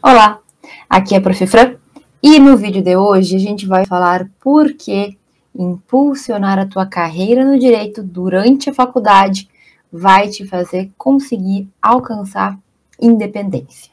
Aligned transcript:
Olá, 0.00 0.38
aqui 0.88 1.16
é 1.16 1.18
a 1.18 1.20
Prof. 1.20 1.44
Fran 1.48 1.74
e 2.22 2.38
no 2.38 2.56
vídeo 2.56 2.80
de 2.80 2.96
hoje 2.96 3.34
a 3.34 3.38
gente 3.40 3.66
vai 3.66 3.84
falar 3.84 4.30
por 4.38 4.72
que 4.74 5.18
impulsionar 5.52 6.56
a 6.56 6.66
tua 6.66 6.86
carreira 6.86 7.44
no 7.44 7.58
direito 7.58 8.00
durante 8.00 8.70
a 8.70 8.74
faculdade 8.74 9.50
vai 9.92 10.28
te 10.28 10.46
fazer 10.46 10.92
conseguir 10.96 11.68
alcançar 11.82 12.56
independência. 13.00 13.90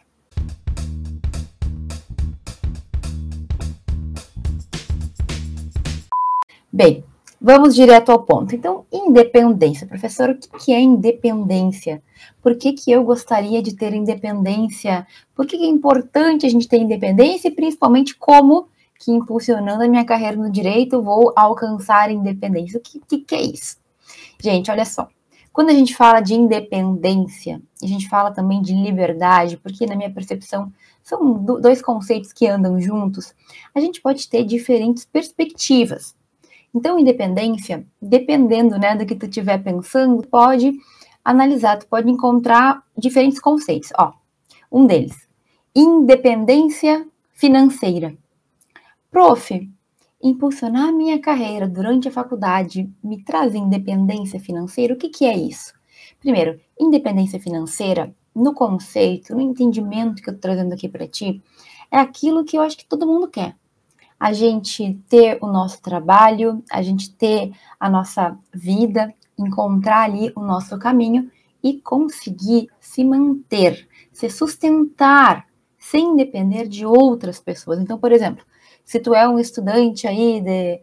Bem, 6.71 7.03
Vamos 7.47 7.75
direto 7.75 8.11
ao 8.11 8.23
ponto. 8.23 8.55
Então, 8.55 8.87
independência. 8.91 9.85
Professor, 9.85 10.31
o 10.31 10.57
que 10.57 10.73
é 10.73 10.81
independência? 10.81 12.01
Por 12.41 12.55
que, 12.55 12.73
que 12.73 12.91
eu 12.91 13.03
gostaria 13.03 13.61
de 13.61 13.75
ter 13.75 13.93
independência? 13.93 15.05
Por 15.35 15.45
que, 15.45 15.55
que 15.55 15.63
é 15.63 15.67
importante 15.67 16.47
a 16.47 16.49
gente 16.49 16.67
ter 16.67 16.79
independência 16.79 17.47
e 17.47 17.51
principalmente 17.51 18.15
como 18.15 18.67
que 18.99 19.11
impulsionando 19.11 19.83
a 19.83 19.87
minha 19.87 20.03
carreira 20.03 20.35
no 20.35 20.49
direito 20.49 21.03
vou 21.03 21.33
alcançar 21.35 22.09
independência? 22.09 22.79
O 22.79 22.81
que, 22.81 22.99
que, 23.07 23.19
que 23.19 23.35
é 23.35 23.43
isso? 23.43 23.77
Gente, 24.41 24.71
olha 24.71 24.83
só. 24.83 25.07
Quando 25.53 25.69
a 25.69 25.73
gente 25.75 25.95
fala 25.95 26.21
de 26.21 26.33
independência, 26.33 27.61
a 27.79 27.85
gente 27.85 28.09
fala 28.09 28.31
também 28.31 28.59
de 28.59 28.73
liberdade, 28.73 29.57
porque 29.57 29.85
na 29.85 29.95
minha 29.95 30.11
percepção 30.11 30.73
são 31.03 31.31
dois 31.61 31.79
conceitos 31.79 32.33
que 32.33 32.47
andam 32.47 32.81
juntos, 32.81 33.35
a 33.75 33.79
gente 33.79 34.01
pode 34.01 34.27
ter 34.27 34.43
diferentes 34.43 35.05
perspectivas. 35.05 36.15
Então, 36.75 36.99
independência, 36.99 37.87
dependendo 38.01 38.77
né, 38.77 38.97
do 38.97 39.05
que 39.05 39.15
tu 39.15 39.27
estiver 39.27 39.63
pensando, 39.63 40.27
pode 40.27 40.73
analisar, 41.23 41.77
tu 41.77 41.87
pode 41.87 42.11
encontrar 42.11 42.83
diferentes 42.97 43.39
conceitos. 43.39 43.93
Ó, 43.97 44.11
um 44.69 44.85
deles, 44.85 45.25
independência 45.73 47.07
financeira. 47.31 48.13
Prof, 49.09 49.71
impulsionar 50.21 50.91
minha 50.91 51.17
carreira 51.17 51.65
durante 51.65 52.09
a 52.09 52.11
faculdade 52.11 52.91
me 53.01 53.23
traz 53.23 53.55
independência 53.55 54.37
financeira? 54.37 54.95
O 54.95 54.97
que, 54.97 55.07
que 55.07 55.23
é 55.23 55.37
isso? 55.37 55.73
Primeiro, 56.19 56.59
independência 56.77 57.39
financeira, 57.39 58.13
no 58.35 58.53
conceito, 58.53 59.33
no 59.33 59.39
entendimento 59.39 60.21
que 60.21 60.29
eu 60.29 60.35
estou 60.35 60.51
trazendo 60.51 60.73
aqui 60.73 60.89
para 60.89 61.07
ti, 61.07 61.41
é 61.89 61.97
aquilo 61.97 62.43
que 62.43 62.57
eu 62.57 62.61
acho 62.61 62.75
que 62.75 62.85
todo 62.85 63.07
mundo 63.07 63.29
quer 63.29 63.55
a 64.19 64.33
gente 64.33 64.99
ter 65.07 65.37
o 65.41 65.47
nosso 65.47 65.81
trabalho, 65.81 66.63
a 66.71 66.81
gente 66.81 67.13
ter 67.13 67.51
a 67.79 67.89
nossa 67.89 68.37
vida, 68.53 69.13
encontrar 69.37 70.03
ali 70.03 70.31
o 70.35 70.41
nosso 70.41 70.77
caminho 70.79 71.29
e 71.61 71.81
conseguir 71.81 72.69
se 72.79 73.03
manter, 73.03 73.87
se 74.11 74.29
sustentar 74.29 75.47
sem 75.77 76.15
depender 76.15 76.67
de 76.67 76.85
outras 76.85 77.39
pessoas. 77.39 77.79
Então, 77.79 77.97
por 77.97 78.11
exemplo, 78.11 78.45
se 78.83 78.99
tu 78.99 79.13
é 79.13 79.27
um 79.27 79.39
estudante 79.39 80.07
aí 80.07 80.41
de 80.41 80.81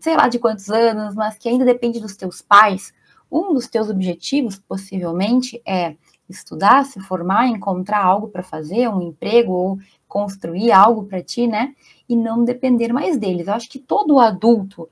sei 0.00 0.16
lá 0.16 0.28
de 0.28 0.38
quantos 0.38 0.68
anos, 0.68 1.14
mas 1.14 1.38
que 1.38 1.48
ainda 1.48 1.64
depende 1.64 2.00
dos 2.00 2.16
teus 2.16 2.42
pais, 2.42 2.92
um 3.30 3.54
dos 3.54 3.68
teus 3.68 3.88
objetivos 3.88 4.58
possivelmente 4.58 5.60
é 5.66 5.96
estudar, 6.28 6.84
se 6.84 7.00
formar, 7.00 7.46
encontrar 7.48 8.04
algo 8.04 8.28
para 8.28 8.42
fazer, 8.42 8.88
um 8.88 9.00
emprego 9.02 9.52
ou 9.52 9.78
construir 10.06 10.72
algo 10.72 11.04
para 11.04 11.22
ti, 11.22 11.46
né? 11.46 11.74
E 12.10 12.16
não 12.16 12.44
depender 12.44 12.92
mais 12.92 13.16
deles. 13.16 13.46
Eu 13.46 13.54
acho 13.54 13.70
que 13.70 13.78
todo 13.78 14.18
adulto 14.18 14.88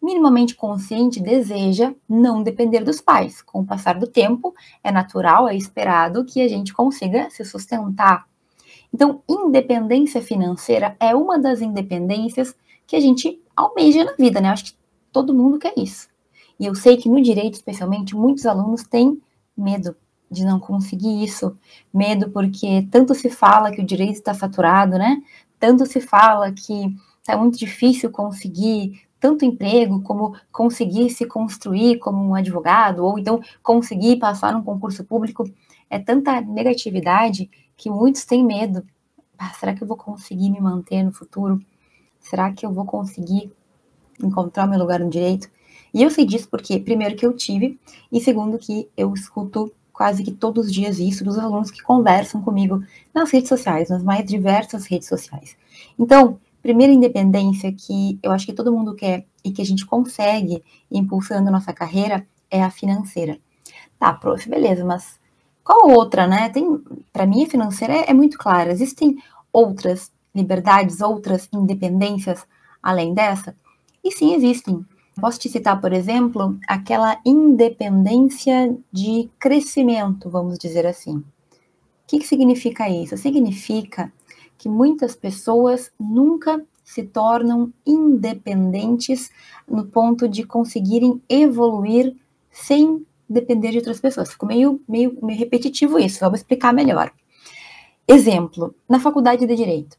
minimamente 0.00 0.54
consciente 0.54 1.20
deseja 1.20 1.92
não 2.08 2.42
depender 2.42 2.84
dos 2.84 3.00
pais. 3.00 3.42
Com 3.42 3.60
o 3.60 3.66
passar 3.66 3.98
do 3.98 4.06
tempo, 4.06 4.54
é 4.82 4.90
natural, 4.90 5.48
é 5.48 5.56
esperado 5.56 6.24
que 6.24 6.40
a 6.40 6.48
gente 6.48 6.72
consiga 6.72 7.28
se 7.28 7.44
sustentar. 7.44 8.26
Então, 8.94 9.22
independência 9.28 10.22
financeira 10.22 10.96
é 10.98 11.14
uma 11.14 11.38
das 11.38 11.60
independências 11.60 12.56
que 12.86 12.96
a 12.96 13.00
gente 13.00 13.40
almeja 13.54 14.04
na 14.04 14.14
vida, 14.14 14.40
né? 14.40 14.48
Eu 14.48 14.52
acho 14.52 14.64
que 14.66 14.74
todo 15.12 15.34
mundo 15.34 15.58
quer 15.58 15.74
isso. 15.76 16.08
E 16.58 16.66
eu 16.66 16.74
sei 16.74 16.96
que 16.96 17.08
no 17.08 17.20
direito, 17.20 17.54
especialmente, 17.54 18.16
muitos 18.16 18.46
alunos 18.46 18.82
têm 18.82 19.20
medo 19.56 19.94
de 20.30 20.44
não 20.44 20.58
conseguir 20.58 21.22
isso. 21.24 21.56
Medo 21.92 22.30
porque 22.30 22.86
tanto 22.90 23.14
se 23.14 23.28
fala 23.28 23.70
que 23.70 23.80
o 23.80 23.86
direito 23.86 24.14
está 24.14 24.32
saturado, 24.32 24.98
né? 24.98 25.22
Tanto 25.60 25.84
se 25.86 26.00
fala 26.00 26.50
que 26.50 26.96
está 27.20 27.36
muito 27.36 27.58
difícil 27.58 28.10
conseguir 28.10 29.02
tanto 29.20 29.44
emprego 29.44 30.02
como 30.02 30.34
conseguir 30.50 31.10
se 31.10 31.26
construir 31.26 31.98
como 31.98 32.26
um 32.26 32.34
advogado 32.34 33.04
ou 33.04 33.18
então 33.18 33.40
conseguir 33.62 34.18
passar 34.18 34.54
num 34.54 34.62
concurso 34.62 35.04
público. 35.04 35.44
É 35.90 35.98
tanta 35.98 36.40
negatividade 36.40 37.50
que 37.76 37.90
muitos 37.90 38.24
têm 38.24 38.42
medo. 38.42 38.82
Ah, 39.38 39.50
será 39.50 39.74
que 39.74 39.82
eu 39.82 39.86
vou 39.86 39.96
conseguir 39.96 40.50
me 40.50 40.60
manter 40.60 41.02
no 41.02 41.12
futuro? 41.12 41.60
Será 42.18 42.50
que 42.52 42.64
eu 42.64 42.72
vou 42.72 42.86
conseguir 42.86 43.52
encontrar 44.22 44.66
meu 44.66 44.78
lugar 44.78 45.00
no 45.00 45.10
direito? 45.10 45.50
E 45.92 46.02
eu 46.02 46.10
sei 46.10 46.24
disso 46.24 46.48
porque, 46.48 46.78
primeiro, 46.78 47.16
que 47.16 47.26
eu 47.26 47.36
tive, 47.36 47.78
e 48.10 48.20
segundo, 48.20 48.58
que 48.58 48.88
eu 48.96 49.12
escuto 49.12 49.72
quase 50.00 50.24
que 50.24 50.30
todos 50.30 50.64
os 50.64 50.72
dias 50.72 50.98
isso 50.98 51.22
dos 51.22 51.38
alunos 51.38 51.70
que 51.70 51.82
conversam 51.82 52.40
comigo 52.40 52.82
nas 53.12 53.30
redes 53.30 53.50
sociais, 53.50 53.90
nas 53.90 54.02
mais 54.02 54.24
diversas 54.24 54.86
redes 54.86 55.06
sociais. 55.06 55.54
Então, 55.98 56.40
primeira 56.62 56.90
independência 56.90 57.70
que 57.70 58.18
eu 58.22 58.32
acho 58.32 58.46
que 58.46 58.54
todo 58.54 58.72
mundo 58.72 58.94
quer 58.94 59.26
e 59.44 59.50
que 59.50 59.60
a 59.60 59.64
gente 59.64 59.84
consegue 59.84 60.64
impulsando 60.90 61.50
nossa 61.50 61.74
carreira 61.74 62.26
é 62.50 62.62
a 62.62 62.70
financeira. 62.70 63.38
Tá, 63.98 64.14
prof, 64.14 64.48
beleza, 64.48 64.86
mas 64.86 65.20
qual 65.62 65.90
outra, 65.90 66.26
né? 66.26 66.48
Tem, 66.48 66.64
para 67.12 67.26
mim, 67.26 67.44
a 67.44 67.50
financeira 67.50 67.92
é, 67.92 68.08
é 68.08 68.14
muito 68.14 68.38
clara. 68.38 68.72
Existem 68.72 69.18
outras 69.52 70.10
liberdades, 70.34 71.02
outras 71.02 71.46
independências 71.52 72.46
além 72.82 73.12
dessa? 73.12 73.54
E 74.02 74.10
sim, 74.10 74.32
existem. 74.32 74.82
Posso 75.18 75.38
te 75.38 75.48
citar, 75.48 75.80
por 75.80 75.92
exemplo, 75.92 76.58
aquela 76.66 77.20
independência 77.24 78.76
de 78.92 79.28
crescimento, 79.38 80.30
vamos 80.30 80.58
dizer 80.58 80.86
assim. 80.86 81.16
O 81.16 81.24
que, 82.06 82.18
que 82.18 82.26
significa 82.26 82.88
isso? 82.88 83.16
Significa 83.16 84.12
que 84.56 84.68
muitas 84.68 85.16
pessoas 85.16 85.90
nunca 85.98 86.64
se 86.84 87.02
tornam 87.02 87.72
independentes 87.86 89.30
no 89.68 89.86
ponto 89.86 90.28
de 90.28 90.44
conseguirem 90.44 91.22
evoluir 91.28 92.16
sem 92.50 93.06
depender 93.28 93.70
de 93.70 93.78
outras 93.78 94.00
pessoas. 94.00 94.30
Ficou 94.30 94.48
meio, 94.48 94.80
meio, 94.88 95.16
meio 95.22 95.38
repetitivo 95.38 95.98
isso, 95.98 96.20
vamos 96.20 96.40
explicar 96.40 96.74
melhor. 96.74 97.12
Exemplo, 98.08 98.74
na 98.88 98.98
faculdade 98.98 99.46
de 99.46 99.54
Direito. 99.54 99.96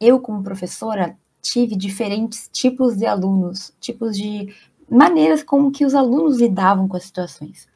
Eu, 0.00 0.20
como 0.20 0.42
professora, 0.42 1.16
tive 1.48 1.76
diferentes 1.76 2.48
tipos 2.52 2.96
de 2.96 3.06
alunos, 3.06 3.72
tipos 3.80 4.16
de 4.16 4.54
maneiras 4.90 5.42
como 5.42 5.70
que 5.70 5.84
os 5.84 5.94
alunos 5.94 6.38
lidavam 6.38 6.86
com 6.86 6.96
as 6.96 7.04
situações. 7.04 7.66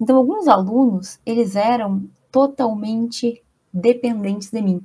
Então, 0.00 0.16
alguns 0.16 0.48
alunos, 0.48 1.18
eles 1.26 1.56
eram 1.56 2.08
totalmente 2.30 3.42
dependentes 3.72 4.50
de 4.50 4.62
mim. 4.62 4.80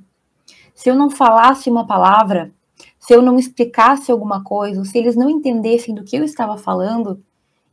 Se 0.74 0.90
eu 0.90 0.94
não 0.94 1.10
falasse 1.10 1.70
uma 1.70 1.86
palavra, 1.86 2.52
se 2.98 3.14
eu 3.14 3.22
não 3.22 3.38
explicasse 3.38 4.10
alguma 4.10 4.42
coisa, 4.42 4.84
se 4.84 4.98
eles 4.98 5.16
não 5.16 5.30
entendessem 5.30 5.94
do 5.94 6.04
que 6.04 6.16
eu 6.16 6.24
estava 6.24 6.58
falando, 6.58 7.22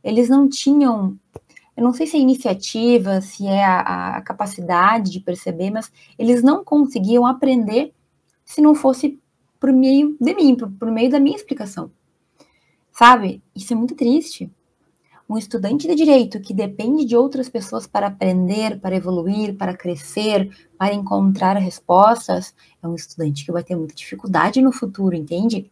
eles 0.02 0.28
não 0.28 0.48
tinham, 0.48 1.18
eu 1.76 1.82
não 1.82 1.92
sei 1.92 2.06
se 2.06 2.16
é 2.16 2.20
iniciativa, 2.20 3.20
se 3.20 3.46
é 3.46 3.64
a, 3.64 4.16
a 4.16 4.22
capacidade 4.22 5.10
de 5.10 5.20
perceber, 5.20 5.70
mas 5.70 5.90
eles 6.18 6.42
não 6.42 6.64
conseguiam 6.64 7.26
aprender 7.26 7.92
se 8.44 8.60
não 8.60 8.74
fosse 8.74 9.21
por 9.62 9.72
meio 9.72 10.16
de 10.20 10.34
mim, 10.34 10.56
por, 10.56 10.72
por 10.72 10.90
meio 10.90 11.08
da 11.08 11.20
minha 11.20 11.36
explicação. 11.36 11.92
Sabe? 12.90 13.40
Isso 13.54 13.72
é 13.72 13.76
muito 13.76 13.94
triste. 13.94 14.50
Um 15.28 15.38
estudante 15.38 15.86
de 15.86 15.94
direito 15.94 16.40
que 16.40 16.52
depende 16.52 17.04
de 17.04 17.16
outras 17.16 17.48
pessoas 17.48 17.86
para 17.86 18.08
aprender, 18.08 18.80
para 18.80 18.96
evoluir, 18.96 19.56
para 19.56 19.76
crescer, 19.76 20.50
para 20.76 20.92
encontrar 20.92 21.56
respostas, 21.58 22.52
é 22.82 22.88
um 22.88 22.96
estudante 22.96 23.44
que 23.44 23.52
vai 23.52 23.62
ter 23.62 23.76
muita 23.76 23.94
dificuldade 23.94 24.60
no 24.60 24.72
futuro, 24.72 25.14
entende? 25.14 25.70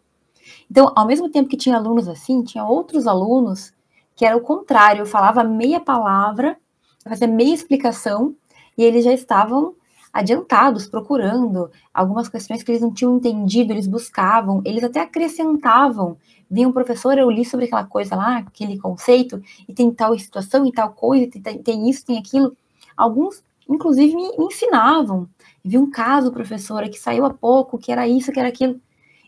Então, 0.70 0.92
ao 0.94 1.04
mesmo 1.04 1.28
tempo 1.28 1.48
que 1.48 1.56
tinha 1.56 1.76
alunos 1.76 2.06
assim, 2.06 2.44
tinha 2.44 2.64
outros 2.64 3.08
alunos 3.08 3.74
que 4.14 4.24
era 4.24 4.36
o 4.36 4.40
contrário, 4.40 5.00
eu 5.00 5.06
falava 5.06 5.42
meia 5.42 5.80
palavra, 5.80 6.56
fazia 7.04 7.26
meia 7.26 7.52
explicação, 7.52 8.36
e 8.78 8.84
eles 8.84 9.04
já 9.04 9.12
estavam 9.12 9.74
adiantados, 10.12 10.86
procurando 10.86 11.70
algumas 11.94 12.28
questões 12.28 12.62
que 12.62 12.70
eles 12.70 12.82
não 12.82 12.92
tinham 12.92 13.16
entendido, 13.16 13.72
eles 13.72 13.86
buscavam, 13.86 14.60
eles 14.64 14.82
até 14.82 15.00
acrescentavam. 15.00 16.16
Vinha 16.50 16.68
um 16.68 16.72
professor, 16.72 17.16
eu 17.16 17.30
li 17.30 17.44
sobre 17.44 17.66
aquela 17.66 17.84
coisa 17.84 18.16
lá, 18.16 18.38
aquele 18.38 18.78
conceito, 18.78 19.40
e 19.68 19.72
tem 19.72 19.90
tal 19.90 20.18
situação 20.18 20.66
e 20.66 20.72
tal 20.72 20.90
coisa, 20.90 21.30
tem, 21.30 21.58
tem 21.58 21.88
isso, 21.88 22.04
tem 22.04 22.18
aquilo. 22.18 22.56
Alguns, 22.96 23.42
inclusive, 23.68 24.14
me, 24.14 24.28
ensinavam. 24.38 25.28
Vi 25.64 25.78
um 25.78 25.90
caso, 25.90 26.32
professora, 26.32 26.88
que 26.88 26.98
saiu 26.98 27.24
há 27.24 27.32
pouco, 27.32 27.78
que 27.78 27.92
era 27.92 28.08
isso, 28.08 28.32
que 28.32 28.40
era 28.40 28.48
aquilo. 28.48 28.80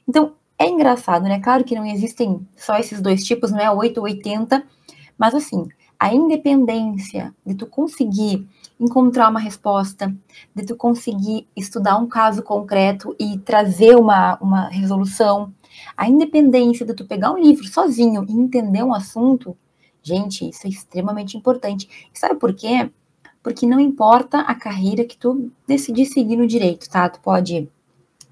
Então, 0.08 0.32
é 0.58 0.68
engraçado, 0.68 1.24
né? 1.24 1.40
Claro 1.40 1.64
que 1.64 1.74
não 1.74 1.86
existem 1.86 2.46
só 2.56 2.76
esses 2.76 3.00
dois 3.00 3.24
tipos, 3.24 3.50
não 3.50 3.60
é 3.60 3.70
8 3.70 3.98
ou 3.98 4.04
80, 4.04 4.64
mas 5.16 5.34
assim, 5.34 5.68
a 5.98 6.12
independência 6.12 7.32
de 7.46 7.54
tu 7.54 7.66
conseguir 7.66 8.46
encontrar 8.82 9.30
uma 9.30 9.38
resposta, 9.38 10.14
de 10.52 10.66
tu 10.66 10.74
conseguir 10.74 11.46
estudar 11.56 11.96
um 11.96 12.08
caso 12.08 12.42
concreto 12.42 13.14
e 13.18 13.38
trazer 13.38 13.96
uma, 13.96 14.36
uma 14.40 14.68
resolução. 14.68 15.54
A 15.96 16.08
independência 16.08 16.84
de 16.84 16.92
tu 16.92 17.06
pegar 17.06 17.32
um 17.32 17.38
livro 17.38 17.64
sozinho 17.64 18.26
e 18.28 18.32
entender 18.32 18.82
um 18.82 18.92
assunto, 18.92 19.56
gente, 20.02 20.48
isso 20.48 20.66
é 20.66 20.70
extremamente 20.70 21.36
importante. 21.36 22.10
E 22.12 22.18
sabe 22.18 22.34
por 22.40 22.52
quê? 22.52 22.90
Porque 23.40 23.66
não 23.66 23.78
importa 23.78 24.40
a 24.40 24.54
carreira 24.54 25.04
que 25.04 25.16
tu 25.16 25.50
decidir 25.66 26.06
seguir 26.06 26.36
no 26.36 26.46
direito, 26.46 26.90
tá? 26.90 27.08
Tu 27.08 27.20
pode 27.20 27.70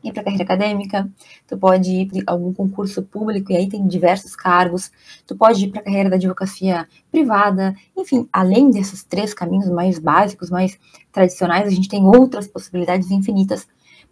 ir 0.02 0.12
para 0.12 0.24
carreira 0.24 0.44
acadêmica, 0.44 1.10
tu 1.46 1.56
pode 1.58 1.90
ir 1.90 2.06
para 2.06 2.34
algum 2.34 2.52
concurso 2.52 3.02
público 3.02 3.52
e 3.52 3.56
aí 3.56 3.68
tem 3.68 3.86
diversos 3.86 4.34
cargos, 4.34 4.90
tu 5.26 5.36
pode 5.36 5.64
ir 5.64 5.68
para 5.68 5.80
a 5.80 5.84
carreira 5.84 6.10
da 6.10 6.16
advocacia 6.16 6.88
privada, 7.10 7.74
enfim, 7.96 8.28
além 8.32 8.70
desses 8.70 9.04
três 9.04 9.34
caminhos 9.34 9.68
mais 9.68 9.98
básicos, 9.98 10.50
mais 10.50 10.78
tradicionais, 11.12 11.66
a 11.66 11.70
gente 11.70 11.88
tem 11.88 12.04
outras 12.04 12.46
possibilidades 12.46 13.10
infinitas. 13.10 13.66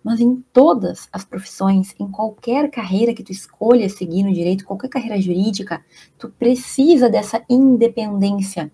Mas 0.05 0.21
em 0.21 0.45
todas 0.53 1.09
as 1.13 1.25
profissões, 1.25 1.95
em 1.99 2.09
qualquer 2.09 2.71
carreira 2.71 3.13
que 3.13 3.23
tu 3.23 3.33
escolha 3.33 3.89
seguir 3.89 4.23
no 4.23 4.33
direito, 4.33 4.65
qualquer 4.65 4.89
carreira 4.89 5.21
jurídica, 5.21 5.85
tu 6.17 6.29
precisa 6.29 7.11
dessa 7.11 7.43
independência, 7.49 8.71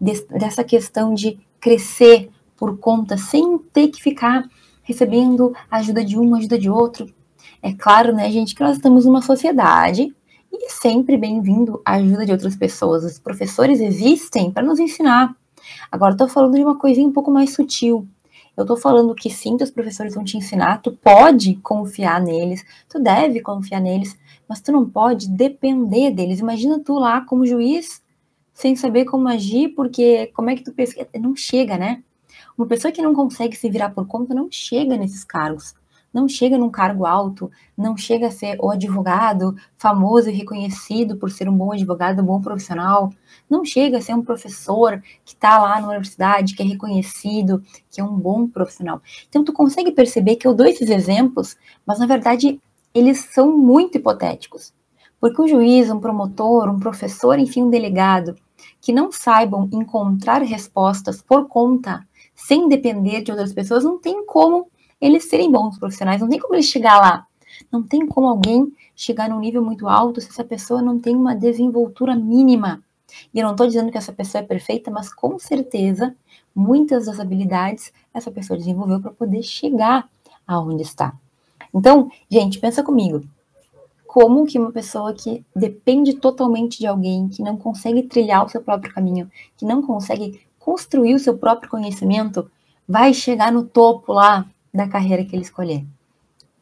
dessa 0.00 0.62
questão 0.62 1.14
de 1.14 1.38
crescer 1.58 2.30
por 2.56 2.78
conta, 2.78 3.16
sem 3.16 3.58
ter 3.58 3.88
que 3.88 4.00
ficar 4.00 4.48
recebendo 4.82 5.54
ajuda 5.70 6.04
de 6.04 6.18
um, 6.18 6.34
ajuda 6.34 6.58
de 6.58 6.68
outro. 6.68 7.06
É 7.62 7.72
claro, 7.72 8.14
né, 8.14 8.30
gente, 8.30 8.54
que 8.54 8.62
nós 8.62 8.76
estamos 8.76 9.04
numa 9.04 9.22
sociedade 9.22 10.14
e 10.52 10.66
é 10.66 10.68
sempre 10.68 11.16
bem-vindo 11.16 11.80
a 11.84 11.94
ajuda 11.94 12.26
de 12.26 12.32
outras 12.32 12.56
pessoas. 12.56 13.04
Os 13.04 13.18
professores 13.18 13.80
existem 13.80 14.50
para 14.50 14.62
nos 14.62 14.78
ensinar. 14.78 15.34
Agora, 15.90 16.12
estou 16.12 16.28
falando 16.28 16.54
de 16.54 16.62
uma 16.62 16.76
coisinha 16.78 17.06
um 17.06 17.12
pouco 17.12 17.30
mais 17.30 17.54
sutil. 17.54 18.06
Eu 18.56 18.62
estou 18.62 18.76
falando 18.76 19.14
que 19.14 19.30
sim, 19.30 19.56
os 19.60 19.70
professores 19.70 20.14
vão 20.14 20.24
te 20.24 20.36
ensinar, 20.36 20.82
tu 20.82 20.92
pode 20.92 21.54
confiar 21.56 22.20
neles, 22.20 22.62
tu 22.86 23.00
deve 23.00 23.40
confiar 23.40 23.80
neles, 23.80 24.18
mas 24.46 24.60
tu 24.60 24.70
não 24.70 24.88
pode 24.88 25.30
depender 25.30 26.10
deles. 26.10 26.40
Imagina 26.40 26.78
tu 26.78 26.94
lá 26.94 27.22
como 27.22 27.46
juiz, 27.46 28.02
sem 28.52 28.76
saber 28.76 29.06
como 29.06 29.26
agir, 29.26 29.70
porque 29.70 30.26
como 30.34 30.50
é 30.50 30.56
que 30.56 30.62
tu 30.62 30.72
pesquisa? 30.72 31.08
Não 31.18 31.34
chega, 31.34 31.78
né? 31.78 32.02
Uma 32.56 32.66
pessoa 32.66 32.92
que 32.92 33.02
não 33.02 33.14
consegue 33.14 33.56
se 33.56 33.68
virar 33.70 33.90
por 33.90 34.06
conta 34.06 34.34
não 34.34 34.48
chega 34.50 34.96
nesses 34.96 35.24
cargos, 35.24 35.74
não 36.12 36.28
chega 36.28 36.58
num 36.58 36.70
cargo 36.70 37.06
alto, 37.06 37.50
não 37.76 37.96
chega 37.96 38.26
a 38.26 38.30
ser 38.30 38.58
o 38.60 38.70
advogado 38.70 39.56
famoso 39.78 40.28
e 40.28 40.32
reconhecido 40.32 41.16
por 41.16 41.30
ser 41.30 41.48
um 41.48 41.56
bom 41.56 41.72
advogado, 41.72 42.20
um 42.20 42.26
bom 42.26 42.40
profissional, 42.40 43.10
não 43.48 43.64
chega 43.64 43.98
a 43.98 44.00
ser 44.00 44.14
um 44.14 44.22
professor 44.22 45.02
que 45.24 45.34
está 45.34 45.58
lá 45.58 45.80
na 45.80 45.88
universidade, 45.88 46.54
que 46.54 46.62
é 46.62 46.66
reconhecido, 46.66 47.62
que 47.90 48.00
é 48.00 48.04
um 48.04 48.14
bom 48.14 48.46
profissional. 48.46 49.00
Então, 49.28 49.42
tu 49.42 49.52
consegue 49.52 49.90
perceber 49.90 50.36
que 50.36 50.46
eu 50.46 50.54
dou 50.54 50.66
esses 50.66 50.90
exemplos, 50.90 51.56
mas 51.86 51.98
na 51.98 52.06
verdade 52.06 52.60
eles 52.94 53.20
são 53.32 53.56
muito 53.56 53.96
hipotéticos. 53.96 54.74
Porque 55.18 55.40
um 55.40 55.48
juiz, 55.48 55.88
um 55.88 56.00
promotor, 56.00 56.68
um 56.68 56.80
professor, 56.80 57.38
enfim, 57.38 57.62
um 57.62 57.70
delegado, 57.70 58.34
que 58.80 58.92
não 58.92 59.10
saibam 59.10 59.68
encontrar 59.72 60.42
respostas 60.42 61.22
por 61.22 61.46
conta 61.46 62.06
sem 62.46 62.68
depender 62.68 63.22
de 63.22 63.30
outras 63.30 63.52
pessoas, 63.52 63.84
não 63.84 63.98
tem 63.98 64.26
como 64.26 64.68
eles 65.00 65.28
serem 65.28 65.50
bons 65.50 65.78
profissionais, 65.78 66.20
não 66.20 66.28
tem 66.28 66.38
como 66.38 66.54
eles 66.54 66.66
chegar 66.66 67.00
lá. 67.00 67.26
Não 67.70 67.82
tem 67.82 68.06
como 68.06 68.26
alguém 68.26 68.72
chegar 68.96 69.28
num 69.28 69.38
nível 69.38 69.62
muito 69.62 69.88
alto 69.88 70.20
se 70.20 70.28
essa 70.28 70.44
pessoa 70.44 70.82
não 70.82 70.98
tem 70.98 71.14
uma 71.14 71.34
desenvoltura 71.34 72.14
mínima. 72.16 72.82
E 73.32 73.38
eu 73.38 73.44
não 73.44 73.52
estou 73.52 73.66
dizendo 73.66 73.90
que 73.90 73.98
essa 73.98 74.12
pessoa 74.12 74.42
é 74.42 74.46
perfeita, 74.46 74.90
mas 74.90 75.12
com 75.12 75.38
certeza 75.38 76.14
muitas 76.54 77.06
das 77.06 77.20
habilidades 77.20 77.92
essa 78.12 78.30
pessoa 78.30 78.58
desenvolveu 78.58 79.00
para 79.00 79.12
poder 79.12 79.42
chegar 79.42 80.08
aonde 80.46 80.82
está. 80.82 81.14
Então, 81.72 82.10
gente, 82.30 82.58
pensa 82.58 82.82
comigo. 82.82 83.22
Como 84.06 84.44
que 84.44 84.58
uma 84.58 84.72
pessoa 84.72 85.14
que 85.14 85.44
depende 85.54 86.14
totalmente 86.14 86.78
de 86.78 86.86
alguém, 86.86 87.28
que 87.28 87.42
não 87.42 87.56
consegue 87.56 88.02
trilhar 88.02 88.44
o 88.44 88.48
seu 88.48 88.60
próprio 88.60 88.92
caminho, 88.92 89.30
que 89.56 89.64
não 89.64 89.80
consegue 89.80 90.40
construir 90.64 91.14
o 91.14 91.18
seu 91.18 91.36
próprio 91.36 91.68
conhecimento, 91.68 92.50
vai 92.88 93.12
chegar 93.12 93.52
no 93.52 93.64
topo 93.64 94.12
lá 94.12 94.46
da 94.72 94.88
carreira 94.88 95.24
que 95.24 95.34
ele 95.34 95.42
escolher. 95.42 95.84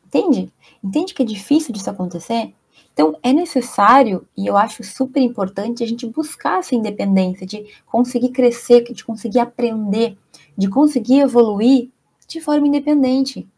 Entende? 0.06 0.50
Entende 0.82 1.14
que 1.14 1.22
é 1.22 1.26
difícil 1.26 1.72
disso 1.72 1.90
acontecer? 1.90 2.52
Então, 2.92 3.16
é 3.22 3.32
necessário, 3.32 4.26
e 4.36 4.46
eu 4.46 4.56
acho 4.56 4.82
super 4.82 5.20
importante, 5.20 5.84
a 5.84 5.86
gente 5.86 6.06
buscar 6.06 6.58
essa 6.58 6.74
independência, 6.74 7.46
de 7.46 7.66
conseguir 7.86 8.30
crescer, 8.30 8.82
de 8.82 9.04
conseguir 9.04 9.38
aprender, 9.38 10.18
de 10.56 10.68
conseguir 10.68 11.20
evoluir 11.20 11.90
de 12.26 12.40
forma 12.40 12.66
independente. 12.66 13.48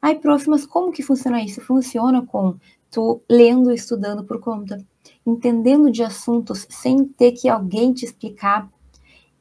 Ai, 0.00 0.16
prof, 0.16 0.48
mas 0.48 0.66
como 0.66 0.92
que 0.92 1.02
funciona 1.02 1.42
isso? 1.42 1.60
Funciona 1.60 2.22
com 2.22 2.56
tu 2.90 3.20
lendo 3.28 3.70
e 3.70 3.74
estudando 3.74 4.24
por 4.24 4.40
conta, 4.40 4.84
entendendo 5.24 5.90
de 5.90 6.02
assuntos 6.02 6.66
sem 6.68 7.04
ter 7.04 7.32
que 7.32 7.48
alguém 7.48 7.92
te 7.92 8.04
explicar, 8.04 8.68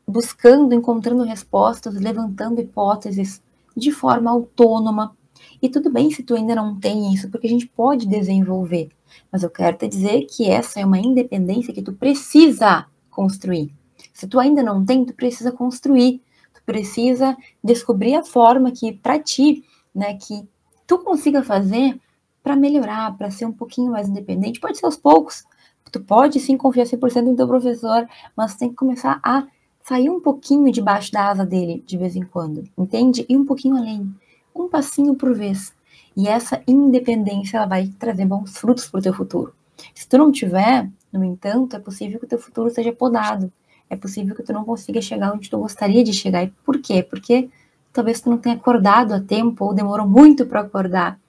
buscando, 0.07 0.73
encontrando 0.73 1.23
respostas, 1.23 1.95
levantando 1.95 2.61
hipóteses 2.61 3.41
de 3.75 3.91
forma 3.91 4.31
autônoma. 4.31 5.15
E 5.61 5.69
tudo 5.69 5.89
bem 5.89 6.11
se 6.11 6.23
tu 6.23 6.35
ainda 6.35 6.55
não 6.55 6.79
tem 6.79 7.13
isso, 7.13 7.29
porque 7.29 7.47
a 7.47 7.49
gente 7.49 7.67
pode 7.67 8.07
desenvolver. 8.07 8.89
Mas 9.31 9.43
eu 9.43 9.49
quero 9.49 9.77
te 9.77 9.87
dizer 9.87 10.25
que 10.25 10.49
essa 10.49 10.79
é 10.79 10.85
uma 10.85 10.99
independência 10.99 11.73
que 11.73 11.81
tu 11.81 11.93
precisa 11.93 12.85
construir. 13.09 13.73
Se 14.13 14.27
tu 14.27 14.39
ainda 14.39 14.63
não 14.63 14.85
tem, 14.85 15.05
tu 15.05 15.13
precisa 15.13 15.51
construir. 15.51 16.21
Tu 16.53 16.61
precisa 16.65 17.35
descobrir 17.63 18.15
a 18.15 18.23
forma 18.23 18.71
que 18.71 18.93
para 18.93 19.19
ti, 19.19 19.63
né, 19.93 20.15
que 20.15 20.47
tu 20.87 20.99
consiga 20.99 21.43
fazer 21.43 21.99
para 22.43 22.55
melhorar, 22.55 23.17
para 23.17 23.31
ser 23.31 23.45
um 23.45 23.51
pouquinho 23.51 23.91
mais 23.91 24.07
independente. 24.07 24.59
Pode 24.59 24.77
ser 24.77 24.85
aos 24.85 24.97
poucos. 24.97 25.43
Tu 25.91 25.99
pode 26.01 26.39
sim 26.39 26.57
confiar 26.57 26.85
100% 26.85 27.23
no 27.23 27.35
teu 27.35 27.47
professor, 27.47 28.07
mas 28.35 28.55
tem 28.55 28.69
que 28.69 28.75
começar 28.75 29.19
a 29.23 29.47
sair 29.87 30.09
um 30.09 30.19
pouquinho 30.19 30.71
debaixo 30.71 31.11
da 31.11 31.29
asa 31.29 31.45
dele 31.45 31.83
de 31.85 31.95
vez 31.95 32.15
em 32.15 32.23
quando, 32.23 32.63
entende? 32.75 33.23
E 33.29 33.37
um 33.37 33.45
pouquinho 33.45 33.77
além, 33.77 34.11
um 34.55 34.67
passinho 34.67 35.13
por 35.13 35.31
vez. 35.35 35.73
E 36.17 36.27
essa 36.27 36.59
independência 36.67 37.57
ela 37.57 37.67
vai 37.67 37.87
trazer 37.99 38.25
bons 38.25 38.57
frutos 38.57 38.89
para 38.89 38.99
o 38.99 39.03
teu 39.03 39.13
futuro. 39.13 39.53
Se 39.93 40.07
tu 40.07 40.17
não 40.17 40.31
tiver, 40.31 40.89
no 41.13 41.23
entanto, 41.23 41.75
é 41.75 41.79
possível 41.79 42.17
que 42.17 42.25
o 42.25 42.27
teu 42.27 42.39
futuro 42.39 42.69
seja 42.71 42.91
podado. 42.91 43.51
É 43.87 43.95
possível 43.95 44.33
que 44.35 44.41
tu 44.41 44.51
não 44.51 44.65
consiga 44.65 44.99
chegar 45.01 45.31
onde 45.31 45.49
tu 45.49 45.59
gostaria 45.59 46.03
de 46.03 46.13
chegar. 46.13 46.43
E 46.43 46.47
por 46.65 46.79
quê? 46.79 47.03
Porque 47.03 47.47
talvez 47.93 48.21
tu 48.21 48.29
não 48.31 48.39
tenha 48.39 48.55
acordado 48.55 49.13
a 49.13 49.19
tempo 49.19 49.65
ou 49.65 49.73
demorou 49.73 50.07
muito 50.07 50.47
para 50.47 50.61
acordar. 50.61 51.19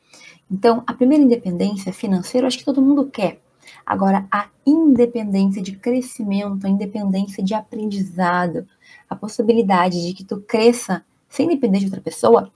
Então, 0.50 0.82
a 0.86 0.94
primeira 0.94 1.22
independência 1.22 1.92
financeira, 1.92 2.46
acho 2.46 2.56
que 2.56 2.64
todo 2.64 2.80
mundo 2.80 3.04
quer. 3.04 3.38
Agora, 3.85 4.26
a 4.30 4.49
independência 4.64 5.62
de 5.62 5.73
crescimento, 5.73 6.66
a 6.66 6.70
independência 6.70 7.42
de 7.42 7.54
aprendizado, 7.54 8.66
a 9.08 9.16
possibilidade 9.16 10.06
de 10.06 10.14
que 10.14 10.25
tu 10.25 10.40
cresça 10.40 11.04
sem 11.28 11.49
depender 11.49 11.78
de 11.78 11.87
outra 11.87 12.00
pessoa, 12.00 12.52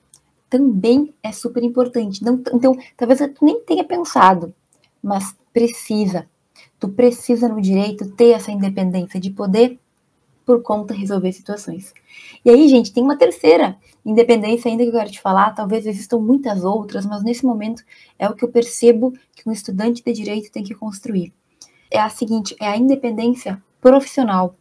também 0.49 1.15
é 1.23 1.33
super 1.33 1.63
importante. 1.63 2.23
Não, 2.23 2.43
então, 2.53 2.77
talvez 2.97 3.21
tu 3.35 3.45
nem 3.45 3.61
tenha 3.63 3.85
pensado, 3.85 4.53
mas 5.03 5.35
precisa. 5.53 6.29
Tu 6.79 6.89
precisa 6.89 7.49
no 7.49 7.61
direito 7.61 8.11
ter 8.13 8.31
essa 8.31 8.51
independência 8.51 9.19
de 9.19 9.31
poder 9.31 9.80
por 10.51 10.63
conta 10.63 10.93
resolver 10.93 11.33
situações. 11.33 11.95
E 12.45 12.51
aí, 12.51 12.69
gente, 12.69 12.93
tem 12.93 13.05
uma 13.05 13.17
terceira 13.17 13.77
independência 14.05 14.69
ainda 14.69 14.83
que 14.83 14.89
eu 14.89 14.95
quero 14.95 15.11
te 15.11 15.21
falar, 15.21 15.55
talvez 15.55 15.87
existam 15.87 16.19
muitas 16.19 16.65
outras, 16.65 17.07
mas 17.07 17.23
nesse 17.23 17.47
momento 17.47 17.85
é 18.19 18.29
o 18.29 18.35
que 18.35 18.45
eu 18.45 18.49
percebo 18.49 19.13
que 19.37 19.49
um 19.49 19.53
estudante 19.53 20.03
de 20.03 20.13
direito 20.13 20.51
tem 20.51 20.65
que 20.65 20.75
construir. 20.75 21.33
É 21.89 22.01
a 22.01 22.09
seguinte, 22.09 22.57
é 22.61 22.67
a 22.67 22.77
independência 22.77 23.63
profissional. 23.81 24.57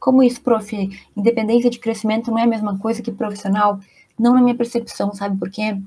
Como 0.00 0.20
isso, 0.20 0.40
prof? 0.40 0.90
Independência 1.16 1.70
de 1.70 1.78
crescimento 1.78 2.28
não 2.28 2.38
é 2.38 2.42
a 2.42 2.48
mesma 2.48 2.76
coisa 2.76 3.00
que 3.00 3.12
profissional? 3.12 3.78
Não 4.18 4.34
na 4.34 4.42
minha 4.42 4.56
percepção, 4.56 5.14
sabe 5.14 5.38
por 5.38 5.48
quê? 5.48 5.80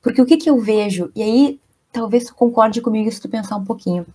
Porque 0.00 0.22
o 0.22 0.26
que, 0.26 0.36
que 0.36 0.48
eu 0.48 0.60
vejo, 0.60 1.10
e 1.16 1.22
aí 1.22 1.60
talvez 1.90 2.26
tu 2.26 2.34
concorde 2.34 2.80
comigo 2.80 3.10
se 3.10 3.20
tu 3.20 3.28
pensar 3.28 3.56
um 3.56 3.64
pouquinho. 3.64 4.06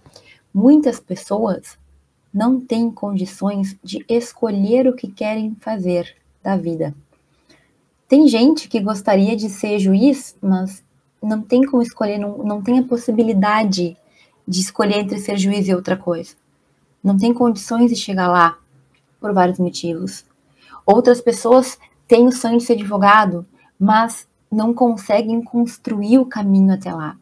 Muitas 0.53 1.01
pessoas 1.01 1.77
não 2.33 2.59
têm 2.59 2.91
condições 2.91 3.75
de 3.83 4.05
escolher 4.07 4.88
o 4.88 4.95
que 4.95 5.07
querem 5.07 5.55
fazer 5.59 6.15
da 6.43 6.55
vida. 6.55 6.95
Tem 8.07 8.27
gente 8.27 8.67
que 8.67 8.79
gostaria 8.79 9.36
de 9.36 9.50
ser 9.50 9.79
juiz, 9.79 10.36
mas 10.41 10.83
não 11.21 11.41
tem 11.41 11.63
como 11.63 11.81
escolher, 11.81 12.17
não, 12.17 12.38
não 12.39 12.62
tem 12.62 12.79
a 12.79 12.83
possibilidade 12.83 13.98
de 14.48 14.59
escolher 14.59 15.00
entre 15.00 15.19
ser 15.19 15.38
juiz 15.38 15.67
e 15.67 15.75
outra 15.75 15.95
coisa. 15.95 16.36
Não 17.03 17.17
tem 17.17 17.33
condições 17.33 17.91
de 17.91 17.95
chegar 17.95 18.27
lá 18.27 18.57
por 19.19 19.33
vários 19.33 19.59
motivos. 19.59 20.25
Outras 20.86 21.21
pessoas 21.21 21.77
têm 22.07 22.25
o 22.25 22.31
sonho 22.31 22.57
de 22.57 22.63
ser 22.63 22.74
advogado, 22.74 23.45
mas 23.79 24.27
não 24.51 24.74
conseguem 24.74 25.41
construir 25.41 26.17
o 26.17 26.25
caminho 26.25 26.74
até 26.74 26.91
lá. 26.91 27.15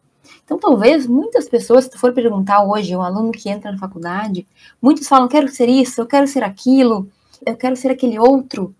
Então, 0.48 0.58
talvez 0.58 1.06
muitas 1.06 1.50
pessoas, 1.50 1.84
se 1.84 1.90
tu 1.90 2.00
for 2.00 2.14
perguntar 2.14 2.64
hoje, 2.64 2.96
um 2.96 3.02
aluno 3.02 3.34
que 3.34 3.50
entra 3.50 3.70
na 3.70 3.78
faculdade, 3.78 4.48
muitos 4.82 5.06
falam: 5.06 5.28
quero 5.28 5.50
ser 5.50 5.68
isso, 5.68 6.00
eu 6.00 6.06
quero 6.06 6.26
ser 6.26 6.42
aquilo, 6.42 7.10
eu 7.46 7.58
quero 7.58 7.76
ser 7.76 7.92
aquele 7.92 8.18
outro. 8.18 8.74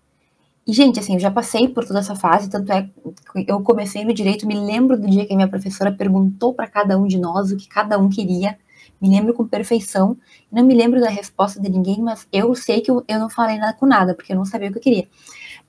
E, 0.66 0.72
gente, 0.72 0.98
assim, 0.98 1.12
eu 1.12 1.20
já 1.20 1.30
passei 1.30 1.68
por 1.68 1.84
toda 1.84 1.98
essa 1.98 2.14
fase, 2.14 2.48
tanto 2.48 2.72
é 2.72 2.88
que 3.34 3.44
eu 3.46 3.60
comecei 3.60 4.02
no 4.02 4.14
direito, 4.14 4.46
me 4.46 4.58
lembro 4.58 4.98
do 4.98 5.06
dia 5.10 5.26
que 5.26 5.34
a 5.34 5.36
minha 5.36 5.48
professora 5.48 5.92
perguntou 5.92 6.54
para 6.54 6.66
cada 6.66 6.98
um 6.98 7.06
de 7.06 7.18
nós 7.18 7.52
o 7.52 7.56
que 7.56 7.68
cada 7.68 7.98
um 7.98 8.08
queria, 8.08 8.58
me 8.98 9.10
lembro 9.10 9.34
com 9.34 9.46
perfeição, 9.46 10.16
não 10.50 10.64
me 10.64 10.74
lembro 10.74 11.00
da 11.00 11.10
resposta 11.10 11.60
de 11.60 11.68
ninguém, 11.68 12.00
mas 12.00 12.26
eu 12.32 12.54
sei 12.54 12.80
que 12.80 12.90
eu, 12.90 13.04
eu 13.06 13.18
não 13.18 13.28
falei 13.28 13.58
nada 13.58 13.74
com 13.74 13.84
nada, 13.84 14.14
porque 14.14 14.32
eu 14.32 14.36
não 14.36 14.46
sabia 14.46 14.70
o 14.70 14.72
que 14.72 14.78
eu 14.78 14.82
queria. 14.82 15.06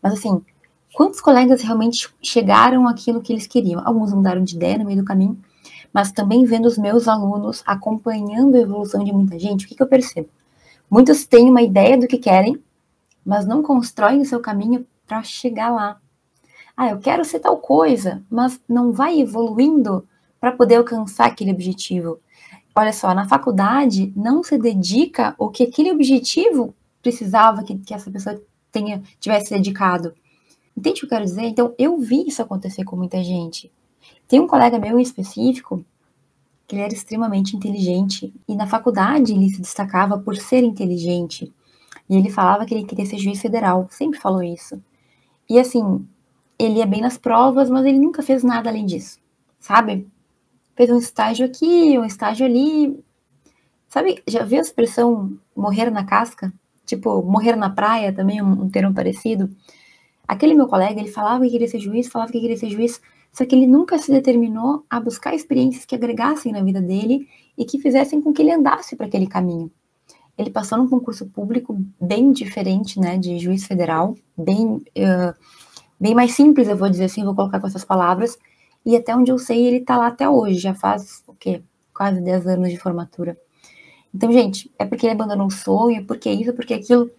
Mas, 0.01 0.13
assim, 0.13 0.41
quantos 0.93 1.19
colegas 1.19 1.61
realmente 1.61 2.09
chegaram 2.21 2.87
àquilo 2.87 3.21
que 3.21 3.33
eles 3.33 3.47
queriam? 3.47 3.81
Alguns 3.85 4.13
mudaram 4.13 4.41
de 4.41 4.55
ideia 4.55 4.77
no 4.77 4.85
meio 4.85 4.99
do 4.99 5.05
caminho, 5.05 5.37
mas 5.93 6.12
também 6.12 6.46
vendo 6.46 6.65
os 6.65 6.77
meus 6.77 7.08
alunos 7.08 7.63
acompanhando 7.65 8.55
a 8.55 8.60
evolução 8.60 9.03
de 9.03 9.12
muita 9.12 9.38
gente, 9.39 9.65
o 9.65 9.67
que, 9.67 9.75
que 9.75 9.84
eu 9.84 9.88
percebo? 9.88 10.29
Muitos 10.89 11.25
têm 11.25 11.50
uma 11.50 11.62
ideia 11.62 11.98
do 11.98 12.08
que 12.08 12.17
querem, 12.17 12.62
mas 13.25 13.46
não 13.46 13.62
constroem 13.62 14.22
o 14.22 14.25
seu 14.25 14.39
caminho 14.39 14.86
para 15.05 15.22
chegar 15.24 15.69
lá. 15.69 16.00
Ah, 16.75 16.89
eu 16.89 17.00
quero 17.00 17.25
ser 17.25 17.39
tal 17.39 17.58
coisa, 17.58 18.24
mas 18.29 18.60
não 18.67 18.91
vai 18.91 19.19
evoluindo 19.19 20.08
para 20.39 20.51
poder 20.51 20.75
alcançar 20.75 21.25
aquele 21.25 21.51
objetivo. 21.51 22.19
Olha 22.74 22.93
só, 22.93 23.13
na 23.13 23.27
faculdade 23.27 24.13
não 24.15 24.41
se 24.41 24.58
dedica 24.58 25.36
o 25.38 25.50
que 25.50 25.63
aquele 25.63 25.91
objetivo 25.91 26.74
precisava 27.01 27.63
que, 27.63 27.77
que 27.77 27.93
essa 27.93 28.10
pessoa 28.10 28.41
tenha 28.72 29.01
tivesse 29.19 29.53
dedicado. 29.53 30.13
Entende 30.75 30.98
o 30.98 31.00
que 31.01 31.05
eu 31.05 31.10
quero 31.10 31.25
dizer? 31.25 31.43
Então, 31.43 31.74
eu 31.77 31.98
vi 31.98 32.27
isso 32.27 32.41
acontecer 32.41 32.86
com 32.86 32.96
muita 32.96 33.22
gente. 33.24 33.72
Tem 34.29 34.39
um 34.39 34.48
colega 34.48 34.77
meu 34.77 35.00
em 35.00 35.01
específico 35.01 35.83
que 36.67 36.75
ele 36.75 36.83
era 36.83 36.93
extremamente 36.93 37.57
inteligente 37.57 38.31
e 38.48 38.55
na 38.55 38.67
faculdade 38.67 39.33
ele 39.33 39.50
se 39.50 39.59
destacava 39.59 40.19
por 40.19 40.38
ser 40.38 40.63
inteligente. 40.63 41.51
E 42.07 42.15
ele 42.15 42.29
falava 42.29 42.63
que 42.63 42.75
ele 42.75 42.86
queria 42.86 43.07
ser 43.07 43.17
juiz 43.17 43.41
federal, 43.41 43.88
sempre 43.89 44.19
falou 44.19 44.43
isso. 44.43 44.79
E 45.50 45.59
assim, 45.59 46.07
ele 46.59 46.75
ia 46.75 46.86
bem 46.86 47.01
nas 47.01 47.17
provas, 47.17 47.71
mas 47.71 47.83
ele 47.88 47.98
nunca 47.98 48.21
fez 48.21 48.43
nada 48.43 48.69
além 48.69 48.86
disso, 48.86 49.19
sabe? 49.59 50.07
Fez 50.75 50.91
um 50.91 51.00
estágio 51.00 51.48
aqui, 51.48 51.98
um 51.98 52.05
estágio 52.05 52.45
ali. 52.45 53.03
Sabe, 53.88 54.21
já 54.27 54.43
viu 54.43 54.59
a 54.59 54.62
expressão 54.62 55.39
morrer 55.55 55.89
na 55.89 56.03
casca? 56.03 56.53
Tipo, 56.86 57.24
morrer 57.24 57.55
na 57.55 57.71
praia 57.71 58.13
também, 58.13 58.43
um, 58.43 58.65
um 58.65 58.69
termo 58.69 58.93
parecido. 58.93 59.50
Aquele 60.27 60.53
meu 60.53 60.67
colega, 60.67 61.00
ele 61.00 61.12
falava 61.12 61.43
que 61.43 61.50
queria 61.50 61.67
ser 61.67 61.79
juiz, 61.79 62.07
falava 62.07 62.31
que 62.31 62.39
queria 62.39 62.57
ser 62.57 62.69
juiz, 62.69 63.01
só 63.31 63.45
que 63.45 63.55
ele 63.55 63.67
nunca 63.67 63.98
se 63.98 64.12
determinou 64.12 64.83
a 64.89 65.00
buscar 65.00 65.33
experiências 65.33 65.86
que 65.86 65.95
agregassem 65.95 66.51
na 66.51 66.63
vida 66.63 66.81
dele 66.81 67.27
e 67.57 67.65
que 67.65 67.79
fizessem 67.79 68.21
com 68.21 68.33
que 68.33 68.41
ele 68.41 68.51
andasse 68.51 68.95
para 68.95 69.05
aquele 69.05 69.27
caminho. 69.27 69.71
Ele 70.38 70.50
passou 70.50 70.77
num 70.77 70.88
concurso 70.88 71.25
público 71.27 71.77
bem 72.00 72.31
diferente, 72.31 73.00
né, 73.00 73.17
de 73.17 73.38
juiz 73.38 73.65
federal, 73.65 74.15
bem, 74.38 74.75
uh, 74.75 75.33
bem 76.00 76.15
mais 76.15 76.31
simples, 76.31 76.67
eu 76.67 76.77
vou 76.77 76.89
dizer 76.89 77.05
assim, 77.05 77.25
vou 77.25 77.36
colocar 77.36 77.59
com 77.59 77.67
essas 77.67 77.83
palavras, 77.83 78.38
e 78.86 78.95
até 78.95 79.15
onde 79.15 79.31
eu 79.31 79.38
sei, 79.38 79.67
ele 79.67 79.81
tá 79.81 79.98
lá 79.98 80.07
até 80.07 80.29
hoje, 80.29 80.57
já 80.57 80.74
faz, 80.74 81.24
o 81.27 81.33
quê? 81.33 81.62
Quase 81.93 82.21
10 82.21 82.48
anos 82.48 82.69
de 82.69 82.77
formatura. 82.77 83.38
Então, 84.13 84.31
gente, 84.31 84.71
é 84.79 84.86
porque 84.86 85.05
ele 85.05 85.13
abandonou 85.13 85.48
o 85.48 85.51
sonho, 85.51 86.00
é 86.00 86.03
porque 86.03 86.31
isso, 86.31 86.53
porque 86.53 86.74
aquilo. 86.74 87.12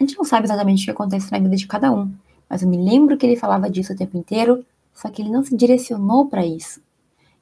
A 0.00 0.02
gente 0.02 0.16
não 0.16 0.24
sabe 0.24 0.46
exatamente 0.46 0.82
o 0.82 0.84
que 0.86 0.90
acontece 0.90 1.30
na 1.30 1.38
vida 1.38 1.54
de 1.54 1.66
cada 1.66 1.92
um, 1.92 2.12
mas 2.48 2.62
eu 2.62 2.68
me 2.68 2.76
lembro 2.76 3.16
que 3.16 3.24
ele 3.24 3.36
falava 3.36 3.70
disso 3.70 3.92
o 3.92 3.96
tempo 3.96 4.16
inteiro, 4.16 4.64
só 4.94 5.10
que 5.10 5.20
ele 5.20 5.30
não 5.30 5.44
se 5.44 5.56
direcionou 5.56 6.28
para 6.28 6.46
isso. 6.46 6.80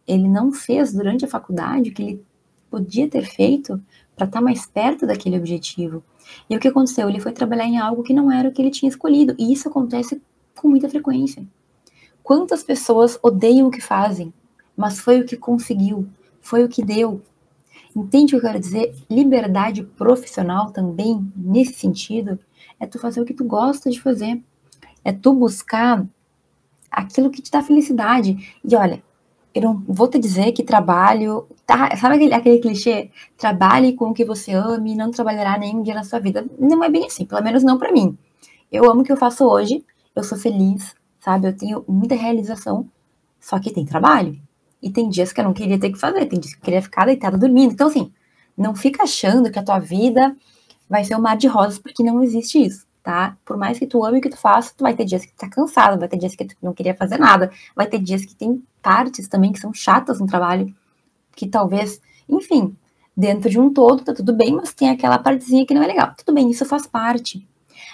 Ele 0.06 0.28
não 0.28 0.50
fez 0.50 0.92
durante 0.92 1.24
a 1.24 1.28
faculdade 1.28 1.90
o 1.90 1.94
que 1.94 2.02
ele 2.02 2.24
podia 2.70 3.08
ter 3.08 3.24
feito 3.24 3.80
para 4.16 4.26
estar 4.26 4.38
tá 4.38 4.44
mais 4.44 4.66
perto 4.66 5.06
daquele 5.06 5.36
objetivo. 5.36 6.02
E 6.48 6.56
o 6.56 6.60
que 6.60 6.68
aconteceu? 6.68 7.08
Ele 7.08 7.20
foi 7.20 7.32
trabalhar 7.32 7.66
em 7.66 7.78
algo 7.78 8.02
que 8.02 8.14
não 8.14 8.32
era 8.32 8.48
o 8.48 8.52
que 8.52 8.62
ele 8.62 8.70
tinha 8.70 8.88
escolhido. 8.88 9.34
E 9.38 9.52
isso 9.52 9.68
acontece 9.68 10.20
com 10.56 10.68
muita 10.68 10.88
frequência. 10.88 11.46
Quantas 12.22 12.62
pessoas 12.62 13.18
odeiam 13.22 13.68
o 13.68 13.70
que 13.70 13.80
fazem, 13.80 14.32
mas 14.76 15.00
foi 15.00 15.20
o 15.20 15.26
que 15.26 15.36
conseguiu, 15.36 16.08
foi 16.40 16.64
o 16.64 16.68
que 16.68 16.82
deu. 16.82 17.20
Entende 17.94 18.34
o 18.34 18.40
que 18.40 18.46
eu 18.46 18.48
quero 18.48 18.60
dizer? 18.60 18.94
Liberdade 19.10 19.82
profissional 19.82 20.70
também, 20.70 21.30
nesse 21.36 21.74
sentido, 21.74 22.38
é 22.80 22.86
tu 22.86 22.98
fazer 22.98 23.20
o 23.20 23.24
que 23.24 23.34
tu 23.34 23.44
gosta 23.44 23.90
de 23.90 24.00
fazer. 24.00 24.42
É 25.04 25.12
tu 25.12 25.34
buscar 25.34 26.06
aquilo 26.92 27.30
que 27.30 27.40
te 27.40 27.50
dá 27.50 27.62
felicidade. 27.62 28.36
E 28.62 28.76
olha, 28.76 29.02
eu 29.54 29.62
não 29.62 29.82
vou 29.88 30.06
te 30.06 30.18
dizer 30.18 30.52
que 30.52 30.62
trabalho. 30.62 31.48
Tá, 31.66 31.96
sabe 31.96 32.16
aquele, 32.16 32.34
aquele 32.34 32.58
clichê? 32.58 33.10
Trabalhe 33.38 33.94
com 33.94 34.10
o 34.10 34.14
que 34.14 34.24
você 34.24 34.52
ama 34.52 34.86
e 34.88 34.94
não 34.94 35.10
trabalhará 35.10 35.58
nenhum 35.58 35.82
dia 35.82 35.94
na 35.94 36.04
sua 36.04 36.18
vida. 36.18 36.46
Não 36.58 36.84
é 36.84 36.90
bem 36.90 37.06
assim, 37.06 37.24
pelo 37.24 37.42
menos 37.42 37.64
não 37.64 37.78
para 37.78 37.90
mim. 37.90 38.16
Eu 38.70 38.90
amo 38.90 39.00
o 39.00 39.04
que 39.04 39.12
eu 39.12 39.16
faço 39.16 39.44
hoje, 39.44 39.84
eu 40.14 40.22
sou 40.22 40.36
feliz, 40.38 40.94
sabe? 41.20 41.48
Eu 41.48 41.56
tenho 41.56 41.84
muita 41.88 42.14
realização, 42.14 42.88
só 43.40 43.58
que 43.58 43.72
tem 43.72 43.84
trabalho. 43.84 44.38
E 44.82 44.90
tem 44.90 45.08
dias 45.08 45.32
que 45.32 45.40
eu 45.40 45.44
não 45.44 45.52
queria 45.52 45.78
ter 45.78 45.90
que 45.90 45.98
fazer, 45.98 46.26
tem 46.26 46.40
dias 46.40 46.54
que 46.54 46.60
eu 46.60 46.64
queria 46.64 46.82
ficar 46.82 47.06
deitada 47.06 47.38
dormindo. 47.38 47.72
Então, 47.72 47.88
assim, 47.88 48.12
não 48.56 48.74
fica 48.74 49.04
achando 49.04 49.50
que 49.50 49.58
a 49.58 49.62
tua 49.62 49.78
vida 49.78 50.36
vai 50.88 51.04
ser 51.04 51.16
um 51.16 51.20
mar 51.20 51.36
de 51.36 51.46
rosas, 51.46 51.78
porque 51.78 52.02
não 52.02 52.22
existe 52.22 52.62
isso 52.64 52.86
tá? 53.02 53.36
Por 53.44 53.56
mais 53.56 53.78
que 53.78 53.86
tu 53.86 54.04
ame 54.04 54.18
o 54.18 54.20
que 54.20 54.30
tu 54.30 54.36
faça, 54.36 54.72
tu 54.76 54.82
vai 54.82 54.94
ter 54.94 55.04
dias 55.04 55.24
que 55.24 55.32
tu 55.32 55.36
tá 55.36 55.48
cansado, 55.48 55.98
vai 55.98 56.08
ter 56.08 56.16
dias 56.16 56.36
que 56.36 56.44
tu 56.44 56.56
não 56.62 56.72
queria 56.72 56.94
fazer 56.94 57.18
nada, 57.18 57.50
vai 57.74 57.86
ter 57.86 57.98
dias 57.98 58.24
que 58.24 58.34
tem 58.34 58.62
partes 58.80 59.28
também 59.28 59.52
que 59.52 59.60
são 59.60 59.72
chatas 59.74 60.20
no 60.20 60.26
trabalho, 60.26 60.72
que 61.34 61.46
talvez, 61.46 62.00
enfim, 62.28 62.76
dentro 63.16 63.50
de 63.50 63.58
um 63.58 63.72
todo 63.72 64.04
tá 64.04 64.14
tudo 64.14 64.32
bem, 64.32 64.52
mas 64.54 64.72
tem 64.72 64.90
aquela 64.90 65.18
partezinha 65.18 65.66
que 65.66 65.74
não 65.74 65.82
é 65.82 65.86
legal. 65.86 66.14
Tudo 66.16 66.34
bem, 66.34 66.50
isso 66.50 66.64
faz 66.64 66.86
parte. 66.86 67.46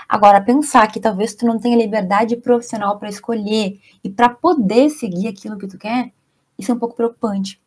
Agora, 0.09 0.41
pensar 0.41 0.87
que 0.91 1.01
talvez 1.01 1.35
tu 1.35 1.47
não 1.47 1.59
tenha 1.59 1.77
liberdade 1.77 2.37
profissional 2.37 2.99
para 2.99 3.09
escolher 3.09 3.81
e 4.03 4.11
para 4.11 4.29
poder 4.29 4.91
seguir 4.91 5.29
aquilo 5.29 5.59
que 5.59 5.67
tu 5.67 5.79
quer, 5.79 6.13
isso 6.59 6.71
é 6.71 6.75
um 6.75 6.79
pouco 6.79 6.97
preocupante. 6.97 7.61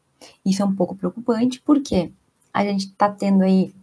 Isso 0.45 0.61
é 0.61 0.65
um 0.65 0.75
pouco 0.75 0.95
preocupante 0.95 1.61
porque 1.61 2.11
a 2.53 2.63
gente 2.63 2.91
tá 2.93 3.09
tendo 3.09 3.43
aí 3.43 3.73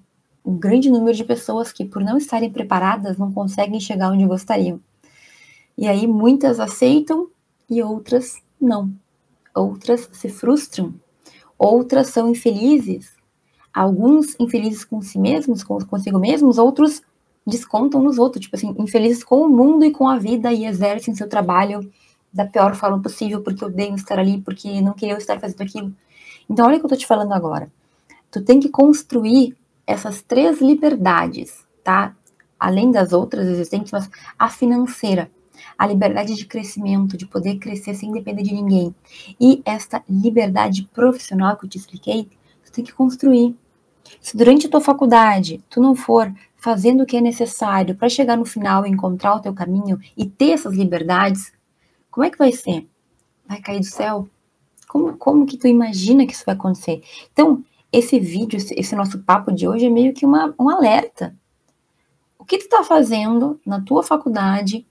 um 0.48 0.56
grande 0.56 0.90
número 0.90 1.14
de 1.14 1.24
pessoas 1.24 1.70
que, 1.70 1.84
por 1.84 2.02
não 2.02 2.16
estarem 2.16 2.50
preparadas, 2.50 3.18
não 3.18 3.30
conseguem 3.30 3.78
chegar 3.78 4.10
onde 4.10 4.24
gostariam. 4.24 4.80
E 5.76 5.86
aí 5.86 6.06
muitas 6.06 6.58
aceitam 6.58 7.28
e 7.68 7.82
outras 7.82 8.40
não. 8.58 8.90
Outras 9.54 10.08
se 10.10 10.30
frustram, 10.30 10.94
outras 11.58 12.06
são 12.06 12.30
infelizes. 12.30 13.12
Alguns 13.74 14.34
infelizes 14.40 14.86
com 14.86 15.02
si 15.02 15.18
mesmos, 15.18 15.62
consigo 15.62 16.18
mesmos, 16.18 16.56
outros 16.56 17.02
descontam 17.46 18.02
nos 18.02 18.18
outros, 18.18 18.42
tipo 18.42 18.56
assim, 18.56 18.74
infelizes 18.78 19.22
com 19.22 19.42
o 19.42 19.50
mundo 19.50 19.84
e 19.84 19.90
com 19.90 20.08
a 20.08 20.16
vida 20.16 20.50
e 20.50 20.64
exercem 20.64 21.14
seu 21.14 21.28
trabalho 21.28 21.92
da 22.32 22.46
pior 22.46 22.74
forma 22.74 23.02
possível, 23.02 23.42
porque 23.42 23.62
odeiam 23.62 23.96
estar 23.96 24.18
ali, 24.18 24.40
porque 24.40 24.80
não 24.80 24.94
queriam 24.94 25.18
estar 25.18 25.38
fazendo 25.38 25.60
aquilo. 25.60 25.94
Então, 26.48 26.66
olha 26.66 26.76
o 26.76 26.80
que 26.80 26.86
eu 26.86 26.90
tô 26.90 26.96
te 26.96 27.06
falando 27.06 27.32
agora. 27.34 27.70
Tu 28.30 28.42
tem 28.42 28.58
que 28.58 28.70
construir 28.70 29.54
essas 29.88 30.20
três 30.20 30.60
liberdades, 30.60 31.66
tá? 31.82 32.14
Além 32.60 32.90
das 32.90 33.14
outras 33.14 33.48
existentes, 33.48 33.90
mas 33.90 34.10
a 34.38 34.50
financeira, 34.50 35.30
a 35.78 35.86
liberdade 35.86 36.34
de 36.34 36.44
crescimento, 36.44 37.16
de 37.16 37.26
poder 37.26 37.56
crescer 37.58 37.94
sem 37.94 38.12
depender 38.12 38.42
de 38.42 38.52
ninguém, 38.52 38.94
e 39.40 39.62
esta 39.64 40.04
liberdade 40.06 40.86
profissional 40.92 41.56
que 41.56 41.64
eu 41.64 41.70
te 41.70 41.78
expliquei, 41.78 42.28
tu 42.62 42.70
tem 42.70 42.84
que 42.84 42.92
construir. 42.92 43.56
Se 44.20 44.36
durante 44.36 44.66
a 44.66 44.70
tua 44.70 44.80
faculdade 44.80 45.64
tu 45.70 45.80
não 45.80 45.94
for 45.94 46.30
fazendo 46.56 47.02
o 47.02 47.06
que 47.06 47.16
é 47.16 47.20
necessário 47.20 47.94
para 47.94 48.10
chegar 48.10 48.36
no 48.36 48.44
final 48.44 48.86
e 48.86 48.90
encontrar 48.90 49.36
o 49.36 49.40
teu 49.40 49.54
caminho 49.54 49.98
e 50.14 50.26
ter 50.26 50.50
essas 50.50 50.74
liberdades, 50.74 51.52
como 52.10 52.26
é 52.26 52.30
que 52.30 52.38
vai 52.38 52.52
ser? 52.52 52.86
Vai 53.46 53.60
cair 53.60 53.80
do 53.80 53.86
céu? 53.86 54.28
Como, 54.86 55.16
como 55.16 55.46
que 55.46 55.56
tu 55.56 55.66
imagina 55.66 56.26
que 56.26 56.34
isso 56.34 56.44
vai 56.44 56.54
acontecer? 56.54 57.02
Então, 57.32 57.64
esse 57.92 58.20
vídeo, 58.20 58.58
esse 58.58 58.94
nosso 58.94 59.18
papo 59.20 59.52
de 59.52 59.66
hoje 59.66 59.86
é 59.86 59.90
meio 59.90 60.12
que 60.12 60.26
uma, 60.26 60.54
um 60.58 60.68
alerta. 60.68 61.34
O 62.38 62.44
que 62.44 62.58
tu 62.58 62.64
está 62.64 62.84
fazendo 62.84 63.60
na 63.64 63.80
tua 63.80 64.02
faculdade 64.02 64.86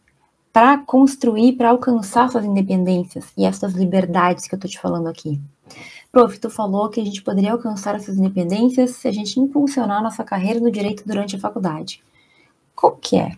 para 0.52 0.78
construir, 0.80 1.54
para 1.54 1.70
alcançar 1.70 2.30
suas 2.30 2.46
independências 2.46 3.32
e 3.38 3.46
essas 3.46 3.74
liberdades 3.74 4.48
que 4.48 4.56
eu 4.56 4.58
estou 4.58 4.70
te 4.70 4.80
falando 4.80 5.08
aqui? 5.08 5.40
Prof, 6.12 6.40
tu 6.40 6.50
falou 6.50 6.90
que 6.90 7.00
a 7.00 7.06
gente 7.06 7.22
poderia 7.22 7.52
alcançar 7.52 7.96
essas 7.96 8.18
independências 8.18 8.92
se 8.92 9.08
a 9.08 9.12
gente 9.12 9.40
impulsionar 9.40 10.02
nossa 10.02 10.24
carreira 10.24 10.60
no 10.60 10.72
direito 10.72 11.04
durante 11.06 11.36
a 11.36 11.40
faculdade. 11.40 12.04
Como 12.74 12.96
que 12.98 13.18
é? 13.18 13.36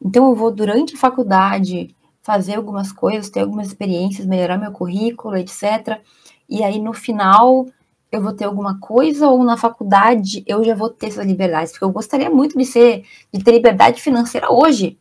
Então 0.00 0.28
eu 0.28 0.36
vou 0.36 0.50
durante 0.50 0.94
a 0.94 0.98
faculdade 0.98 1.94
fazer 2.22 2.54
algumas 2.54 2.92
coisas, 2.92 3.30
ter 3.30 3.40
algumas 3.40 3.68
experiências, 3.68 4.26
melhorar 4.26 4.56
meu 4.56 4.70
currículo, 4.70 5.36
etc. 5.36 6.00
E 6.48 6.62
aí 6.62 6.78
no 6.80 6.92
final 6.92 7.66
eu 8.12 8.20
vou 8.20 8.34
ter 8.34 8.44
alguma 8.44 8.78
coisa 8.78 9.26
ou 9.28 9.42
na 9.42 9.56
faculdade 9.56 10.44
eu 10.46 10.62
já 10.62 10.74
vou 10.74 10.90
ter 10.90 11.06
essas 11.06 11.26
liberdades? 11.26 11.72
Porque 11.72 11.84
eu 11.84 11.90
gostaria 11.90 12.28
muito 12.28 12.56
de 12.56 12.64
ser, 12.66 13.04
de 13.32 13.42
ter 13.42 13.52
liberdade 13.52 14.02
financeira 14.02 14.52
hoje. 14.52 14.98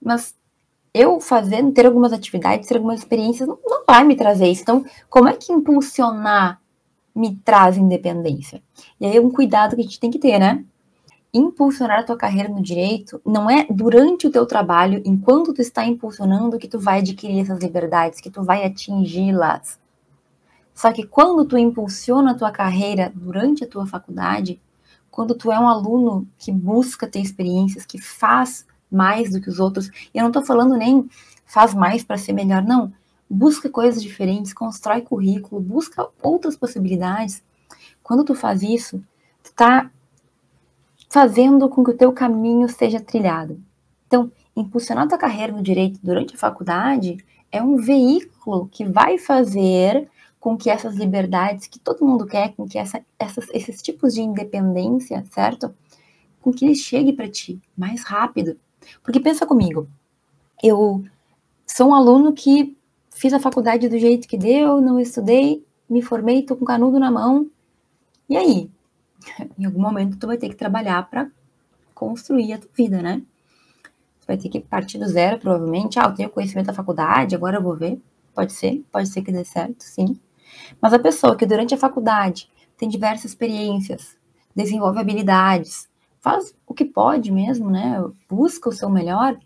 Mas 0.00 0.34
eu 0.94 1.20
fazendo, 1.20 1.72
ter 1.72 1.86
algumas 1.86 2.12
atividades, 2.12 2.68
ter 2.68 2.76
algumas 2.76 3.00
experiências, 3.00 3.48
não, 3.48 3.58
não 3.64 3.84
vai 3.86 4.04
me 4.04 4.14
trazer 4.14 4.46
isso. 4.48 4.62
Então, 4.62 4.84
como 5.08 5.28
é 5.28 5.32
que 5.32 5.52
impulsionar 5.52 6.60
me 7.14 7.36
traz 7.44 7.76
independência? 7.76 8.62
E 9.00 9.06
aí 9.06 9.16
é 9.16 9.20
um 9.20 9.30
cuidado 9.30 9.74
que 9.74 9.82
a 9.82 9.84
gente 9.84 10.00
tem 10.00 10.10
que 10.10 10.18
ter, 10.18 10.38
né? 10.38 10.64
impulsionar 11.32 12.00
a 12.00 12.02
tua 12.02 12.16
carreira 12.16 12.48
no 12.48 12.60
direito 12.60 13.20
não 13.24 13.48
é 13.48 13.64
durante 13.70 14.26
o 14.26 14.30
teu 14.30 14.44
trabalho, 14.46 15.00
enquanto 15.04 15.54
tu 15.54 15.60
está 15.60 15.84
impulsionando, 15.84 16.58
que 16.58 16.68
tu 16.68 16.78
vai 16.78 16.98
adquirir 16.98 17.40
essas 17.40 17.60
liberdades, 17.60 18.20
que 18.20 18.30
tu 18.30 18.42
vai 18.42 18.64
atingi-las. 18.64 19.78
Só 20.80 20.90
que 20.90 21.06
quando 21.06 21.44
tu 21.44 21.58
impulsiona 21.58 22.30
a 22.30 22.34
tua 22.34 22.50
carreira 22.50 23.12
durante 23.14 23.62
a 23.62 23.66
tua 23.66 23.86
faculdade, 23.86 24.58
quando 25.10 25.34
tu 25.34 25.52
é 25.52 25.60
um 25.60 25.68
aluno 25.68 26.26
que 26.38 26.50
busca 26.50 27.06
ter 27.06 27.20
experiências, 27.20 27.84
que 27.84 28.00
faz 28.00 28.64
mais 28.90 29.30
do 29.30 29.42
que 29.42 29.50
os 29.50 29.60
outros, 29.60 29.88
e 29.88 30.16
eu 30.16 30.22
não 30.22 30.30
estou 30.30 30.42
falando 30.42 30.78
nem 30.78 31.06
faz 31.44 31.74
mais 31.74 32.02
para 32.02 32.16
ser 32.16 32.32
melhor, 32.32 32.62
não. 32.62 32.90
Busca 33.28 33.68
coisas 33.68 34.02
diferentes, 34.02 34.54
constrói 34.54 35.02
currículo, 35.02 35.60
busca 35.60 36.08
outras 36.22 36.56
possibilidades. 36.56 37.42
Quando 38.02 38.24
tu 38.24 38.34
faz 38.34 38.62
isso, 38.62 39.04
tu 39.44 39.52
tá 39.52 39.90
fazendo 41.10 41.68
com 41.68 41.84
que 41.84 41.90
o 41.90 41.96
teu 41.96 42.10
caminho 42.10 42.66
seja 42.70 42.98
trilhado. 42.98 43.60
Então, 44.06 44.32
impulsionar 44.56 45.06
tua 45.06 45.18
carreira 45.18 45.52
no 45.52 45.62
direito 45.62 46.00
durante 46.02 46.34
a 46.34 46.38
faculdade 46.38 47.22
é 47.52 47.62
um 47.62 47.76
veículo 47.76 48.66
que 48.72 48.86
vai 48.86 49.18
fazer 49.18 50.08
com 50.40 50.56
que 50.56 50.70
essas 50.70 50.96
liberdades 50.96 51.66
que 51.66 51.78
todo 51.78 52.04
mundo 52.04 52.26
quer, 52.26 52.54
com 52.54 52.66
que 52.66 52.78
essa, 52.78 53.04
essas, 53.18 53.46
esses 53.50 53.82
tipos 53.82 54.14
de 54.14 54.22
independência, 54.22 55.22
certo? 55.30 55.72
Com 56.40 56.50
que 56.50 56.64
ele 56.64 56.74
chegue 56.74 57.12
para 57.12 57.28
ti 57.28 57.60
mais 57.76 58.02
rápido. 58.02 58.58
Porque 59.02 59.20
pensa 59.20 59.46
comigo, 59.46 59.86
eu 60.62 61.04
sou 61.66 61.90
um 61.90 61.94
aluno 61.94 62.32
que 62.32 62.74
fiz 63.10 63.34
a 63.34 63.38
faculdade 63.38 63.86
do 63.86 63.98
jeito 63.98 64.26
que 64.26 64.38
deu, 64.38 64.80
não 64.80 64.98
estudei, 64.98 65.62
me 65.88 66.00
formei, 66.00 66.42
tô 66.42 66.56
com 66.56 66.64
canudo 66.64 66.98
na 66.98 67.10
mão. 67.10 67.50
E 68.26 68.36
aí? 68.36 68.70
em 69.58 69.66
algum 69.66 69.80
momento 69.80 70.16
tu 70.16 70.26
vai 70.26 70.38
ter 70.38 70.48
que 70.48 70.56
trabalhar 70.56 71.08
para 71.10 71.30
construir 71.94 72.54
a 72.54 72.58
tua 72.58 72.70
vida, 72.74 73.02
né? 73.02 73.22
Tu 74.20 74.26
vai 74.26 74.38
ter 74.38 74.48
que 74.48 74.60
partir 74.60 74.98
do 74.98 75.06
zero, 75.06 75.38
provavelmente. 75.38 75.98
Ah, 75.98 76.04
eu 76.04 76.14
tenho 76.14 76.30
conhecimento 76.30 76.68
da 76.68 76.74
faculdade, 76.74 77.34
agora 77.34 77.58
eu 77.58 77.62
vou 77.62 77.76
ver. 77.76 78.00
Pode 78.34 78.52
ser, 78.54 78.82
pode 78.90 79.08
ser 79.08 79.20
que 79.20 79.32
dê 79.32 79.44
certo, 79.44 79.82
sim. 79.82 80.18
Mas 80.80 80.92
a 80.92 80.98
pessoa 80.98 81.36
que 81.36 81.46
durante 81.46 81.74
a 81.74 81.78
faculdade 81.78 82.50
tem 82.76 82.88
diversas 82.88 83.30
experiências, 83.32 84.16
desenvolve 84.54 84.98
habilidades, 84.98 85.88
faz 86.20 86.54
o 86.66 86.74
que 86.74 86.84
pode 86.84 87.32
mesmo, 87.32 87.70
né? 87.70 88.02
Busca 88.28 88.68
o 88.68 88.72
seu 88.72 88.90
melhor. 88.90 89.38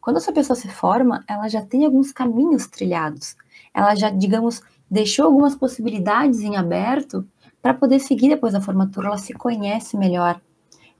Quando 0.00 0.16
essa 0.16 0.32
pessoa 0.32 0.56
se 0.56 0.68
forma, 0.68 1.24
ela 1.28 1.48
já 1.48 1.62
tem 1.62 1.84
alguns 1.84 2.12
caminhos 2.12 2.66
trilhados. 2.66 3.36
Ela 3.74 3.94
já, 3.94 4.10
digamos, 4.10 4.62
deixou 4.90 5.26
algumas 5.26 5.54
possibilidades 5.54 6.40
em 6.40 6.56
aberto 6.56 7.26
para 7.60 7.74
poder 7.74 7.98
seguir 7.98 8.28
depois 8.28 8.52
da 8.52 8.60
formatura, 8.60 9.08
ela 9.08 9.18
se 9.18 9.32
conhece 9.32 9.96
melhor, 9.96 10.40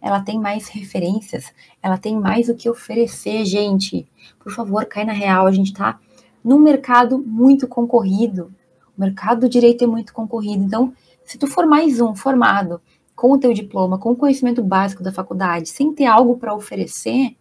ela 0.00 0.20
tem 0.20 0.40
mais 0.40 0.68
referências, 0.68 1.52
ela 1.80 1.96
tem 1.96 2.18
mais 2.18 2.48
o 2.48 2.56
que 2.56 2.68
oferecer, 2.68 3.44
gente. 3.44 4.04
Por 4.40 4.52
favor, 4.52 4.84
cai 4.86 5.04
na 5.04 5.12
real, 5.12 5.46
a 5.46 5.52
gente 5.52 5.68
está 5.68 6.00
num 6.42 6.58
mercado 6.58 7.18
muito 7.18 7.68
concorrido. 7.68 8.52
O 8.96 9.00
mercado 9.00 9.40
do 9.40 9.48
direito 9.48 9.84
é 9.84 9.86
muito 9.86 10.12
concorrido. 10.12 10.64
Então, 10.64 10.92
se 11.24 11.38
tu 11.38 11.46
for 11.46 11.66
mais 11.66 12.00
um 12.00 12.14
formado 12.14 12.80
com 13.14 13.32
o 13.32 13.38
teu 13.38 13.52
diploma, 13.52 13.98
com 13.98 14.12
o 14.12 14.16
conhecimento 14.16 14.62
básico 14.62 15.02
da 15.02 15.12
faculdade, 15.12 15.68
sem 15.68 15.92
ter 15.92 16.06
algo 16.06 16.36
para 16.36 16.54
oferecer, 16.54 17.36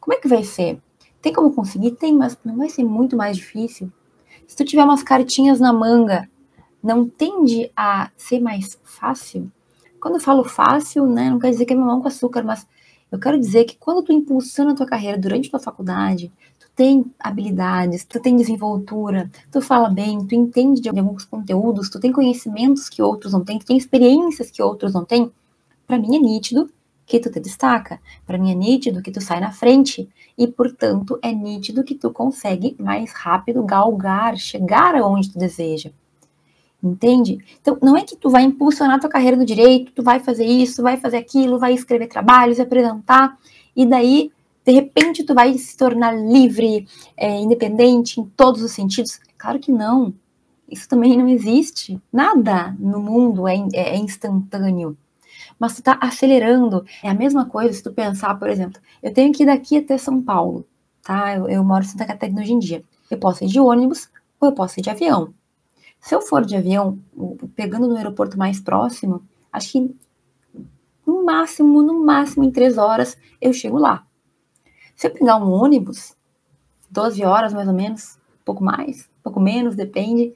como 0.00 0.14
é 0.14 0.20
que 0.20 0.28
vai 0.28 0.42
ser? 0.42 0.80
Tem 1.20 1.32
como 1.32 1.54
conseguir? 1.54 1.92
Tem, 1.92 2.12
mas 2.14 2.36
não 2.44 2.56
vai 2.56 2.68
ser 2.68 2.82
muito 2.84 3.16
mais 3.16 3.36
difícil. 3.36 3.90
Se 4.46 4.56
tu 4.56 4.64
tiver 4.64 4.84
umas 4.84 5.02
cartinhas 5.02 5.60
na 5.60 5.72
manga 5.72 6.28
não 6.82 7.08
tende 7.08 7.70
a 7.76 8.10
ser 8.16 8.40
mais 8.40 8.78
fácil? 8.82 9.50
Quando 10.00 10.14
eu 10.14 10.20
falo 10.20 10.42
fácil, 10.42 11.06
né, 11.06 11.30
não 11.30 11.38
quer 11.38 11.50
dizer 11.50 11.64
que 11.64 11.72
é 11.72 11.76
mamão 11.76 12.02
com 12.02 12.08
açúcar, 12.08 12.42
mas 12.42 12.66
eu 13.10 13.20
quero 13.20 13.38
dizer 13.38 13.64
que 13.64 13.76
quando 13.76 14.02
tu 14.02 14.12
impulsiona 14.12 14.72
a 14.72 14.74
tua 14.74 14.86
carreira 14.86 15.16
durante 15.16 15.46
a 15.46 15.50
tua 15.52 15.60
faculdade, 15.60 16.32
tem 16.74 17.04
habilidades, 17.18 18.04
tu 18.04 18.20
tem 18.20 18.36
desenvoltura, 18.36 19.30
tu 19.50 19.60
fala 19.60 19.90
bem, 19.90 20.26
tu 20.26 20.34
entende 20.34 20.80
de 20.80 20.88
alguns 20.88 21.24
conteúdos, 21.24 21.90
tu 21.90 22.00
tem 22.00 22.12
conhecimentos 22.12 22.88
que 22.88 23.02
outros 23.02 23.32
não 23.32 23.44
têm, 23.44 23.58
tu 23.58 23.66
tem 23.66 23.76
experiências 23.76 24.50
que 24.50 24.62
outros 24.62 24.94
não 24.94 25.04
têm, 25.04 25.30
para 25.86 25.98
mim 25.98 26.16
é 26.16 26.18
nítido 26.18 26.70
que 27.06 27.20
tu 27.20 27.30
te 27.30 27.40
destaca. 27.40 28.00
Para 28.26 28.38
mim 28.38 28.50
é 28.50 28.54
nítido 28.54 29.02
que 29.02 29.10
tu 29.10 29.20
sai 29.20 29.40
na 29.40 29.52
frente 29.52 30.08
e, 30.36 30.46
portanto, 30.46 31.18
é 31.22 31.32
nítido 31.32 31.84
que 31.84 31.94
tu 31.94 32.10
consegue 32.10 32.74
mais 32.78 33.12
rápido 33.12 33.62
galgar, 33.64 34.36
chegar 34.36 34.94
aonde 34.94 35.30
tu 35.30 35.38
deseja. 35.38 35.90
Entende? 36.82 37.38
Então, 37.60 37.76
não 37.82 37.96
é 37.96 38.02
que 38.02 38.16
tu 38.16 38.28
vai 38.30 38.42
impulsionar 38.42 38.98
tua 38.98 39.10
carreira 39.10 39.36
no 39.36 39.44
direito, 39.44 39.92
tu 39.92 40.02
vai 40.02 40.20
fazer 40.20 40.46
isso, 40.46 40.82
vai 40.82 40.96
fazer 40.96 41.18
aquilo, 41.18 41.58
vai 41.58 41.74
escrever 41.74 42.08
trabalhos, 42.08 42.58
apresentar, 42.58 43.38
e 43.76 43.86
daí, 43.86 44.32
de 44.64 44.72
repente, 44.72 45.24
tu 45.24 45.34
vai 45.34 45.54
se 45.58 45.76
tornar 45.76 46.12
livre, 46.12 46.86
é, 47.16 47.40
independente 47.40 48.20
em 48.20 48.24
todos 48.24 48.62
os 48.62 48.70
sentidos. 48.72 49.20
Claro 49.36 49.58
que 49.58 49.72
não. 49.72 50.14
Isso 50.70 50.88
também 50.88 51.18
não 51.18 51.28
existe. 51.28 52.00
Nada 52.12 52.74
no 52.78 53.00
mundo 53.00 53.48
é, 53.48 53.56
é, 53.74 53.94
é 53.94 53.96
instantâneo. 53.96 54.96
Mas 55.58 55.74
tu 55.74 55.82
tá 55.82 55.98
acelerando. 56.00 56.84
É 57.02 57.10
a 57.10 57.14
mesma 57.14 57.44
coisa 57.44 57.72
se 57.72 57.82
tu 57.82 57.92
pensar, 57.92 58.38
por 58.38 58.48
exemplo, 58.48 58.80
eu 59.02 59.12
tenho 59.12 59.32
que 59.32 59.42
ir 59.42 59.46
daqui 59.46 59.78
até 59.78 59.98
São 59.98 60.22
Paulo, 60.22 60.64
tá? 61.02 61.34
Eu, 61.34 61.48
eu 61.48 61.64
moro 61.64 61.84
em 61.84 61.88
Santa 61.88 62.06
Catarina 62.06 62.40
hoje 62.40 62.52
em 62.52 62.58
dia. 62.58 62.84
Eu 63.10 63.18
posso 63.18 63.44
ir 63.44 63.48
de 63.48 63.58
ônibus 63.58 64.08
ou 64.40 64.48
eu 64.48 64.54
posso 64.54 64.78
ir 64.78 64.82
de 64.82 64.90
avião. 64.90 65.34
Se 66.00 66.14
eu 66.14 66.20
for 66.20 66.44
de 66.44 66.56
avião, 66.56 66.98
pegando 67.54 67.88
no 67.88 67.96
aeroporto 67.96 68.38
mais 68.38 68.60
próximo, 68.60 69.22
acho 69.52 69.72
que 69.72 69.96
no 71.06 71.24
máximo, 71.24 71.82
no 71.82 72.04
máximo 72.04 72.44
em 72.44 72.50
três 72.50 72.78
horas 72.78 73.16
eu 73.40 73.52
chego 73.52 73.78
lá. 73.78 74.06
Se 74.96 75.06
eu 75.06 75.10
pegar 75.12 75.36
um 75.36 75.50
ônibus, 75.50 76.16
12 76.90 77.24
horas 77.24 77.52
mais 77.52 77.68
ou 77.68 77.74
menos, 77.74 78.18
pouco 78.44 78.62
mais, 78.62 79.08
pouco 79.22 79.40
menos, 79.40 79.74
depende. 79.74 80.34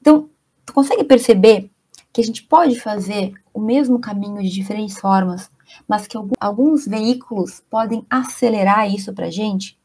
Então, 0.00 0.28
tu 0.64 0.72
consegue 0.72 1.04
perceber 1.04 1.70
que 2.12 2.20
a 2.20 2.24
gente 2.24 2.42
pode 2.42 2.78
fazer 2.78 3.32
o 3.52 3.60
mesmo 3.60 3.98
caminho 3.98 4.42
de 4.42 4.48
diferentes 4.48 4.98
formas, 4.98 5.50
mas 5.88 6.06
que 6.06 6.16
alguns 6.38 6.86
veículos 6.86 7.62
podem 7.70 8.04
acelerar 8.10 8.92
isso 8.92 9.12
pra 9.12 9.30
gente? 9.30 9.78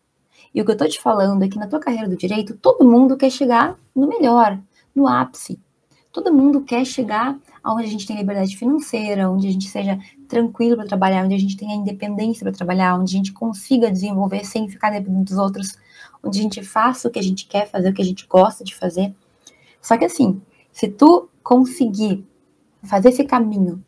E 0.54 0.62
o 0.62 0.66
que 0.66 0.72
eu 0.72 0.78
tô 0.78 0.88
te 0.88 1.00
falando 1.00 1.44
é 1.44 1.48
que 1.48 1.60
na 1.60 1.68
tua 1.68 1.80
carreira 1.80 2.08
do 2.08 2.18
direito, 2.18 2.58
todo 2.58 2.90
mundo 2.90 3.18
quer 3.18 3.30
chegar 3.30 3.78
no 3.96 4.08
melhor, 4.08 4.60
no 4.96 5.08
ápice. 5.08 5.60
Todo 6.18 6.34
mundo 6.34 6.62
quer 6.62 6.84
chegar 6.84 7.38
aonde 7.64 7.84
a 7.84 7.88
gente 7.92 8.08
tem 8.08 8.18
liberdade 8.18 8.58
financeira, 8.58 9.30
onde 9.30 9.48
a 9.48 9.52
gente 9.52 9.70
seja 9.70 10.00
tranquilo 10.28 10.76
para 10.76 10.88
trabalhar, 10.88 11.24
onde 11.24 11.36
a 11.36 11.40
gente 11.40 11.56
tenha 11.56 11.76
independência 11.76 12.44
para 12.44 12.52
trabalhar, 12.52 13.00
onde 13.00 13.14
a 13.14 13.18
gente 13.18 13.32
consiga 13.32 13.92
desenvolver 13.92 14.44
sem 14.44 14.68
ficar 14.68 14.90
dependendo 14.90 15.26
dos 15.26 15.38
outros, 15.38 15.78
onde 16.24 16.40
a 16.40 16.42
gente 16.42 16.64
faça 16.64 17.08
o 17.08 17.12
que 17.12 17.20
a 17.20 17.24
gente 17.24 17.46
quer 17.46 17.70
fazer, 17.70 17.90
o 17.90 17.94
que 17.94 18.02
a 18.02 18.06
gente 18.06 18.26
gosta 18.26 18.64
de 18.64 18.74
fazer. 18.74 19.14
Só 19.80 19.96
que 19.96 20.06
assim, 20.06 20.42
se 20.72 20.88
tu 20.88 21.30
conseguir 21.44 22.26
fazer 22.82 23.10
esse 23.10 23.24
caminho 23.24 23.84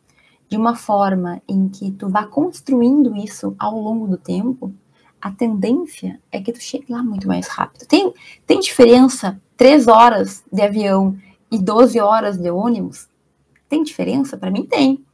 de 0.48 0.56
uma 0.56 0.76
forma 0.76 1.42
em 1.50 1.68
que 1.68 1.90
tu 1.90 2.10
vá 2.10 2.28
construindo 2.28 3.18
isso 3.18 3.56
ao 3.58 3.76
longo 3.76 4.08
do 4.08 4.18
tempo, 4.18 4.72
a 5.20 5.32
tendência 5.32 6.22
é 6.32 6.40
que 6.40 6.54
tu 6.54 6.62
chegue 6.62 6.94
lá 6.94 7.02
muito 7.02 7.28
mais 7.28 7.48
rápido. 7.48 7.88
Tem, 7.88 8.14
tem 8.46 8.60
diferença 8.60 9.42
3 9.58 9.88
horas 9.88 10.44
de 10.54 10.62
avião 10.62 11.18
e 11.52 11.58
12 11.58 12.00
horas 12.00 12.38
de 12.38 12.50
ônibus? 12.50 13.08
Tem 13.68 13.84
diferença? 13.84 14.38
Para 14.38 14.52
mim 14.52 14.66
tem. 14.66 15.06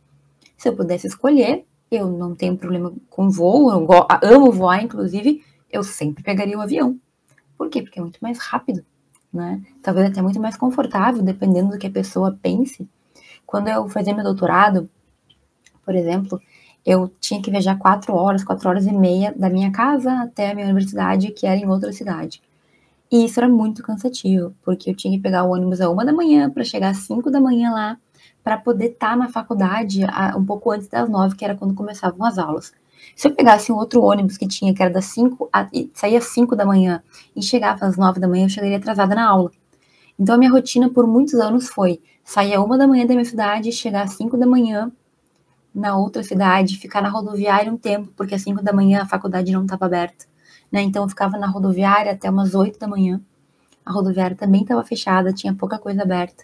Se 0.57 0.69
eu 0.69 0.75
pudesse 0.75 1.07
escolher, 1.07 1.65
eu 1.91 2.09
não 2.09 2.35
tenho 2.35 2.57
problema 2.57 2.93
com 3.09 3.29
voo, 3.29 3.71
eu 3.71 3.87
amo 4.21 4.51
voar, 4.51 4.83
inclusive, 4.83 5.43
eu 5.71 5.83
sempre 5.83 6.23
pegaria 6.23 6.57
o 6.57 6.61
avião. 6.61 6.99
Por 7.57 7.69
quê? 7.69 7.81
Porque 7.81 7.99
é 7.99 8.01
muito 8.01 8.19
mais 8.21 8.37
rápido, 8.37 8.85
né? 9.31 9.61
Talvez 9.81 10.09
até 10.09 10.21
muito 10.21 10.39
mais 10.39 10.57
confortável, 10.57 11.21
dependendo 11.21 11.71
do 11.71 11.77
que 11.77 11.87
a 11.87 11.91
pessoa 11.91 12.37
pense. 12.41 12.87
Quando 13.45 13.67
eu 13.67 13.87
fazia 13.87 14.13
meu 14.13 14.23
doutorado, 14.23 14.89
por 15.85 15.95
exemplo, 15.95 16.41
eu 16.85 17.11
tinha 17.19 17.41
que 17.41 17.51
viajar 17.51 17.77
quatro 17.77 18.13
horas, 18.13 18.43
quatro 18.43 18.67
horas 18.69 18.85
e 18.85 18.91
meia 18.91 19.33
da 19.35 19.49
minha 19.49 19.71
casa 19.71 20.11
até 20.21 20.51
a 20.51 20.55
minha 20.55 20.65
universidade, 20.65 21.31
que 21.31 21.45
era 21.45 21.57
em 21.57 21.67
outra 21.67 21.91
cidade. 21.91 22.41
E 23.11 23.25
isso 23.25 23.39
era 23.39 23.47
muito 23.47 23.83
cansativo, 23.83 24.55
porque 24.63 24.89
eu 24.89 24.95
tinha 24.95 25.15
que 25.15 25.21
pegar 25.21 25.43
o 25.43 25.51
ônibus 25.51 25.79
a 25.79 25.89
uma 25.89 26.03
da 26.03 26.11
manhã 26.11 26.49
para 26.49 26.63
chegar 26.63 26.89
às 26.89 26.97
cinco 26.97 27.29
da 27.29 27.39
manhã 27.39 27.71
lá, 27.71 27.97
para 28.43 28.57
poder 28.57 28.91
estar 28.91 29.11
tá 29.11 29.15
na 29.15 29.29
faculdade 29.29 30.01
um 30.35 30.43
pouco 30.43 30.71
antes 30.71 30.87
das 30.87 31.09
nove, 31.09 31.35
que 31.35 31.45
era 31.45 31.55
quando 31.55 31.73
começavam 31.73 32.25
as 32.25 32.37
aulas. 32.37 32.73
Se 33.15 33.27
eu 33.27 33.35
pegasse 33.35 33.71
um 33.71 33.75
outro 33.75 34.01
ônibus 34.01 34.37
que 34.37 34.47
tinha, 34.47 34.73
que 34.73 34.81
era 34.81 34.91
das 34.91 35.05
5, 35.05 35.49
saía 35.93 36.17
às 36.17 36.25
5 36.25 36.55
da 36.55 36.65
manhã 36.65 37.03
e 37.35 37.43
chegava 37.43 37.85
às 37.85 37.95
9 37.95 38.19
da 38.19 38.27
manhã, 38.27 38.45
eu 38.45 38.49
chegaria 38.49 38.77
atrasada 38.77 39.13
na 39.13 39.27
aula. 39.27 39.51
Então 40.19 40.35
a 40.35 40.37
minha 40.37 40.51
rotina 40.51 40.89
por 40.89 41.05
muitos 41.05 41.35
anos 41.35 41.67
foi 41.69 42.01
sair 42.23 42.55
a 42.55 42.63
uma 42.63 42.77
da 42.77 42.87
manhã 42.87 43.05
da 43.05 43.13
minha 43.13 43.25
cidade, 43.25 43.71
chegar 43.71 44.03
às 44.03 44.13
5 44.13 44.37
da 44.37 44.47
manhã 44.47 44.91
na 45.73 45.97
outra 45.97 46.23
cidade, 46.23 46.77
ficar 46.77 47.01
na 47.01 47.09
rodoviária 47.09 47.71
um 47.71 47.77
tempo, 47.77 48.11
porque 48.15 48.33
às 48.33 48.41
5 48.41 48.63
da 48.63 48.73
manhã 48.73 49.03
a 49.03 49.05
faculdade 49.05 49.51
não 49.51 49.63
estava 49.63 49.85
aberta 49.85 50.25
né? 50.75 50.81
Então 50.81 51.03
eu 51.03 51.09
ficava 51.09 51.37
na 51.37 51.47
rodoviária 51.47 52.11
até 52.11 52.29
umas 52.29 52.53
8 52.53 52.77
da 52.77 52.85
manhã. 52.85 53.21
A 53.85 53.93
rodoviária 53.93 54.35
também 54.35 54.63
estava 54.63 54.83
fechada, 54.83 55.31
tinha 55.31 55.53
pouca 55.53 55.79
coisa 55.79 56.01
aberta. 56.01 56.43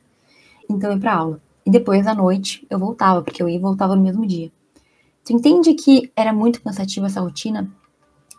Então 0.70 0.90
eu 0.90 0.96
ia 0.96 1.02
para 1.02 1.14
aula. 1.14 1.42
E 1.66 1.70
depois 1.70 2.08
à 2.08 2.16
noite 2.16 2.66
eu 2.70 2.80
voltava, 2.80 3.22
porque 3.22 3.44
eu 3.44 3.50
ia 3.50 3.58
e 3.58 3.60
voltava 3.60 3.94
no 3.94 4.02
mesmo 4.02 4.26
dia. 4.26 4.50
Tu 5.26 5.34
entende 5.34 5.74
que 5.74 6.10
era 6.16 6.32
muito 6.32 6.62
cansativa 6.62 7.08
essa 7.08 7.20
rotina? 7.20 7.70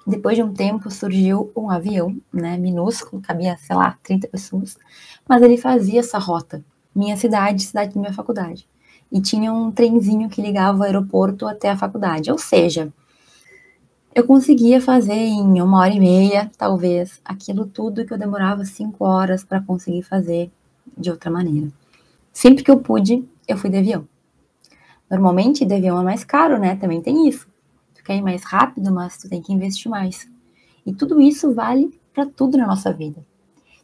Depois 0.06 0.34
de 0.34 0.42
um 0.42 0.54
tempo 0.54 0.90
surgiu 0.90 1.52
um 1.54 1.68
avião, 1.68 2.16
né, 2.32 2.56
minúsculo, 2.56 3.20
cabia, 3.20 3.58
sei 3.58 3.76
lá, 3.76 3.98
30 4.02 4.28
pessoas, 4.28 4.78
mas 5.28 5.42
ele 5.42 5.58
fazia 5.58 6.00
essa 6.00 6.18
rota, 6.18 6.64
minha 6.94 7.18
cidade, 7.18 7.64
cidade 7.64 7.94
da 7.94 8.00
minha 8.00 8.14
faculdade. 8.14 8.66
E 9.12 9.20
tinha 9.20 9.52
um 9.52 9.70
trenzinho 9.70 10.30
que 10.30 10.40
ligava 10.40 10.78
o 10.78 10.82
aeroporto 10.84 11.46
até 11.46 11.68
a 11.68 11.76
faculdade, 11.76 12.32
ou 12.32 12.38
seja, 12.38 12.90
eu 14.14 14.26
conseguia 14.26 14.80
fazer 14.80 15.14
em 15.14 15.62
uma 15.62 15.78
hora 15.78 15.94
e 15.94 16.00
meia, 16.00 16.50
talvez, 16.58 17.18
aquilo 17.24 17.64
tudo 17.64 18.04
que 18.04 18.12
eu 18.12 18.18
demorava 18.18 18.64
cinco 18.64 19.06
horas 19.06 19.42
para 19.42 19.60
conseguir 19.60 20.02
fazer 20.02 20.50
de 20.96 21.10
outra 21.10 21.30
maneira. 21.30 21.68
Sempre 22.30 22.62
que 22.62 22.70
eu 22.70 22.78
pude, 22.78 23.26
eu 23.48 23.56
fui 23.56 23.70
de 23.70 23.78
avião. 23.78 24.06
Normalmente, 25.10 25.64
de 25.64 25.74
avião 25.74 25.98
é 25.98 26.04
mais 26.04 26.24
caro, 26.24 26.58
né? 26.58 26.76
Também 26.76 27.00
tem 27.00 27.26
isso. 27.26 27.46
Tu 27.94 28.04
quer 28.04 28.16
ir 28.16 28.22
mais 28.22 28.44
rápido, 28.44 28.92
mas 28.92 29.16
tu 29.16 29.30
tem 29.30 29.40
que 29.40 29.52
investir 29.52 29.90
mais. 29.90 30.30
E 30.84 30.92
tudo 30.92 31.20
isso 31.20 31.54
vale 31.54 31.98
para 32.12 32.26
tudo 32.26 32.58
na 32.58 32.66
nossa 32.66 32.92
vida. 32.92 33.24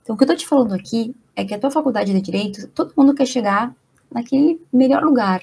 Então, 0.03 0.15
o 0.15 0.19
que 0.19 0.25
eu 0.25 0.29
tô 0.29 0.37
te 0.37 0.47
falando 0.47 0.75
aqui 0.75 1.15
é 1.35 1.45
que 1.45 1.55
a 1.55 1.59
tua 1.59 1.71
faculdade 1.71 2.13
de 2.13 2.21
direito, 2.21 2.69
todo 2.69 2.93
mundo 2.97 3.15
quer 3.15 3.27
chegar 3.27 3.75
naquele 4.13 4.61
melhor 4.71 5.03
lugar. 5.03 5.43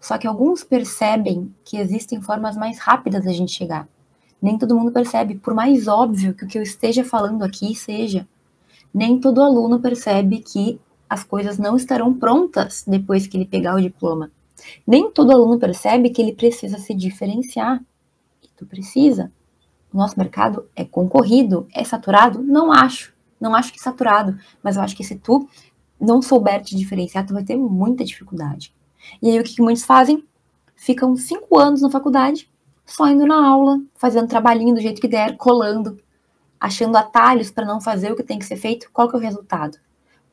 Só 0.00 0.18
que 0.18 0.26
alguns 0.26 0.64
percebem 0.64 1.52
que 1.64 1.76
existem 1.76 2.20
formas 2.20 2.56
mais 2.56 2.78
rápidas 2.78 3.24
da 3.24 3.32
gente 3.32 3.52
chegar 3.52 3.88
nem 4.40 4.56
todo 4.56 4.76
mundo 4.76 4.92
percebe, 4.92 5.36
por 5.36 5.52
mais 5.52 5.88
óbvio 5.88 6.34
que 6.34 6.44
o 6.44 6.48
que 6.48 6.58
eu 6.58 6.62
esteja 6.62 7.04
falando 7.04 7.42
aqui 7.42 7.74
seja. 7.74 8.26
Nem 8.94 9.20
todo 9.20 9.42
aluno 9.42 9.80
percebe 9.80 10.38
que 10.38 10.80
as 11.08 11.24
coisas 11.24 11.58
não 11.58 11.76
estarão 11.76 12.14
prontas 12.14 12.84
depois 12.86 13.26
que 13.26 13.36
ele 13.36 13.44
pegar 13.44 13.74
o 13.74 13.80
diploma. 13.80 14.30
Nem 14.86 15.10
todo 15.10 15.32
aluno 15.32 15.58
percebe 15.58 16.10
que 16.10 16.20
ele 16.20 16.32
precisa 16.32 16.78
se 16.78 16.94
diferenciar. 16.94 17.82
E 18.42 18.48
tu 18.56 18.66
precisa. 18.66 19.32
O 19.92 19.96
nosso 19.96 20.18
mercado 20.18 20.66
é 20.76 20.84
concorrido, 20.84 21.66
é 21.74 21.82
saturado? 21.82 22.42
Não 22.42 22.72
acho. 22.72 23.14
Não 23.40 23.54
acho 23.54 23.72
que 23.72 23.78
é 23.78 23.82
saturado, 23.82 24.38
mas 24.62 24.76
eu 24.76 24.82
acho 24.82 24.96
que 24.96 25.04
se 25.04 25.16
tu 25.16 25.48
não 26.00 26.20
souber 26.20 26.62
te 26.62 26.76
diferenciar, 26.76 27.26
tu 27.26 27.34
vai 27.34 27.44
ter 27.44 27.56
muita 27.56 28.04
dificuldade. 28.04 28.74
E 29.22 29.30
aí 29.30 29.38
o 29.38 29.44
que 29.44 29.62
muitos 29.62 29.84
fazem? 29.84 30.24
Ficam 30.76 31.16
cinco 31.16 31.58
anos 31.58 31.80
na 31.80 31.90
faculdade 31.90 32.48
só 32.88 33.06
indo 33.06 33.26
na 33.26 33.46
aula, 33.46 33.80
fazendo 33.94 34.26
trabalhinho 34.26 34.74
do 34.74 34.80
jeito 34.80 35.00
que 35.00 35.06
der, 35.06 35.36
colando, 35.36 35.98
achando 36.58 36.96
atalhos 36.96 37.50
para 37.50 37.66
não 37.66 37.80
fazer 37.80 38.10
o 38.10 38.16
que 38.16 38.22
tem 38.22 38.38
que 38.38 38.46
ser 38.46 38.56
feito, 38.56 38.90
qual 38.92 39.08
que 39.08 39.14
é 39.14 39.18
o 39.18 39.22
resultado? 39.22 39.78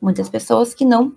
Muitas 0.00 0.28
pessoas 0.28 0.74
que 0.74 0.84
não 0.84 1.12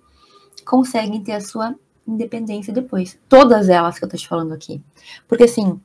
conseguem 0.66 1.22
ter 1.22 1.32
a 1.32 1.40
sua 1.40 1.74
independência 2.06 2.72
depois. 2.72 3.18
Todas 3.26 3.70
elas 3.70 3.98
que 3.98 4.04
eu 4.04 4.08
tô 4.08 4.16
te 4.18 4.28
falando 4.28 4.52
aqui. 4.52 4.82
Porque 5.26 5.44
assim, 5.44 5.80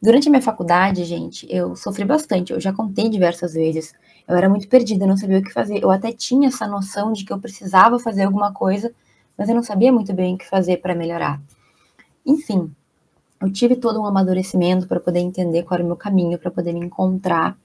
durante 0.00 0.28
a 0.28 0.30
minha 0.30 0.42
faculdade, 0.42 1.04
gente, 1.04 1.46
eu 1.48 1.74
sofri 1.74 2.04
bastante, 2.04 2.52
eu 2.52 2.60
já 2.60 2.72
contei 2.72 3.08
diversas 3.08 3.54
vezes. 3.54 3.94
Eu 4.28 4.36
era 4.36 4.50
muito 4.50 4.68
perdida, 4.68 5.06
não 5.06 5.16
sabia 5.16 5.38
o 5.38 5.42
que 5.42 5.52
fazer. 5.52 5.82
Eu 5.82 5.90
até 5.90 6.12
tinha 6.12 6.48
essa 6.48 6.66
noção 6.66 7.12
de 7.12 7.24
que 7.24 7.32
eu 7.32 7.38
precisava 7.38 7.98
fazer 7.98 8.24
alguma 8.24 8.52
coisa, 8.52 8.92
mas 9.36 9.48
eu 9.48 9.54
não 9.54 9.62
sabia 9.62 9.90
muito 9.90 10.12
bem 10.12 10.34
o 10.34 10.38
que 10.38 10.46
fazer 10.46 10.76
para 10.76 10.94
melhorar. 10.94 11.40
Enfim, 12.24 12.70
eu 13.40 13.50
tive 13.50 13.76
todo 13.76 14.00
um 14.00 14.06
amadurecimento 14.06 14.86
para 14.86 15.00
poder 15.00 15.20
entender 15.20 15.62
qual 15.62 15.76
era 15.76 15.84
o 15.84 15.86
meu 15.86 15.96
caminho, 15.96 16.38
para 16.38 16.50
poder 16.50 16.72
me 16.72 16.84
encontrar. 16.84 17.56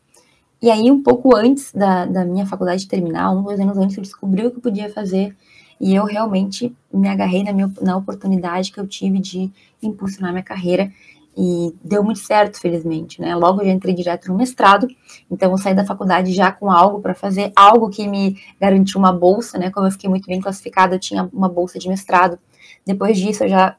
E 0.62 0.72
aí, 0.72 0.90
um 0.90 1.04
pouco 1.04 1.36
antes 1.36 1.72
da, 1.74 2.06
da 2.06 2.24
minha 2.24 2.46
faculdade 2.46 2.88
terminar, 2.88 3.32
um, 3.32 3.44
dois 3.44 3.60
anos 3.60 3.78
antes, 3.78 3.98
eu 3.98 4.04
descobri 4.04 4.46
o 4.46 4.52
que 4.52 4.58
eu 4.58 4.62
podia 4.62 4.90
fazer 4.90 5.36
e 5.80 5.94
eu 5.94 6.06
realmente 6.06 6.74
me 6.94 7.10
agarrei 7.10 7.44
na, 7.44 7.52
minha, 7.52 7.72
na 7.82 7.98
oportunidade 7.98 8.72
que 8.72 8.80
eu 8.80 8.88
tive 8.88 9.20
de 9.20 9.52
impulsionar 9.84 10.32
minha 10.32 10.44
carreira 10.44 10.92
e 11.38 11.76
deu 11.84 12.02
muito 12.02 12.22
certo, 12.22 12.60
felizmente, 12.62 13.20
né? 13.20 13.36
Logo 13.36 13.62
eu 13.62 13.66
já 13.66 13.74
entrei 13.74 13.94
direto 13.94 14.30
no 14.30 14.38
mestrado, 14.38 14.88
então 15.30 15.52
eu 15.52 15.58
saí 15.58 15.76
da 15.76 15.86
faculdade 15.86 16.32
já 16.34 16.50
com 16.50 16.72
algo 16.72 17.02
para 17.02 17.14
fazer, 17.14 17.52
algo 17.54 17.90
que 17.90 18.08
me 18.08 18.40
garantiu 18.60 18.98
uma 18.98 19.12
bolsa, 19.12 19.58
né? 19.58 19.70
Como 19.70 19.86
eu 19.86 19.92
fiquei 19.92 20.10
muito 20.10 20.28
bem 20.28 20.40
classificada, 20.40 20.96
eu 20.96 21.00
tinha 21.00 21.30
uma 21.34 21.50
bolsa 21.50 21.78
de 21.78 21.90
mestrado. 21.90 22.40
Depois 22.86 23.18
disso, 23.18 23.44
eu 23.44 23.50
já 23.50 23.76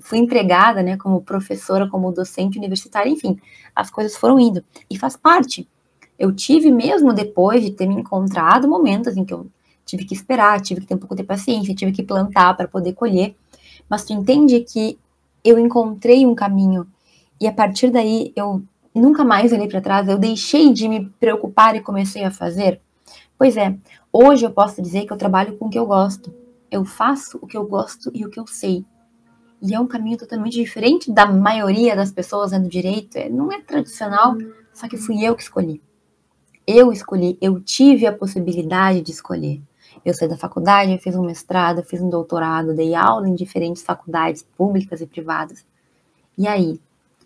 fui 0.00 0.18
empregada, 0.18 0.82
né, 0.82 0.96
como 0.96 1.22
professora, 1.22 1.88
como 1.88 2.12
docente 2.12 2.58
universitária, 2.58 3.10
enfim, 3.10 3.38
as 3.74 3.90
coisas 3.90 4.16
foram 4.16 4.38
indo. 4.38 4.64
E 4.90 4.98
faz 4.98 5.16
parte. 5.16 5.68
Eu 6.18 6.32
tive 6.32 6.70
mesmo 6.70 7.12
depois 7.12 7.62
de 7.62 7.70
ter 7.70 7.86
me 7.86 7.94
encontrado 7.94 8.68
momentos 8.68 9.16
em 9.16 9.24
que 9.24 9.34
eu 9.34 9.46
tive 9.84 10.04
que 10.04 10.14
esperar, 10.14 10.60
tive 10.60 10.80
que 10.80 10.86
ter 10.86 10.94
um 10.94 10.98
pouco 10.98 11.14
de 11.14 11.24
paciência, 11.24 11.74
tive 11.74 11.92
que 11.92 12.02
plantar 12.02 12.56
para 12.56 12.68
poder 12.68 12.92
colher. 12.94 13.34
Mas 13.88 14.04
tu 14.04 14.12
entende 14.12 14.60
que 14.60 14.98
eu 15.42 15.58
encontrei 15.58 16.24
um 16.24 16.34
caminho 16.34 16.86
e 17.40 17.46
a 17.46 17.52
partir 17.52 17.90
daí 17.90 18.32
eu 18.34 18.62
nunca 18.94 19.24
mais 19.24 19.52
olhei 19.52 19.68
para 19.68 19.80
trás, 19.80 20.08
eu 20.08 20.16
deixei 20.16 20.72
de 20.72 20.88
me 20.88 21.06
preocupar 21.20 21.74
e 21.74 21.80
comecei 21.80 22.24
a 22.24 22.30
fazer? 22.30 22.80
Pois 23.36 23.56
é, 23.56 23.76
hoje 24.12 24.46
eu 24.46 24.50
posso 24.50 24.80
dizer 24.80 25.04
que 25.04 25.12
eu 25.12 25.16
trabalho 25.16 25.56
com 25.58 25.66
o 25.66 25.70
que 25.70 25.78
eu 25.78 25.86
gosto. 25.86 26.32
Eu 26.70 26.84
faço 26.84 27.38
o 27.42 27.46
que 27.46 27.56
eu 27.56 27.66
gosto 27.66 28.10
e 28.14 28.24
o 28.24 28.30
que 28.30 28.38
eu 28.38 28.46
sei. 28.46 28.84
E 29.66 29.74
é 29.74 29.80
um 29.80 29.86
caminho 29.86 30.18
totalmente 30.18 30.52
diferente 30.52 31.10
da 31.10 31.24
maioria 31.24 31.96
das 31.96 32.12
pessoas 32.12 32.52
no 32.52 32.68
direito. 32.68 33.16
É, 33.16 33.30
não 33.30 33.50
é 33.50 33.62
tradicional, 33.62 34.36
só 34.74 34.86
que 34.86 34.98
fui 34.98 35.24
eu 35.24 35.34
que 35.34 35.42
escolhi. 35.42 35.80
Eu 36.66 36.92
escolhi, 36.92 37.38
eu 37.40 37.58
tive 37.58 38.06
a 38.06 38.12
possibilidade 38.12 39.00
de 39.00 39.10
escolher. 39.10 39.62
Eu 40.04 40.12
saí 40.12 40.28
da 40.28 40.36
faculdade, 40.36 40.98
fiz 40.98 41.16
um 41.16 41.24
mestrado, 41.24 41.82
fiz 41.82 42.02
um 42.02 42.10
doutorado, 42.10 42.74
dei 42.74 42.94
aula 42.94 43.26
em 43.26 43.34
diferentes 43.34 43.82
faculdades 43.82 44.42
públicas 44.42 45.00
e 45.00 45.06
privadas. 45.06 45.64
E 46.36 46.46
aí? 46.46 46.78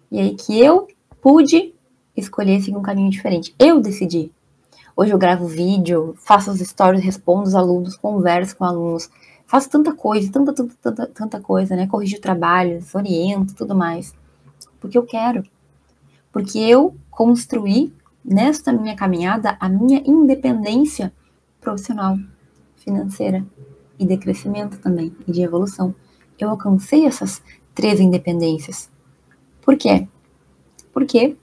E 0.08 0.20
aí 0.20 0.36
que 0.36 0.60
eu 0.60 0.86
pude 1.20 1.74
escolher 2.16 2.60
seguir 2.60 2.76
um 2.76 2.82
caminho 2.82 3.10
diferente. 3.10 3.52
Eu 3.58 3.80
decidi. 3.80 4.30
Hoje 4.96 5.12
eu 5.12 5.18
gravo 5.18 5.48
vídeo, 5.48 6.14
faço 6.18 6.52
os 6.52 6.60
stories, 6.60 7.02
respondo 7.02 7.48
os 7.48 7.54
alunos, 7.56 7.96
converso 7.96 8.56
com 8.56 8.64
alunos, 8.64 9.10
faço 9.48 9.70
tanta 9.70 9.94
coisa, 9.94 10.30
tanta, 10.30 10.52
tanta, 10.52 10.74
tanta, 10.80 11.06
tanta 11.06 11.40
coisa, 11.40 11.74
né? 11.74 11.86
Corrijo 11.86 12.20
trabalhos, 12.20 12.94
oriento, 12.94 13.54
tudo 13.54 13.74
mais. 13.74 14.14
Porque 14.78 14.96
eu 14.96 15.04
quero. 15.04 15.42
Porque 16.30 16.58
eu 16.58 16.94
construí 17.10 17.92
nesta 18.22 18.72
minha 18.72 18.94
caminhada 18.94 19.56
a 19.58 19.68
minha 19.68 20.02
independência 20.04 21.12
profissional, 21.62 22.18
financeira 22.76 23.44
e 23.98 24.04
de 24.04 24.18
crescimento 24.18 24.78
também, 24.78 25.16
e 25.26 25.32
de 25.32 25.42
evolução. 25.42 25.94
Eu 26.38 26.50
alcancei 26.50 27.06
essas 27.06 27.42
três 27.74 27.98
independências. 28.00 28.90
Por 29.62 29.78
quê? 29.78 30.06
Porque 30.92 31.36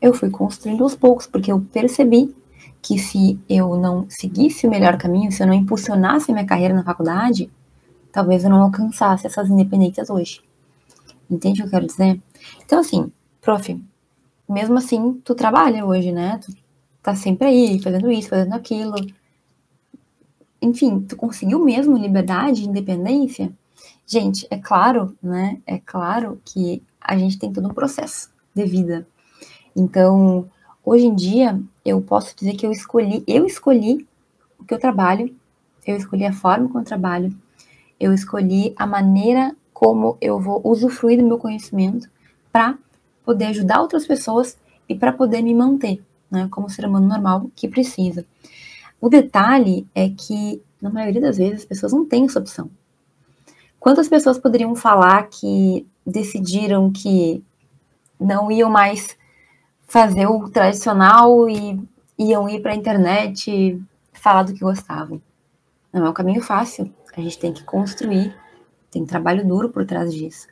eu 0.00 0.14
fui 0.14 0.30
construindo 0.30 0.84
aos 0.84 0.94
poucos, 0.94 1.26
porque 1.26 1.50
eu 1.50 1.60
percebi 1.60 2.34
que 2.84 2.98
se 2.98 3.40
eu 3.48 3.76
não 3.76 4.04
seguisse 4.10 4.66
o 4.66 4.70
melhor 4.70 4.98
caminho, 4.98 5.32
se 5.32 5.42
eu 5.42 5.46
não 5.46 5.54
impulsionasse 5.54 6.30
minha 6.30 6.44
carreira 6.44 6.74
na 6.74 6.84
faculdade, 6.84 7.50
talvez 8.12 8.44
eu 8.44 8.50
não 8.50 8.60
alcançasse 8.60 9.26
essas 9.26 9.48
independências 9.48 10.10
hoje. 10.10 10.42
Entende 11.30 11.60
o 11.60 11.62
que 11.62 11.68
eu 11.68 11.70
quero 11.70 11.86
dizer? 11.86 12.20
Então, 12.62 12.80
assim, 12.80 13.10
prof, 13.40 13.82
mesmo 14.46 14.76
assim, 14.76 15.14
tu 15.24 15.34
trabalha 15.34 15.86
hoje, 15.86 16.12
né? 16.12 16.38
Tu 16.44 16.54
tá 17.02 17.14
sempre 17.14 17.48
aí, 17.48 17.82
fazendo 17.82 18.12
isso, 18.12 18.28
fazendo 18.28 18.52
aquilo. 18.52 18.96
Enfim, 20.60 21.00
tu 21.00 21.16
conseguiu 21.16 21.64
mesmo 21.64 21.96
liberdade, 21.96 22.68
independência? 22.68 23.50
Gente, 24.06 24.46
é 24.50 24.58
claro, 24.58 25.16
né? 25.22 25.58
É 25.66 25.78
claro 25.78 26.38
que 26.44 26.82
a 27.00 27.16
gente 27.16 27.38
tem 27.38 27.50
todo 27.50 27.66
um 27.66 27.72
processo 27.72 28.30
de 28.54 28.66
vida. 28.66 29.08
Então, 29.74 30.50
Hoje 30.86 31.06
em 31.06 31.14
dia, 31.14 31.58
eu 31.82 32.02
posso 32.02 32.36
dizer 32.36 32.52
que 32.56 32.66
eu 32.66 32.70
escolhi, 32.70 33.24
eu 33.26 33.46
escolhi 33.46 34.06
o 34.58 34.64
que 34.66 34.74
eu 34.74 34.78
trabalho, 34.78 35.34
eu 35.86 35.96
escolhi 35.96 36.26
a 36.26 36.32
forma 36.32 36.66
como 36.66 36.80
eu 36.80 36.84
trabalho, 36.84 37.34
eu 37.98 38.12
escolhi 38.12 38.74
a 38.76 38.86
maneira 38.86 39.56
como 39.72 40.18
eu 40.20 40.38
vou 40.38 40.60
usufruir 40.62 41.18
do 41.18 41.26
meu 41.26 41.38
conhecimento 41.38 42.06
para 42.52 42.76
poder 43.24 43.46
ajudar 43.46 43.80
outras 43.80 44.06
pessoas 44.06 44.58
e 44.86 44.94
para 44.94 45.10
poder 45.10 45.40
me 45.40 45.54
manter, 45.54 46.04
né, 46.30 46.48
como 46.50 46.68
ser 46.68 46.84
humano 46.84 47.08
normal 47.08 47.50
que 47.56 47.66
precisa. 47.66 48.26
O 49.00 49.08
detalhe 49.08 49.88
é 49.94 50.10
que, 50.10 50.62
na 50.82 50.90
maioria 50.90 51.20
das 51.22 51.38
vezes, 51.38 51.60
as 51.60 51.64
pessoas 51.64 51.94
não 51.94 52.04
têm 52.04 52.26
essa 52.26 52.38
opção. 52.38 52.68
Quantas 53.80 54.06
pessoas 54.06 54.38
poderiam 54.38 54.76
falar 54.76 55.28
que 55.30 55.86
decidiram 56.06 56.92
que 56.92 57.42
não 58.20 58.52
iam 58.52 58.68
mais 58.68 59.16
fazer 59.86 60.26
o 60.26 60.48
tradicional 60.48 61.48
e 61.48 61.80
iam 62.18 62.48
ir 62.48 62.60
para 62.60 62.72
a 62.72 62.76
internet 62.76 63.80
falar 64.12 64.44
do 64.44 64.54
que 64.54 64.60
gostavam. 64.60 65.20
Não 65.92 66.06
é 66.06 66.10
um 66.10 66.14
caminho 66.14 66.42
fácil. 66.42 66.92
A 67.16 67.20
gente 67.20 67.38
tem 67.38 67.52
que 67.52 67.62
construir, 67.62 68.34
tem 68.90 69.06
trabalho 69.06 69.46
duro 69.46 69.70
por 69.70 69.86
trás 69.86 70.12
disso. 70.12 70.48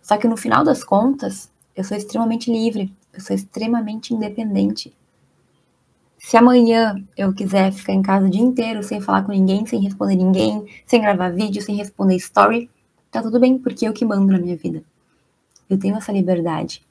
Só 0.00 0.16
que 0.16 0.26
no 0.26 0.36
final 0.36 0.64
das 0.64 0.82
contas, 0.82 1.50
eu 1.76 1.84
sou 1.84 1.96
extremamente 1.96 2.50
livre, 2.50 2.94
eu 3.12 3.20
sou 3.20 3.36
extremamente 3.36 4.14
independente. 4.14 4.96
Se 6.18 6.36
amanhã 6.36 6.96
eu 7.16 7.32
quiser 7.32 7.72
ficar 7.72 7.92
em 7.92 8.02
casa 8.02 8.26
o 8.26 8.30
dia 8.30 8.42
inteiro 8.42 8.82
sem 8.82 9.00
falar 9.00 9.22
com 9.22 9.32
ninguém, 9.32 9.66
sem 9.66 9.80
responder 9.80 10.16
ninguém, 10.16 10.66
sem 10.86 11.00
gravar 11.00 11.30
vídeo, 11.30 11.62
sem 11.62 11.76
responder 11.76 12.16
story, 12.16 12.70
tá 13.10 13.22
tudo 13.22 13.38
bem, 13.38 13.58
porque 13.58 13.86
eu 13.86 13.92
que 13.92 14.04
mando 14.04 14.32
na 14.32 14.38
minha 14.38 14.56
vida. 14.56 14.82
Eu 15.68 15.78
tenho 15.78 15.96
essa 15.96 16.10
liberdade. 16.10 16.84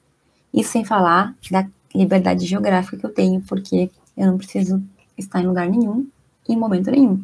Isso 0.54 0.70
sem 0.70 0.84
falar 0.84 1.36
da 1.50 1.68
liberdade 1.94 2.46
geográfica 2.46 2.96
que 2.96 3.06
eu 3.06 3.12
tenho, 3.12 3.40
porque 3.42 3.90
eu 4.16 4.26
não 4.26 4.38
preciso 4.38 4.82
estar 5.16 5.40
em 5.40 5.46
lugar 5.46 5.68
nenhum, 5.68 6.06
em 6.48 6.56
momento 6.56 6.90
nenhum. 6.90 7.22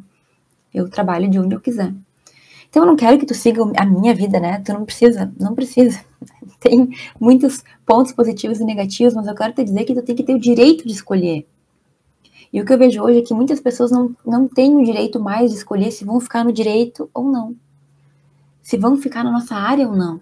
Eu 0.73 0.89
trabalho 0.89 1.29
de 1.29 1.39
onde 1.39 1.55
eu 1.55 1.61
quiser. 1.61 1.93
Então 2.69 2.83
eu 2.83 2.87
não 2.87 2.97
quero 2.97 3.19
que 3.19 3.27
tu 3.27 3.35
siga 3.35 3.63
a 3.77 3.87
minha 3.87 4.13
vida, 4.13 4.41
né? 4.41 4.61
Tu 4.61 4.73
não 4.73 4.85
precisa, 4.85 5.33
não 5.39 5.55
precisa. 5.55 6.05
Tem 6.59 6.89
muitos 7.21 7.63
pontos 7.87 8.13
positivos 8.13 8.59
e 8.59 8.65
negativos, 8.65 9.15
mas 9.15 9.27
eu 9.27 9.35
quero 9.35 9.53
te 9.53 9.63
dizer 9.63 9.85
que 9.85 9.95
tu 9.95 10.03
tem 10.03 10.17
que 10.17 10.25
ter 10.25 10.35
o 10.35 10.41
direito 10.41 10.85
de 10.85 10.93
escolher. 10.93 11.47
E 12.53 12.61
o 12.61 12.65
que 12.65 12.73
eu 12.73 12.79
vejo 12.79 13.03
hoje 13.03 13.19
é 13.19 13.23
que 13.23 13.35
muitas 13.35 13.61
pessoas 13.61 13.91
não, 13.91 14.17
não 14.25 14.49
têm 14.49 14.77
o 14.77 14.85
direito 14.85 15.21
mais 15.21 15.51
de 15.51 15.57
escolher 15.59 15.91
se 15.91 16.05
vão 16.05 16.21
ficar 16.21 16.45
no 16.45 16.53
direito 16.53 17.09
ou 17.13 17.31
não. 17.31 17.55
Se 18.63 18.77
vão 18.77 18.97
ficar 18.97 19.23
na 19.23 19.31
nossa 19.31 19.55
área 19.55 19.87
ou 19.87 19.95
não. 19.95 20.21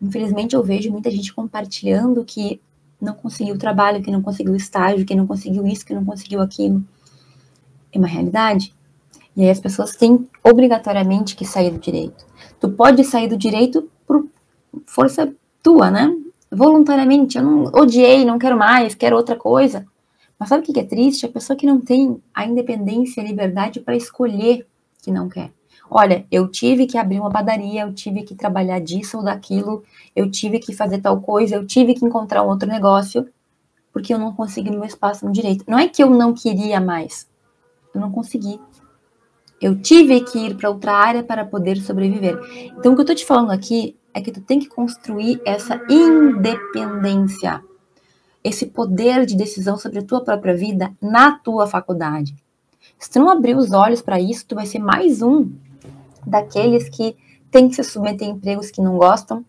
Infelizmente 0.00 0.54
eu 0.54 0.62
vejo 0.62 0.90
muita 0.90 1.10
gente 1.10 1.34
compartilhando 1.34 2.24
que 2.24 2.60
não 3.02 3.14
conseguiu 3.14 3.58
trabalho, 3.58 4.02
que 4.02 4.10
não 4.10 4.22
conseguiu 4.22 4.54
estágio, 4.54 5.04
que 5.04 5.14
não 5.14 5.26
conseguiu 5.26 5.66
isso, 5.66 5.84
que 5.84 5.92
não 5.92 6.04
conseguiu 6.04 6.40
aquilo. 6.40 6.82
É 7.92 7.98
uma 7.98 8.06
realidade. 8.06 8.72
E 9.36 9.42
aí 9.42 9.50
as 9.50 9.58
pessoas 9.58 9.96
têm 9.96 10.28
obrigatoriamente 10.44 11.34
que 11.34 11.44
sair 11.44 11.70
do 11.70 11.78
direito. 11.78 12.24
Tu 12.60 12.70
pode 12.70 13.02
sair 13.02 13.28
do 13.28 13.36
direito 13.36 13.90
por 14.06 14.24
força 14.86 15.34
tua, 15.62 15.90
né? 15.90 16.14
Voluntariamente. 16.50 17.36
Eu 17.36 17.44
não 17.44 17.64
odiei, 17.74 18.24
não 18.24 18.38
quero 18.38 18.56
mais, 18.56 18.94
quero 18.94 19.16
outra 19.16 19.34
coisa. 19.34 19.84
Mas 20.38 20.48
sabe 20.48 20.62
o 20.62 20.72
que 20.72 20.78
é 20.78 20.84
triste? 20.84 21.26
A 21.26 21.28
pessoa 21.28 21.56
que 21.56 21.66
não 21.66 21.80
tem 21.80 22.22
a 22.32 22.46
independência 22.46 23.20
e 23.20 23.24
a 23.24 23.28
liberdade 23.28 23.80
para 23.80 23.96
escolher 23.96 24.66
que 25.02 25.10
não 25.10 25.28
quer. 25.28 25.50
Olha, 25.94 26.24
eu 26.30 26.48
tive 26.48 26.86
que 26.86 26.96
abrir 26.96 27.20
uma 27.20 27.28
padaria, 27.28 27.82
eu 27.82 27.92
tive 27.92 28.22
que 28.22 28.34
trabalhar 28.34 28.80
disso 28.80 29.18
ou 29.18 29.22
daquilo, 29.22 29.84
eu 30.16 30.30
tive 30.30 30.58
que 30.58 30.74
fazer 30.74 31.02
tal 31.02 31.20
coisa, 31.20 31.56
eu 31.56 31.66
tive 31.66 31.92
que 31.92 32.02
encontrar 32.02 32.42
um 32.42 32.48
outro 32.48 32.66
negócio, 32.66 33.28
porque 33.92 34.14
eu 34.14 34.18
não 34.18 34.32
consegui 34.32 34.70
meu 34.70 34.84
espaço 34.84 35.26
no 35.26 35.30
direito. 35.30 35.66
Não 35.68 35.78
é 35.78 35.86
que 35.86 36.02
eu 36.02 36.08
não 36.08 36.32
queria 36.32 36.80
mais, 36.80 37.28
eu 37.94 38.00
não 38.00 38.10
consegui. 38.10 38.58
Eu 39.60 39.82
tive 39.82 40.22
que 40.22 40.38
ir 40.38 40.56
para 40.56 40.70
outra 40.70 40.94
área 40.94 41.22
para 41.22 41.44
poder 41.44 41.76
sobreviver. 41.82 42.40
Então, 42.78 42.92
o 42.92 42.94
que 42.94 43.00
eu 43.00 43.04
estou 43.04 43.14
te 43.14 43.26
falando 43.26 43.50
aqui 43.50 43.94
é 44.14 44.22
que 44.22 44.32
tu 44.32 44.40
tem 44.40 44.58
que 44.58 44.68
construir 44.68 45.42
essa 45.44 45.78
independência, 45.90 47.62
esse 48.42 48.64
poder 48.64 49.26
de 49.26 49.36
decisão 49.36 49.76
sobre 49.76 49.98
a 49.98 50.02
tua 50.02 50.24
própria 50.24 50.56
vida 50.56 50.90
na 51.02 51.38
tua 51.38 51.66
faculdade. 51.66 52.34
Se 52.98 53.10
tu 53.10 53.18
não 53.18 53.28
abrir 53.28 53.58
os 53.58 53.72
olhos 53.72 54.00
para 54.00 54.18
isso, 54.18 54.46
tu 54.46 54.54
vai 54.54 54.64
ser 54.64 54.78
mais 54.78 55.20
um 55.20 55.52
daqueles 56.26 56.88
que 56.88 57.16
tem 57.50 57.68
que 57.68 57.74
se 57.74 57.84
submeter 57.84 58.28
a 58.28 58.30
empregos 58.30 58.70
que 58.70 58.80
não 58.80 58.96
gostam, 58.96 59.44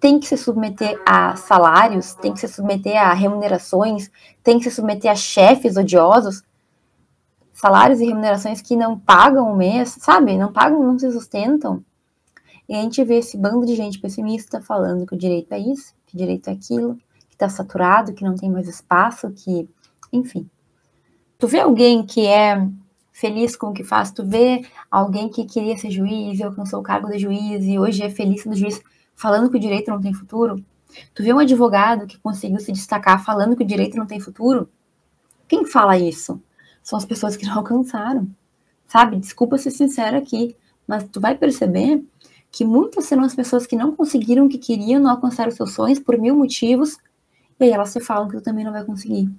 tem 0.00 0.20
que 0.20 0.26
se 0.26 0.36
submeter 0.36 1.00
a 1.04 1.34
salários, 1.36 2.14
tem 2.14 2.32
que 2.32 2.40
se 2.40 2.48
submeter 2.48 2.96
a 2.96 3.12
remunerações, 3.12 4.10
tem 4.42 4.58
que 4.58 4.64
se 4.64 4.70
submeter 4.70 5.10
a 5.10 5.16
chefes 5.16 5.76
odiosos, 5.76 6.42
salários 7.52 8.00
e 8.00 8.06
remunerações 8.06 8.60
que 8.60 8.76
não 8.76 8.96
pagam 8.96 9.52
o 9.52 9.56
mês, 9.56 9.96
sabe? 10.00 10.38
Não 10.38 10.52
pagam, 10.52 10.82
não 10.82 10.98
se 10.98 11.10
sustentam. 11.10 11.84
E 12.68 12.74
a 12.74 12.82
gente 12.82 13.02
vê 13.02 13.18
esse 13.18 13.36
bando 13.36 13.66
de 13.66 13.74
gente 13.74 13.98
pessimista 13.98 14.60
falando 14.60 15.06
que 15.06 15.14
o 15.14 15.18
direito 15.18 15.52
é 15.52 15.58
isso, 15.58 15.94
que 16.06 16.14
o 16.14 16.18
direito 16.18 16.48
é 16.48 16.52
aquilo, 16.52 16.96
que 17.28 17.34
está 17.34 17.48
saturado, 17.48 18.12
que 18.12 18.22
não 18.22 18.36
tem 18.36 18.50
mais 18.50 18.68
espaço, 18.68 19.30
que. 19.30 19.68
Enfim. 20.12 20.48
Tu 21.38 21.48
vê 21.48 21.60
alguém 21.60 22.04
que 22.04 22.26
é 22.26 22.68
feliz 23.18 23.56
com 23.56 23.68
o 23.68 23.72
que 23.72 23.84
faz, 23.84 24.10
tu 24.10 24.24
vê 24.24 24.64
alguém 24.90 25.28
que 25.28 25.44
queria 25.44 25.76
ser 25.76 25.90
juiz 25.90 26.38
e 26.38 26.42
alcançou 26.42 26.80
o 26.80 26.82
cargo 26.82 27.08
de 27.08 27.18
juiz 27.18 27.64
e 27.64 27.78
hoje 27.78 28.02
é 28.02 28.10
feliz 28.10 28.42
sendo 28.42 28.56
juiz, 28.56 28.80
falando 29.16 29.50
que 29.50 29.56
o 29.56 29.60
direito 29.60 29.90
não 29.90 30.00
tem 30.00 30.12
futuro? 30.12 30.62
Tu 31.14 31.22
vê 31.22 31.32
um 31.32 31.38
advogado 31.38 32.06
que 32.06 32.18
conseguiu 32.18 32.60
se 32.60 32.72
destacar 32.72 33.24
falando 33.24 33.56
que 33.56 33.62
o 33.62 33.66
direito 33.66 33.96
não 33.96 34.06
tem 34.06 34.20
futuro? 34.20 34.68
Quem 35.46 35.64
fala 35.64 35.98
isso? 35.98 36.40
são 36.88 36.98
as 36.98 37.04
pessoas 37.04 37.36
que 37.36 37.44
não 37.44 37.56
alcançaram. 37.58 38.26
Sabe? 38.86 39.16
Desculpa 39.18 39.58
ser 39.58 39.70
sincera 39.70 40.16
aqui, 40.16 40.56
mas 40.86 41.04
tu 41.04 41.20
vai 41.20 41.36
perceber 41.36 42.02
que 42.50 42.64
muitas 42.64 43.04
serão 43.04 43.24
as 43.24 43.34
pessoas 43.34 43.66
que 43.66 43.76
não 43.76 43.94
conseguiram 43.94 44.46
o 44.46 44.48
que 44.48 44.56
queriam, 44.56 45.02
não 45.02 45.10
alcançaram 45.10 45.50
seus 45.50 45.72
sonhos 45.72 45.98
por 45.98 46.16
mil 46.16 46.34
motivos, 46.34 46.96
e 47.60 47.64
aí 47.64 47.70
elas 47.70 47.90
se 47.90 48.00
falam 48.00 48.26
que 48.26 48.38
tu 48.38 48.42
também 48.42 48.64
não 48.64 48.72
vai 48.72 48.84
conseguir. 48.84 49.30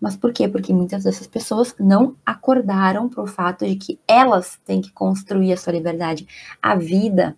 Mas 0.00 0.16
por 0.16 0.32
quê? 0.32 0.46
Porque 0.46 0.72
muitas 0.72 1.04
dessas 1.04 1.26
pessoas 1.26 1.74
não 1.78 2.16
acordaram 2.24 3.08
para 3.08 3.22
o 3.22 3.26
fato 3.26 3.66
de 3.66 3.76
que 3.76 3.98
elas 4.06 4.58
têm 4.64 4.80
que 4.80 4.92
construir 4.92 5.52
a 5.52 5.56
sua 5.56 5.72
liberdade. 5.72 6.26
A 6.60 6.74
vida, 6.74 7.36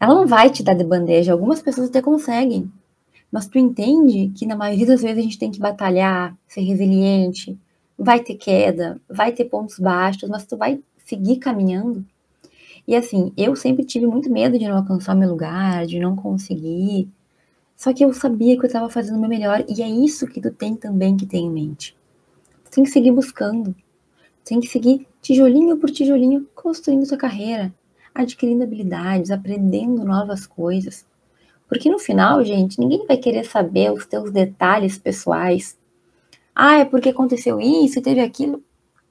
ela 0.00 0.14
não 0.14 0.26
vai 0.26 0.50
te 0.50 0.62
dar 0.62 0.74
de 0.74 0.84
bandeja. 0.84 1.32
Algumas 1.32 1.62
pessoas 1.62 1.88
até 1.88 2.02
conseguem. 2.02 2.70
Mas 3.30 3.46
tu 3.46 3.58
entende 3.58 4.32
que 4.34 4.46
na 4.46 4.56
maioria 4.56 4.86
das 4.86 5.02
vezes 5.02 5.18
a 5.18 5.22
gente 5.22 5.38
tem 5.38 5.50
que 5.50 5.60
batalhar, 5.60 6.36
ser 6.46 6.62
resiliente, 6.62 7.58
vai 7.98 8.20
ter 8.20 8.34
queda, 8.34 9.00
vai 9.08 9.32
ter 9.32 9.44
pontos 9.44 9.78
baixos, 9.78 10.28
mas 10.28 10.46
tu 10.46 10.56
vai 10.56 10.80
seguir 11.04 11.36
caminhando. 11.36 12.04
E 12.86 12.94
assim, 12.94 13.32
eu 13.36 13.56
sempre 13.56 13.84
tive 13.84 14.06
muito 14.06 14.30
medo 14.30 14.58
de 14.58 14.66
não 14.68 14.76
alcançar 14.76 15.14
meu 15.14 15.28
lugar, 15.28 15.86
de 15.86 15.98
não 15.98 16.14
conseguir. 16.14 17.08
Só 17.76 17.92
que 17.92 18.02
eu 18.02 18.12
sabia 18.14 18.56
que 18.56 18.62
eu 18.62 18.66
estava 18.66 18.88
fazendo 18.88 19.16
o 19.16 19.20
meu 19.20 19.28
melhor, 19.28 19.62
e 19.68 19.82
é 19.82 19.88
isso 19.88 20.26
que 20.26 20.40
tu 20.40 20.50
tem 20.50 20.74
também 20.74 21.16
que 21.16 21.26
ter 21.26 21.36
em 21.36 21.50
mente. 21.50 21.94
Tu 22.64 22.70
tem 22.70 22.84
que 22.84 22.90
seguir 22.90 23.12
buscando. 23.12 23.74
Tu 23.74 24.48
tem 24.48 24.60
que 24.60 24.66
seguir 24.66 25.06
tijolinho 25.20 25.76
por 25.76 25.90
tijolinho, 25.90 26.48
construindo 26.54 27.06
tua 27.06 27.18
carreira, 27.18 27.74
adquirindo 28.14 28.62
habilidades, 28.62 29.30
aprendendo 29.30 30.04
novas 30.04 30.46
coisas. 30.46 31.04
Porque 31.68 31.90
no 31.90 31.98
final, 31.98 32.42
gente, 32.44 32.80
ninguém 32.80 33.04
vai 33.06 33.18
querer 33.18 33.44
saber 33.44 33.92
os 33.92 34.06
teus 34.06 34.30
detalhes 34.30 34.96
pessoais. 34.96 35.78
Ah, 36.54 36.78
é 36.78 36.84
porque 36.84 37.10
aconteceu 37.10 37.60
isso, 37.60 38.00
teve 38.00 38.20
aquilo. 38.20 38.62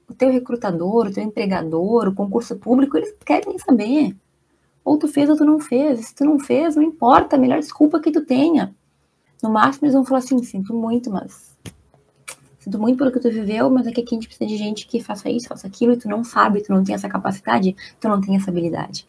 O 0.08 0.14
teu 0.14 0.30
recrutador, 0.30 1.06
o 1.06 1.12
teu 1.12 1.22
empregador, 1.22 2.08
o 2.08 2.14
concurso 2.14 2.56
público, 2.56 2.96
eles 2.96 3.14
querem 3.24 3.58
saber. 3.58 4.16
Ou 4.86 4.96
tu 4.96 5.08
fez 5.08 5.28
ou 5.28 5.36
tu 5.36 5.44
não 5.44 5.58
fez. 5.58 6.06
Se 6.06 6.14
tu 6.14 6.24
não 6.24 6.38
fez, 6.38 6.76
não 6.76 6.82
importa, 6.84 7.34
a 7.34 7.38
melhor 7.38 7.58
desculpa 7.58 7.98
que 7.98 8.12
tu 8.12 8.24
tenha. 8.24 8.72
No 9.42 9.50
máximo, 9.50 9.84
eles 9.84 9.94
vão 9.94 10.04
falar 10.04 10.20
assim: 10.20 10.40
sinto 10.44 10.72
muito, 10.72 11.10
mas. 11.10 11.56
Sinto 12.60 12.78
muito 12.78 12.96
pelo 12.96 13.10
que 13.10 13.18
tu 13.18 13.28
viveu, 13.28 13.68
mas 13.68 13.88
aqui, 13.88 14.00
aqui 14.00 14.14
a 14.14 14.16
gente 14.16 14.28
precisa 14.28 14.48
de 14.48 14.56
gente 14.56 14.86
que 14.86 15.00
faça 15.00 15.28
isso, 15.28 15.48
faça 15.48 15.66
aquilo, 15.66 15.92
e 15.92 15.96
tu 15.96 16.08
não 16.08 16.22
sabe, 16.22 16.62
tu 16.62 16.72
não 16.72 16.84
tem 16.84 16.94
essa 16.94 17.08
capacidade, 17.08 17.74
tu 18.00 18.08
não 18.08 18.20
tem 18.20 18.36
essa 18.36 18.50
habilidade. 18.50 19.08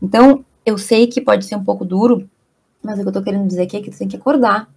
Então, 0.00 0.44
eu 0.64 0.78
sei 0.78 1.08
que 1.08 1.20
pode 1.20 1.44
ser 1.44 1.56
um 1.56 1.64
pouco 1.64 1.84
duro, 1.84 2.30
mas 2.80 2.98
o 2.98 3.02
que 3.02 3.08
eu 3.08 3.12
tô 3.12 3.22
querendo 3.22 3.48
dizer 3.48 3.62
aqui 3.62 3.76
é 3.76 3.82
que 3.82 3.90
tu 3.90 3.98
tem 3.98 4.08
que 4.08 4.16
acordar 4.16 4.68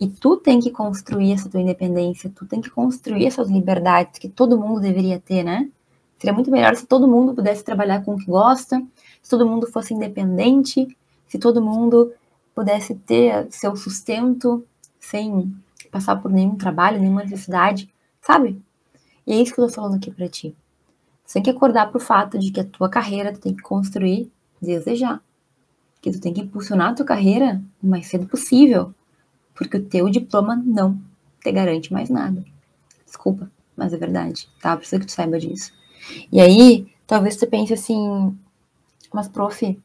e 0.00 0.08
tu 0.08 0.36
tem 0.36 0.58
que 0.58 0.70
construir 0.70 1.32
essa 1.32 1.48
tua 1.48 1.60
independência, 1.60 2.30
tu 2.34 2.44
tem 2.44 2.60
que 2.60 2.70
construir 2.70 3.26
essas 3.26 3.48
liberdades 3.48 4.18
que 4.18 4.28
todo 4.28 4.58
mundo 4.58 4.80
deveria 4.80 5.20
ter, 5.20 5.44
né? 5.44 5.68
Seria 6.18 6.34
muito 6.34 6.50
melhor 6.50 6.76
se 6.76 6.86
todo 6.86 7.08
mundo 7.08 7.34
pudesse 7.34 7.64
trabalhar 7.64 8.04
com 8.04 8.14
o 8.14 8.18
que 8.18 8.26
gosta, 8.26 8.80
se 9.22 9.30
todo 9.30 9.46
mundo 9.46 9.66
fosse 9.66 9.94
independente, 9.94 10.96
se 11.26 11.38
todo 11.38 11.62
mundo 11.62 12.12
pudesse 12.54 12.94
ter 12.94 13.46
seu 13.50 13.76
sustento 13.76 14.64
sem 14.98 15.54
passar 15.90 16.16
por 16.16 16.30
nenhum 16.30 16.56
trabalho, 16.56 17.00
nenhuma 17.00 17.22
necessidade, 17.22 17.92
sabe? 18.20 18.60
E 19.26 19.32
é 19.32 19.36
isso 19.36 19.54
que 19.54 19.60
eu 19.60 19.66
tô 19.66 19.72
falando 19.72 19.96
aqui 19.96 20.10
para 20.10 20.28
ti. 20.28 20.54
Você 21.24 21.34
tem 21.34 21.42
que 21.42 21.50
acordar 21.50 21.90
pro 21.90 22.00
fato 22.00 22.38
de 22.38 22.50
que 22.50 22.60
a 22.60 22.64
tua 22.64 22.88
carreira 22.88 23.32
tu 23.32 23.40
tem 23.40 23.54
que 23.54 23.62
construir 23.62 24.30
desde 24.60 24.96
já. 24.96 25.20
Que 26.00 26.10
tu 26.10 26.20
tem 26.20 26.32
que 26.32 26.40
impulsionar 26.40 26.90
a 26.90 26.94
tua 26.94 27.06
carreira 27.06 27.62
o 27.82 27.86
mais 27.86 28.06
cedo 28.06 28.26
possível 28.26 28.94
porque 29.60 29.76
o 29.76 29.84
teu 29.84 30.08
diploma 30.08 30.56
não 30.56 30.98
te 31.42 31.52
garante 31.52 31.92
mais 31.92 32.08
nada. 32.08 32.42
Desculpa, 33.04 33.50
mas 33.76 33.92
é 33.92 33.98
verdade, 33.98 34.48
tá? 34.58 34.74
Preciso 34.74 35.00
que 35.00 35.06
tu 35.06 35.12
saiba 35.12 35.38
disso. 35.38 35.70
E 36.32 36.40
aí, 36.40 36.86
talvez 37.06 37.36
tu 37.36 37.46
pense 37.46 37.74
assim, 37.74 38.34
mas 39.12 39.28
prof, 39.28 39.78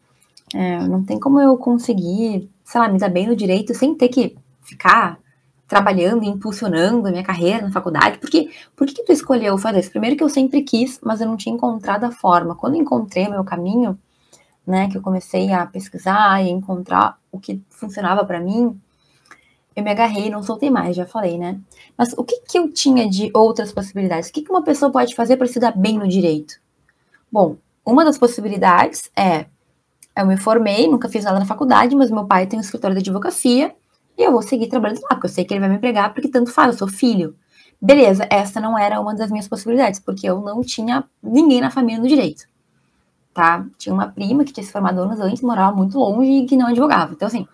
é, 0.53 0.87
não 0.87 1.03
tem 1.03 1.19
como 1.19 1.39
eu 1.39 1.57
conseguir, 1.57 2.49
sei 2.63 2.81
lá, 2.81 2.87
me 2.87 2.99
dar 2.99 3.09
bem 3.09 3.27
no 3.27 3.35
direito 3.35 3.73
sem 3.73 3.95
ter 3.95 4.09
que 4.09 4.35
ficar 4.61 5.19
trabalhando 5.67 6.23
e 6.23 6.27
impulsionando 6.27 7.07
a 7.07 7.11
minha 7.11 7.23
carreira 7.23 7.61
na 7.61 7.71
faculdade. 7.71 8.19
Porque, 8.19 8.51
por 8.75 8.87
que, 8.87 9.03
tu 9.03 9.11
escolheu 9.11 9.57
fazer 9.57 9.79
isso? 9.79 9.89
Primeiro 9.89 10.15
que 10.15 10.23
eu 10.23 10.29
sempre 10.29 10.61
quis, 10.61 10.99
mas 11.03 11.21
eu 11.21 11.27
não 11.27 11.37
tinha 11.37 11.55
encontrado 11.55 12.03
a 12.03 12.11
forma. 12.11 12.55
Quando 12.55 12.75
encontrei 12.75 13.27
o 13.27 13.31
meu 13.31 13.43
caminho, 13.43 13.97
né, 14.65 14.89
que 14.89 14.97
eu 14.97 15.01
comecei 15.01 15.51
a 15.51 15.65
pesquisar 15.65 16.43
e 16.43 16.49
encontrar 16.49 17.17
o 17.31 17.39
que 17.39 17.61
funcionava 17.69 18.23
para 18.25 18.39
mim, 18.39 18.79
eu 19.75 19.83
me 19.83 19.91
agarrei 19.91 20.27
e 20.27 20.29
não 20.29 20.41
soltei 20.41 20.69
mais, 20.69 20.95
já 20.95 21.05
falei, 21.05 21.37
né? 21.37 21.59
Mas 21.97 22.13
o 22.13 22.23
que, 22.23 22.39
que 22.47 22.57
eu 22.57 22.71
tinha 22.71 23.09
de 23.09 23.29
outras 23.33 23.73
possibilidades? 23.73 24.29
O 24.29 24.33
que, 24.33 24.41
que 24.41 24.49
uma 24.49 24.63
pessoa 24.63 24.91
pode 24.91 25.13
fazer 25.13 25.35
para 25.35 25.47
se 25.47 25.59
dar 25.59 25.75
bem 25.75 25.97
no 25.97 26.07
direito? 26.07 26.55
Bom, 27.29 27.57
uma 27.85 28.03
das 28.03 28.17
possibilidades 28.17 29.09
é: 29.15 29.45
eu 30.17 30.25
me 30.25 30.37
formei, 30.37 30.87
nunca 30.87 31.09
fiz 31.09 31.23
nada 31.25 31.39
na 31.39 31.45
faculdade, 31.45 31.95
mas 31.95 32.09
meu 32.09 32.25
pai 32.25 32.47
tem 32.47 32.57
um 32.57 32.61
escritório 32.61 32.95
de 32.95 33.01
advocacia 33.01 33.75
e 34.17 34.23
eu 34.23 34.31
vou 34.31 34.41
seguir 34.41 34.67
trabalhando 34.67 35.01
lá, 35.03 35.09
porque 35.09 35.27
eu 35.27 35.29
sei 35.29 35.45
que 35.45 35.53
ele 35.53 35.59
vai 35.59 35.69
me 35.69 35.75
empregar, 35.75 36.13
porque 36.13 36.29
tanto 36.29 36.51
faz, 36.51 36.73
eu 36.73 36.79
sou 36.79 36.87
filho. 36.87 37.35
Beleza, 37.81 38.25
essa 38.29 38.59
não 38.61 38.77
era 38.77 38.99
uma 38.99 39.13
das 39.13 39.29
minhas 39.29 39.47
possibilidades, 39.47 39.99
porque 39.99 40.27
eu 40.27 40.41
não 40.41 40.61
tinha 40.61 41.03
ninguém 41.21 41.61
na 41.61 41.69
família 41.69 42.01
no 42.01 42.07
direito. 42.07 42.45
tá? 43.33 43.65
Tinha 43.77 43.93
uma 43.93 44.07
prima 44.07 44.45
que 44.45 44.53
tinha 44.53 44.63
se 44.63 44.71
formado 44.71 44.99
anos 45.01 45.19
antes, 45.19 45.41
morava 45.41 45.75
muito 45.75 45.99
longe 45.99 46.31
e 46.31 46.45
que 46.45 46.55
não 46.57 46.67
advogava. 46.67 47.13
Então, 47.13 47.27
assim, 47.27 47.45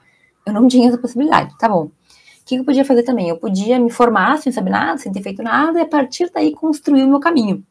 eu 0.45 0.53
não 0.53 0.67
tinha 0.67 0.87
essa 0.89 0.97
possibilidade, 0.97 1.57
tá 1.57 1.67
bom. 1.67 1.85
O 1.85 1.91
que 2.45 2.55
eu 2.55 2.65
podia 2.65 2.85
fazer 2.85 3.03
também? 3.03 3.29
Eu 3.29 3.37
podia 3.37 3.79
me 3.79 3.89
formar 3.89 4.37
sem 4.37 4.51
saber 4.51 4.69
nada, 4.71 4.97
sem 4.97 5.11
ter 5.11 5.21
feito 5.23 5.41
nada, 5.43 5.79
e 5.79 5.81
a 5.81 5.87
partir 5.87 6.29
daí 6.33 6.53
construir 6.53 7.03
o 7.03 7.09
meu 7.09 7.19
caminho. 7.19 7.65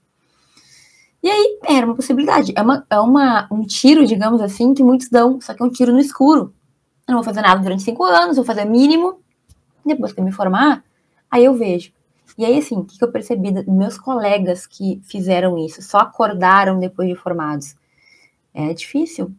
E 1.22 1.28
aí, 1.28 1.58
era 1.64 1.84
uma 1.86 1.94
possibilidade. 1.94 2.52
É, 2.56 2.62
uma, 2.62 2.86
é 2.88 2.98
uma, 2.98 3.46
um 3.50 3.62
tiro, 3.62 4.06
digamos 4.06 4.40
assim, 4.40 4.72
que 4.72 4.82
muitos 4.82 5.08
dão, 5.08 5.40
só 5.40 5.52
que 5.52 5.62
é 5.62 5.66
um 5.66 5.70
tiro 5.70 5.92
no 5.92 6.00
escuro. 6.00 6.54
Eu 7.06 7.12
não 7.12 7.16
vou 7.16 7.24
fazer 7.24 7.42
nada 7.42 7.60
durante 7.60 7.82
cinco 7.82 8.04
anos, 8.04 8.36
vou 8.36 8.44
fazer 8.44 8.64
mínimo. 8.64 9.20
Depois 9.84 10.12
que 10.12 10.20
eu 10.20 10.24
me 10.24 10.32
formar, 10.32 10.82
aí 11.30 11.44
eu 11.44 11.54
vejo. 11.54 11.92
E 12.38 12.44
aí, 12.44 12.58
assim, 12.58 12.76
o 12.76 12.84
que 12.84 13.02
eu 13.02 13.12
percebi 13.12 13.50
dos 13.50 13.66
meus 13.66 13.98
colegas 13.98 14.66
que 14.66 15.00
fizeram 15.04 15.58
isso, 15.58 15.82
só 15.82 15.98
acordaram 15.98 16.78
depois 16.78 17.08
de 17.08 17.14
formados? 17.14 17.74
É 18.54 18.72
difícil. 18.72 19.32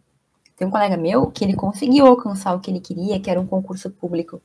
Tem 0.55 0.67
um 0.67 0.71
colega 0.71 0.95
meu 0.97 1.31
que 1.31 1.43
ele 1.43 1.55
conseguiu 1.55 2.05
alcançar 2.05 2.53
o 2.53 2.59
que 2.59 2.69
ele 2.69 2.79
queria, 2.79 3.19
que 3.19 3.29
era 3.29 3.39
um 3.39 3.47
concurso 3.47 3.89
público. 3.89 4.39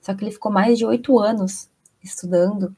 Só 0.00 0.14
que 0.14 0.24
ele 0.24 0.30
ficou 0.30 0.50
mais 0.50 0.78
de 0.78 0.86
oito 0.86 1.18
anos 1.18 1.68
estudando, 2.02 2.74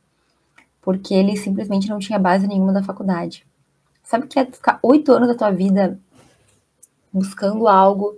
porque 0.80 1.14
ele 1.14 1.36
simplesmente 1.36 1.88
não 1.88 2.00
tinha 2.00 2.18
base 2.18 2.48
nenhuma 2.48 2.72
da 2.72 2.82
faculdade. 2.82 3.46
Sabe 4.02 4.26
que 4.26 4.38
é 4.38 4.44
ficar 4.44 4.78
oito 4.82 5.12
anos 5.12 5.28
da 5.28 5.34
tua 5.34 5.50
vida 5.50 5.98
buscando 7.12 7.68
algo, 7.68 8.16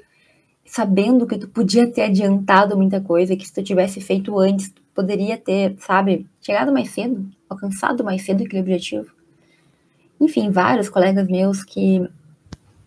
sabendo 0.65 1.27
que 1.27 1.39
tu 1.39 1.49
podia 1.49 1.91
ter 1.91 2.03
adiantado 2.03 2.77
muita 2.77 3.01
coisa, 3.01 3.37
que 3.37 3.47
se 3.47 3.53
tu 3.53 3.63
tivesse 3.63 4.01
feito 4.01 4.39
antes, 4.39 4.71
tu 4.71 4.83
poderia 4.95 5.37
ter, 5.37 5.77
sabe, 5.81 6.27
chegado 6.41 6.73
mais 6.73 6.91
cedo, 6.91 7.29
alcançado 7.49 8.05
mais 8.05 8.23
cedo 8.23 8.45
aquele 8.45 8.63
objetivo. 8.63 9.13
Enfim, 10.21 10.51
vários 10.51 10.89
colegas 10.89 11.27
meus 11.29 11.63
que 11.63 12.09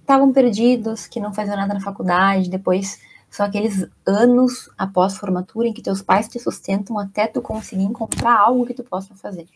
estavam 0.02 0.32
perdidos, 0.32 1.06
que 1.06 1.20
não 1.20 1.34
faziam 1.34 1.58
nada 1.58 1.74
na 1.74 1.82
faculdade, 1.82 2.50
depois 2.50 3.00
são 3.30 3.46
aqueles 3.46 3.86
anos 4.06 4.70
após 4.78 5.18
formatura 5.18 5.68
em 5.68 5.74
que 5.74 5.82
teus 5.82 6.02
pais 6.02 6.28
te 6.30 6.40
sustentam 6.40 6.98
até 6.98 7.28
tu 7.28 7.42
conseguir 7.42 7.84
encontrar 7.84 8.40
algo 8.40 8.66
que 8.66 8.74
tu 8.74 8.84
possa 8.84 9.14
fazer. 9.16 9.48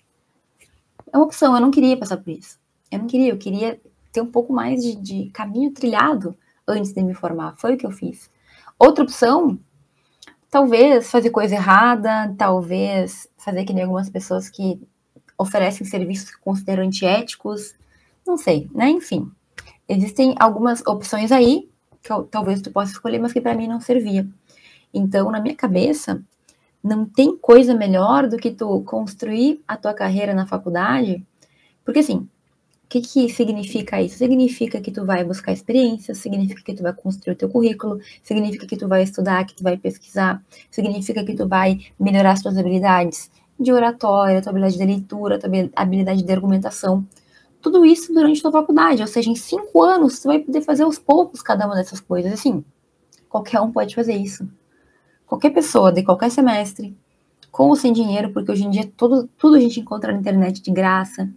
É 1.12 1.17
uma 1.17 1.25
opção, 1.25 1.56
eu 1.56 1.62
não 1.62 1.71
queria 1.71 1.97
passar 1.97 2.17
por 2.17 2.30
isso. 2.30 2.60
Eu 2.91 2.99
não 2.99 3.08
queria, 3.08 3.30
eu 3.30 3.38
queria 3.38 3.82
ter 4.12 4.21
um 4.21 4.27
pouco 4.27 4.51
mais 4.51 4.84
de, 4.84 4.95
de 4.95 5.30
caminho 5.32 5.71
trilhado 5.71 6.38
antes 6.67 6.91
de 6.91 7.01
me 7.01 7.13
formar. 7.13 7.56
Foi 7.58 7.73
o 7.73 7.77
que 7.77 7.86
eu 7.86 7.91
fiz. 7.91 8.30
Outra 8.77 9.04
opção, 9.04 9.58
talvez 10.49 11.10
fazer 11.10 11.30
coisa 11.30 11.56
errada, 11.56 12.34
talvez 12.38 13.27
fazer 13.38 13.63
que 13.63 13.73
nem 13.73 13.84
algumas 13.84 14.10
pessoas 14.10 14.49
que 14.49 14.82
oferecem 15.38 15.88
serviços 15.88 16.32
que 16.32 16.41
consideram 16.41 16.84
antiéticos, 16.84 17.73
não 18.27 18.38
sei, 18.38 18.69
né? 18.73 18.89
Enfim, 18.89 19.32
existem 19.88 20.36
algumas 20.39 20.86
opções 20.86 21.32
aí 21.32 21.69
que 22.04 22.12
eu, 22.12 22.23
talvez 22.23 22.62
tu 22.62 22.71
possa 22.71 22.91
escolher, 22.91 23.19
mas 23.19 23.34
que 23.34 23.41
para 23.41 23.56
mim 23.56 23.67
não 23.67 23.80
servia. 23.80 24.27
Então, 24.93 25.32
na 25.32 25.39
minha 25.39 25.56
cabeça, 25.56 26.21
não 26.84 27.06
tem 27.06 27.38
coisa 27.38 27.73
melhor 27.73 28.27
do 28.27 28.38
que 28.38 28.51
tu 28.51 28.82
construir 28.82 29.63
a 29.67 29.77
tua 29.77 29.93
carreira 29.93 30.34
na 30.34 30.47
faculdade, 30.47 31.25
porque 31.86 31.99
assim, 31.99 32.27
que, 32.91 32.99
que 32.99 33.30
significa 33.30 34.01
isso? 34.01 34.17
Significa 34.17 34.82
que 34.82 34.91
tu 34.91 35.06
vai 35.06 35.23
buscar 35.23 35.54
experiência, 35.54 36.13
significa 36.13 36.62
que 36.62 36.73
tu 36.73 36.84
vai 36.84 36.91
construir 36.91 37.34
o 37.34 37.38
teu 37.38 37.47
currículo, 37.47 38.01
significa 38.21 38.67
que 38.67 38.75
tu 38.75 38.86
vai 38.86 39.01
estudar, 39.01 39.45
que 39.45 39.56
tu 39.56 39.63
vai 39.63 39.77
pesquisar, 39.77 40.43
significa 40.69 41.23
que 41.23 41.34
tu 41.34 41.47
vai 41.47 41.80
melhorar 41.97 42.34
as 42.34 42.41
tuas 42.41 42.58
habilidades 42.58 43.32
de 43.58 43.71
oratória, 43.71 44.41
tua 44.41 44.49
habilidade 44.49 44.77
de 44.77 44.86
leitura, 44.86 45.39
tua 45.39 45.49
habilidade 45.73 46.21
de 46.21 46.32
argumentação. 46.34 47.08
Tudo 47.62 47.86
isso 47.86 48.13
durante 48.13 48.39
a 48.39 48.41
tua 48.41 48.51
faculdade, 48.51 49.01
ou 49.01 49.08
seja, 49.08 49.30
em 49.30 49.36
cinco 49.36 49.82
anos 49.82 50.15
você 50.15 50.27
vai 50.27 50.39
poder 50.39 50.62
fazer 50.62 50.84
aos 50.84 50.99
poucos 50.99 51.41
cada 51.41 51.65
uma 51.65 51.75
dessas 51.75 52.01
coisas. 52.01 52.34
Assim, 52.34 52.62
qualquer 53.30 53.62
um 53.62 53.71
pode 53.71 53.95
fazer 53.95 54.17
isso. 54.17 54.45
Qualquer 55.25 55.51
pessoa 55.51 55.93
de 55.93 56.04
qualquer 56.04 56.30
semestre, 56.30 56.93
com 57.49 57.69
ou 57.69 57.75
sem 57.77 57.93
dinheiro, 57.93 58.34
porque 58.34 58.51
hoje 58.51 58.65
em 58.65 58.69
dia 58.69 58.91
tudo 58.97 59.30
a 59.56 59.60
gente 59.62 59.80
encontra 59.80 60.12
na 60.12 60.19
internet 60.19 60.62
de 60.62 60.71
graça. 60.71 61.30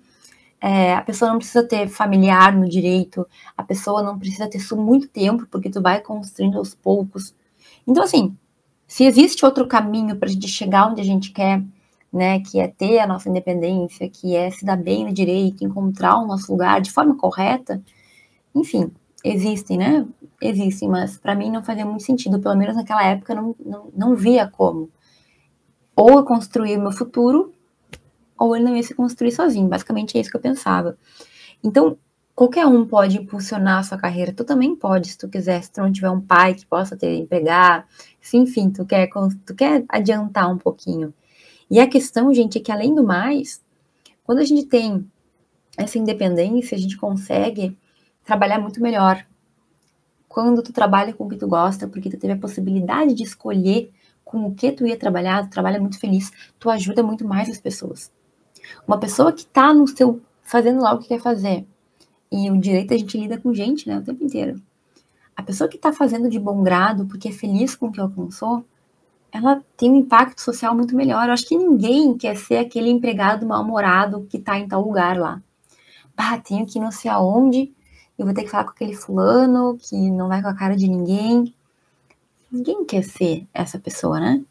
É, 0.66 0.94
a 0.94 1.02
pessoa 1.02 1.30
não 1.30 1.36
precisa 1.36 1.62
ter 1.62 1.86
familiar 1.88 2.56
no 2.56 2.66
direito, 2.66 3.26
a 3.54 3.62
pessoa 3.62 4.02
não 4.02 4.18
precisa 4.18 4.48
ter 4.48 4.58
muito 4.74 5.06
tempo, 5.08 5.46
porque 5.50 5.68
tu 5.68 5.82
vai 5.82 6.00
construindo 6.00 6.56
aos 6.56 6.74
poucos. 6.74 7.34
Então, 7.86 8.02
assim, 8.02 8.34
se 8.88 9.04
existe 9.04 9.44
outro 9.44 9.68
caminho 9.68 10.16
para 10.16 10.26
a 10.26 10.32
gente 10.32 10.48
chegar 10.48 10.90
onde 10.90 11.02
a 11.02 11.04
gente 11.04 11.32
quer, 11.32 11.62
né, 12.10 12.40
que 12.40 12.58
é 12.58 12.66
ter 12.66 12.98
a 12.98 13.06
nossa 13.06 13.28
independência, 13.28 14.08
que 14.08 14.34
é 14.34 14.50
se 14.50 14.64
dar 14.64 14.78
bem 14.78 15.04
no 15.04 15.12
direito, 15.12 15.62
encontrar 15.62 16.16
o 16.16 16.26
nosso 16.26 16.50
lugar 16.50 16.80
de 16.80 16.90
forma 16.90 17.14
correta, 17.14 17.82
enfim, 18.54 18.90
existem, 19.22 19.76
né? 19.76 20.06
Existem, 20.40 20.88
mas 20.88 21.18
para 21.18 21.34
mim 21.34 21.50
não 21.50 21.62
fazia 21.62 21.84
muito 21.84 22.04
sentido, 22.04 22.40
pelo 22.40 22.56
menos 22.56 22.74
naquela 22.74 23.04
época 23.04 23.34
não, 23.34 23.54
não, 23.62 23.90
não 23.94 24.16
via 24.16 24.48
como. 24.48 24.88
Ou 25.94 26.10
eu 26.12 26.24
construir 26.24 26.78
o 26.78 26.80
meu 26.80 26.92
futuro, 26.92 27.53
ou 28.38 28.54
ele 28.54 28.64
não 28.64 28.76
ia 28.76 28.82
se 28.82 28.94
construir 28.94 29.32
sozinho, 29.32 29.68
basicamente 29.68 30.16
é 30.16 30.20
isso 30.20 30.30
que 30.30 30.36
eu 30.36 30.40
pensava. 30.40 30.96
Então, 31.62 31.96
qualquer 32.34 32.66
um 32.66 32.86
pode 32.86 33.18
impulsionar 33.18 33.78
a 33.78 33.82
sua 33.82 33.98
carreira, 33.98 34.32
tu 34.32 34.44
também 34.44 34.74
pode, 34.74 35.08
se 35.08 35.18
tu 35.18 35.28
quiser, 35.28 35.62
se 35.62 35.70
tu 35.72 35.80
não 35.80 35.92
tiver 35.92 36.10
um 36.10 36.20
pai 36.20 36.54
que 36.54 36.66
possa 36.66 36.96
te 36.96 37.06
empregar, 37.06 37.86
se 38.20 38.36
enfim, 38.36 38.70
tu 38.70 38.84
quer, 38.84 39.08
tu 39.46 39.54
quer 39.54 39.84
adiantar 39.88 40.50
um 40.50 40.58
pouquinho. 40.58 41.14
E 41.70 41.80
a 41.80 41.88
questão, 41.88 42.32
gente, 42.34 42.58
é 42.58 42.60
que 42.60 42.72
além 42.72 42.94
do 42.94 43.04
mais, 43.04 43.62
quando 44.24 44.38
a 44.38 44.44
gente 44.44 44.66
tem 44.66 45.08
essa 45.76 45.98
independência, 45.98 46.76
a 46.76 46.80
gente 46.80 46.96
consegue 46.96 47.76
trabalhar 48.24 48.58
muito 48.58 48.80
melhor. 48.80 49.24
Quando 50.28 50.62
tu 50.62 50.72
trabalha 50.72 51.12
com 51.12 51.24
o 51.24 51.28
que 51.28 51.36
tu 51.36 51.46
gosta, 51.46 51.86
porque 51.86 52.10
tu 52.10 52.18
teve 52.18 52.32
a 52.32 52.38
possibilidade 52.38 53.14
de 53.14 53.22
escolher 53.22 53.92
com 54.24 54.46
o 54.46 54.54
que 54.54 54.72
tu 54.72 54.86
ia 54.86 54.96
trabalhar, 54.96 55.44
tu 55.44 55.50
trabalha 55.50 55.80
muito 55.80 55.98
feliz, 55.98 56.32
tu 56.58 56.68
ajuda 56.70 57.02
muito 57.02 57.26
mais 57.26 57.48
as 57.48 57.58
pessoas. 57.58 58.10
Uma 58.86 58.98
pessoa 58.98 59.32
que 59.32 59.46
tá 59.46 59.72
no 59.72 59.86
seu 59.86 60.20
fazendo 60.42 60.82
lá 60.82 60.92
o 60.94 60.98
que 60.98 61.08
quer 61.08 61.20
fazer, 61.20 61.66
e 62.30 62.50
o 62.50 62.58
direito 62.58 62.92
a 62.92 62.96
gente 62.98 63.16
lida 63.16 63.38
com 63.38 63.54
gente, 63.54 63.88
né, 63.88 63.98
o 63.98 64.02
tempo 64.02 64.22
inteiro. 64.24 64.60
A 65.36 65.42
pessoa 65.42 65.68
que 65.68 65.78
tá 65.78 65.92
fazendo 65.92 66.28
de 66.28 66.38
bom 66.38 66.62
grado, 66.62 67.06
porque 67.06 67.28
é 67.28 67.32
feliz 67.32 67.74
com 67.74 67.86
o 67.86 67.92
que 67.92 68.00
alcançou, 68.00 68.64
ela 69.32 69.60
tem 69.76 69.90
um 69.90 69.96
impacto 69.96 70.40
social 70.40 70.74
muito 70.76 70.94
melhor. 70.94 71.26
Eu 71.26 71.32
acho 71.32 71.46
que 71.46 71.56
ninguém 71.56 72.16
quer 72.16 72.36
ser 72.36 72.58
aquele 72.58 72.88
empregado 72.88 73.44
mal-humorado 73.46 74.26
que 74.30 74.38
tá 74.38 74.58
em 74.58 74.68
tal 74.68 74.82
lugar 74.82 75.18
lá. 75.18 75.42
Ah, 76.16 76.38
tenho 76.38 76.64
que 76.64 76.78
ir 76.78 76.82
não 76.82 76.92
sei 76.92 77.10
aonde, 77.10 77.72
eu 78.16 78.24
vou 78.24 78.34
ter 78.34 78.44
que 78.44 78.50
falar 78.50 78.64
com 78.64 78.70
aquele 78.70 78.94
fulano 78.94 79.76
que 79.76 80.10
não 80.10 80.28
vai 80.28 80.40
com 80.40 80.48
a 80.48 80.54
cara 80.54 80.76
de 80.76 80.86
ninguém. 80.86 81.52
Ninguém 82.50 82.84
quer 82.84 83.02
ser 83.02 83.44
essa 83.52 83.78
pessoa, 83.78 84.20
né? 84.20 84.44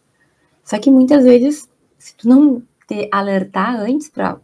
Só 0.65 0.77
que 0.77 0.91
muitas 0.91 1.23
vezes, 1.23 1.69
se 1.97 2.15
tu 2.15 2.27
não 2.27 2.61
te 2.87 3.09
alertar 3.11 3.79
antes 3.79 4.09
para 4.09 4.37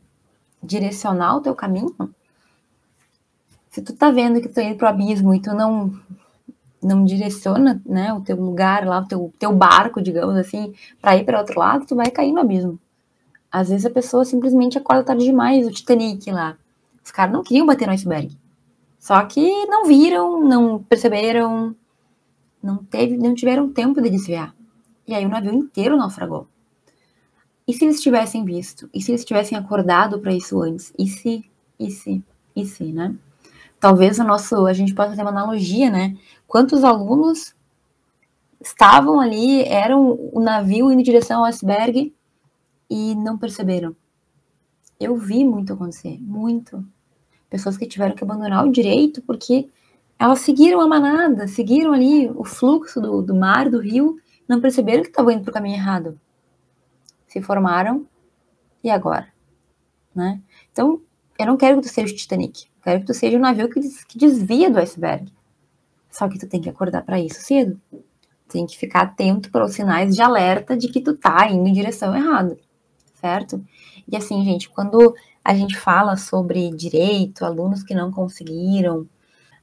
direcionar 0.62 1.38
o 1.38 1.42
teu 1.42 1.56
caminho, 1.56 1.96
se 3.70 3.82
tu 3.82 3.94
tá 3.94 4.12
vendo 4.12 4.42
que 4.42 4.50
tu 4.50 4.56
tá 4.56 4.64
indo 4.64 4.78
pro 4.78 4.88
abismo 4.88 5.34
e 5.34 5.42
tu 5.42 5.54
não 5.54 5.94
não 6.82 7.04
direciona, 7.04 7.82
né, 7.86 8.14
o 8.14 8.22
teu 8.22 8.38
lugar 8.38 8.86
lá, 8.86 9.00
o 9.00 9.06
teu, 9.06 9.34
teu 9.38 9.54
barco, 9.54 10.02
digamos 10.02 10.36
assim, 10.38 10.74
para 11.02 11.18
ir 11.18 11.26
para 11.26 11.40
outro 11.40 11.60
lado, 11.60 11.86
tu 11.86 11.94
vai 11.94 12.10
cair 12.10 12.32
no 12.32 12.40
abismo. 12.40 12.80
Às 13.52 13.70
vezes 13.70 13.86
a 13.86 13.90
pessoa 13.90 14.24
simplesmente 14.24 14.78
acorda 14.78 15.04
tarde 15.04 15.26
demais, 15.26 15.68
o 15.68 15.72
Titanic 15.72 16.32
lá. 16.32 16.56
Os 17.04 17.12
caras 17.12 17.34
não 17.34 17.44
queriam 17.44 17.66
bater 17.66 17.86
no 17.86 17.94
iceberg. 17.94 18.38
Só 19.00 19.22
que 19.26 19.66
não 19.66 19.86
viram, 19.86 20.42
não 20.42 20.82
perceberam, 20.84 21.76
não 22.62 22.78
teve, 22.78 23.18
não 23.18 23.34
tiveram 23.34 23.72
tempo 23.72 24.02
de 24.02 24.10
desviar. 24.10 24.56
E 25.08 25.14
aí 25.14 25.26
o 25.26 25.30
navio 25.30 25.54
inteiro 25.54 25.98
naufragou. 25.98 26.48
E 27.70 27.74
se 27.74 27.86
eles 27.86 28.02
tivessem 28.02 28.44
visto? 28.44 28.90
E 28.92 29.00
se 29.00 29.12
eles 29.12 29.24
tivessem 29.24 29.56
acordado 29.56 30.20
para 30.20 30.34
isso 30.34 30.60
antes? 30.60 30.92
E 30.98 31.06
se, 31.06 31.46
e 31.80 31.92
se, 31.92 32.24
e 32.56 32.66
se, 32.66 32.92
né? 32.92 33.16
Talvez 33.80 34.18
o 34.18 34.24
nosso, 34.24 34.66
a 34.66 34.74
gente 34.74 34.96
possa 34.96 35.12
fazer 35.12 35.22
uma 35.22 35.30
analogia, 35.30 35.92
né? 35.92 36.18
Quantos 36.48 36.84
alunos 36.84 37.56
estavam 38.60 39.20
ali, 39.20 39.62
eram 39.66 40.18
o 40.34 40.40
navio 40.40 40.92
indo 40.92 41.00
em 41.00 41.04
direção 41.04 41.42
ao 41.42 41.46
iceberg 41.46 42.12
e 42.90 43.14
não 43.14 43.38
perceberam? 43.38 43.96
Eu 45.00 45.16
vi 45.16 45.46
muito 45.46 45.72
acontecer, 45.72 46.18
muito. 46.20 46.84
Pessoas 47.52 47.78
que 47.78 47.86
tiveram 47.86 48.16
que 48.16 48.24
abandonar 48.24 48.66
o 48.66 48.72
direito 48.72 49.22
porque 49.22 49.70
elas 50.18 50.40
seguiram 50.40 50.82
a 50.82 50.88
manada, 50.88 51.48
seguiram 51.48 51.94
ali 51.94 52.32
o 52.32 52.44
fluxo 52.44 53.00
do, 53.00 53.22
do 53.22 53.36
mar, 53.36 53.70
do 53.70 53.78
rio, 53.78 54.18
não 54.48 54.60
perceberam 54.60 55.04
que 55.04 55.10
estavam 55.10 55.30
indo 55.30 55.44
para 55.44 55.52
o 55.52 55.54
caminho 55.54 55.76
errado. 55.76 56.20
Se 57.30 57.42
formaram, 57.42 58.06
e 58.84 58.90
agora? 58.90 59.28
Né? 60.14 60.42
Então, 60.72 61.02
eu 61.38 61.46
não 61.46 61.56
quero 61.56 61.78
que 61.78 61.88
tu 61.88 61.94
seja 61.94 62.12
o 62.12 62.16
Titanic, 62.16 62.66
eu 62.66 62.84
quero 62.84 63.00
que 63.02 63.06
tu 63.06 63.14
seja 63.14 63.38
o 63.38 63.42
navio 63.42 63.70
que, 63.70 63.80
que 64.06 64.18
desvia 64.18 64.70
do 64.70 64.80
iceberg. 64.80 65.32
Só 66.10 66.28
que 66.28 66.40
tu 66.40 66.48
tem 66.48 66.60
que 66.60 66.70
acordar 66.70 67.04
para 67.04 67.20
isso 67.20 67.42
cedo. 67.42 67.80
Tem 68.48 68.66
que 68.66 68.78
ficar 68.78 69.02
atento 69.02 69.52
para 69.52 69.64
os 69.64 69.74
sinais 69.74 70.16
de 70.16 70.22
alerta 70.22 70.76
de 70.76 70.88
que 70.88 71.02
tu 71.02 71.16
tá 71.16 71.48
indo 71.48 71.68
em 71.70 71.72
direção 71.74 72.16
errada, 72.16 72.58
certo? 73.14 73.64
E 74.08 74.18
assim, 74.18 74.44
gente, 74.44 74.68
quando 74.70 75.16
a 75.44 75.54
gente 75.54 75.78
fala 75.78 76.18
sobre 76.18 76.72
direito, 76.72 77.46
alunos 77.46 77.84
que 77.84 77.94
não 77.94 78.12
conseguiram, 78.12 79.08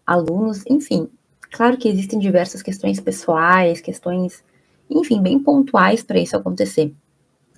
alunos, 0.06 0.62
enfim. 0.68 1.10
Claro 1.50 1.76
que 1.76 1.88
existem 1.88 2.18
diversas 2.20 2.62
questões 2.62 3.00
pessoais, 3.00 3.80
questões, 3.80 4.44
enfim, 4.88 5.20
bem 5.20 5.38
pontuais 5.38 6.04
para 6.04 6.20
isso 6.20 6.36
acontecer. 6.36 6.94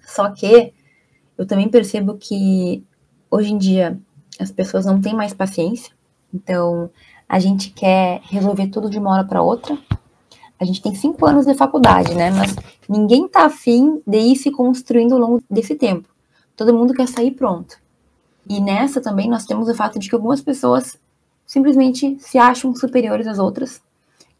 Só 0.09 0.31
que 0.31 0.73
eu 1.37 1.47
também 1.47 1.69
percebo 1.69 2.17
que 2.17 2.83
hoje 3.31 3.53
em 3.53 3.59
dia 3.59 4.01
as 4.41 4.51
pessoas 4.51 4.87
não 4.87 5.01
têm 5.01 5.15
mais 5.15 5.35
paciência, 5.35 5.93
então 6.33 6.91
a 7.29 7.39
gente 7.39 7.71
quer 7.71 8.21
resolver 8.25 8.69
tudo 8.69 8.89
de 8.89 8.99
uma 8.99 9.11
hora 9.13 9.25
para 9.25 9.43
outra. 9.43 9.79
A 10.59 10.65
gente 10.65 10.83
tem 10.83 10.95
cinco 10.95 11.27
anos 11.27 11.47
de 11.47 11.55
faculdade, 11.55 12.15
né? 12.15 12.31
Mas 12.31 12.57
ninguém 12.89 13.29
tá 13.29 13.45
afim 13.45 14.03
de 14.07 14.19
ir 14.19 14.37
se 14.37 14.51
construindo 14.51 15.13
ao 15.13 15.21
longo 15.21 15.43
desse 15.49 15.75
tempo. 15.75 16.09
Todo 16.57 16.75
mundo 16.75 16.95
quer 16.95 17.07
sair 17.07 17.33
pronto. 17.33 17.79
E 18.49 18.61
nessa 18.61 19.01
também 19.01 19.29
nós 19.29 19.45
temos 19.45 19.69
o 19.69 19.75
fato 19.75 19.99
de 19.99 20.09
que 20.09 20.15
algumas 20.15 20.41
pessoas 20.41 20.99
simplesmente 21.47 22.17
se 22.19 22.39
acham 22.39 22.75
superiores 22.75 23.27
às 23.27 23.39
outras. 23.39 23.81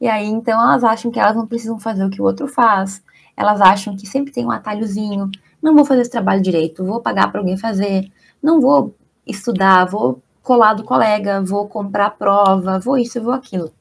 E 0.01 0.09
aí 0.09 0.27
então 0.27 0.61
elas 0.61 0.83
acham 0.83 1.11
que 1.11 1.21
elas 1.21 1.37
não 1.37 1.47
precisam 1.47 1.79
fazer 1.79 2.05
o 2.05 2.11
que 2.11 2.23
o 2.23 2.25
outro 2.25 2.49
faz. 2.49 3.03
Elas 3.37 3.61
acham 3.61 3.95
que 3.95 4.07
sempre 4.07 4.33
tem 4.33 4.45
um 4.45 4.51
atalhozinho. 4.51 5.31
Não 5.63 5.75
vou 5.75 5.85
fazer 5.85 6.03
esse 6.03 6.11
trabalho 6.11 6.43
direito, 6.43 6.85
vou 6.85 7.01
pagar 7.01 7.31
para 7.31 7.41
alguém 7.41 7.57
fazer. 7.57 8.11
Não 8.43 8.61
vou 8.61 8.95
estudar, 9.27 9.85
vou 9.85 10.23
colar 10.43 10.75
do 10.75 10.85
colega, 10.85 11.43
vou 11.43 11.69
comprar 11.69 12.11
prova, 12.11 12.79
vou 12.79 12.97
isso, 12.97 13.21
vou 13.21 13.33
aquilo. 13.33 13.67
O 13.67 13.73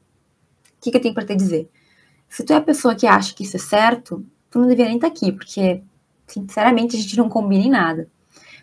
que, 0.80 0.90
que 0.90 0.96
eu 0.96 1.00
tenho 1.00 1.14
para 1.14 1.24
te 1.24 1.34
dizer? 1.34 1.68
Se 2.28 2.44
tu 2.44 2.52
é 2.52 2.56
a 2.56 2.60
pessoa 2.60 2.94
que 2.94 3.06
acha 3.06 3.34
que 3.34 3.42
isso 3.42 3.56
é 3.56 3.60
certo, 3.60 4.24
tu 4.50 4.58
não 4.58 4.66
deveria 4.66 4.88
nem 4.90 4.96
estar 4.96 5.08
tá 5.08 5.12
aqui, 5.12 5.32
porque, 5.32 5.82
sinceramente, 6.26 6.96
a 6.96 7.00
gente 7.00 7.16
não 7.16 7.28
combina 7.28 7.64
em 7.64 7.70
nada. 7.70 8.08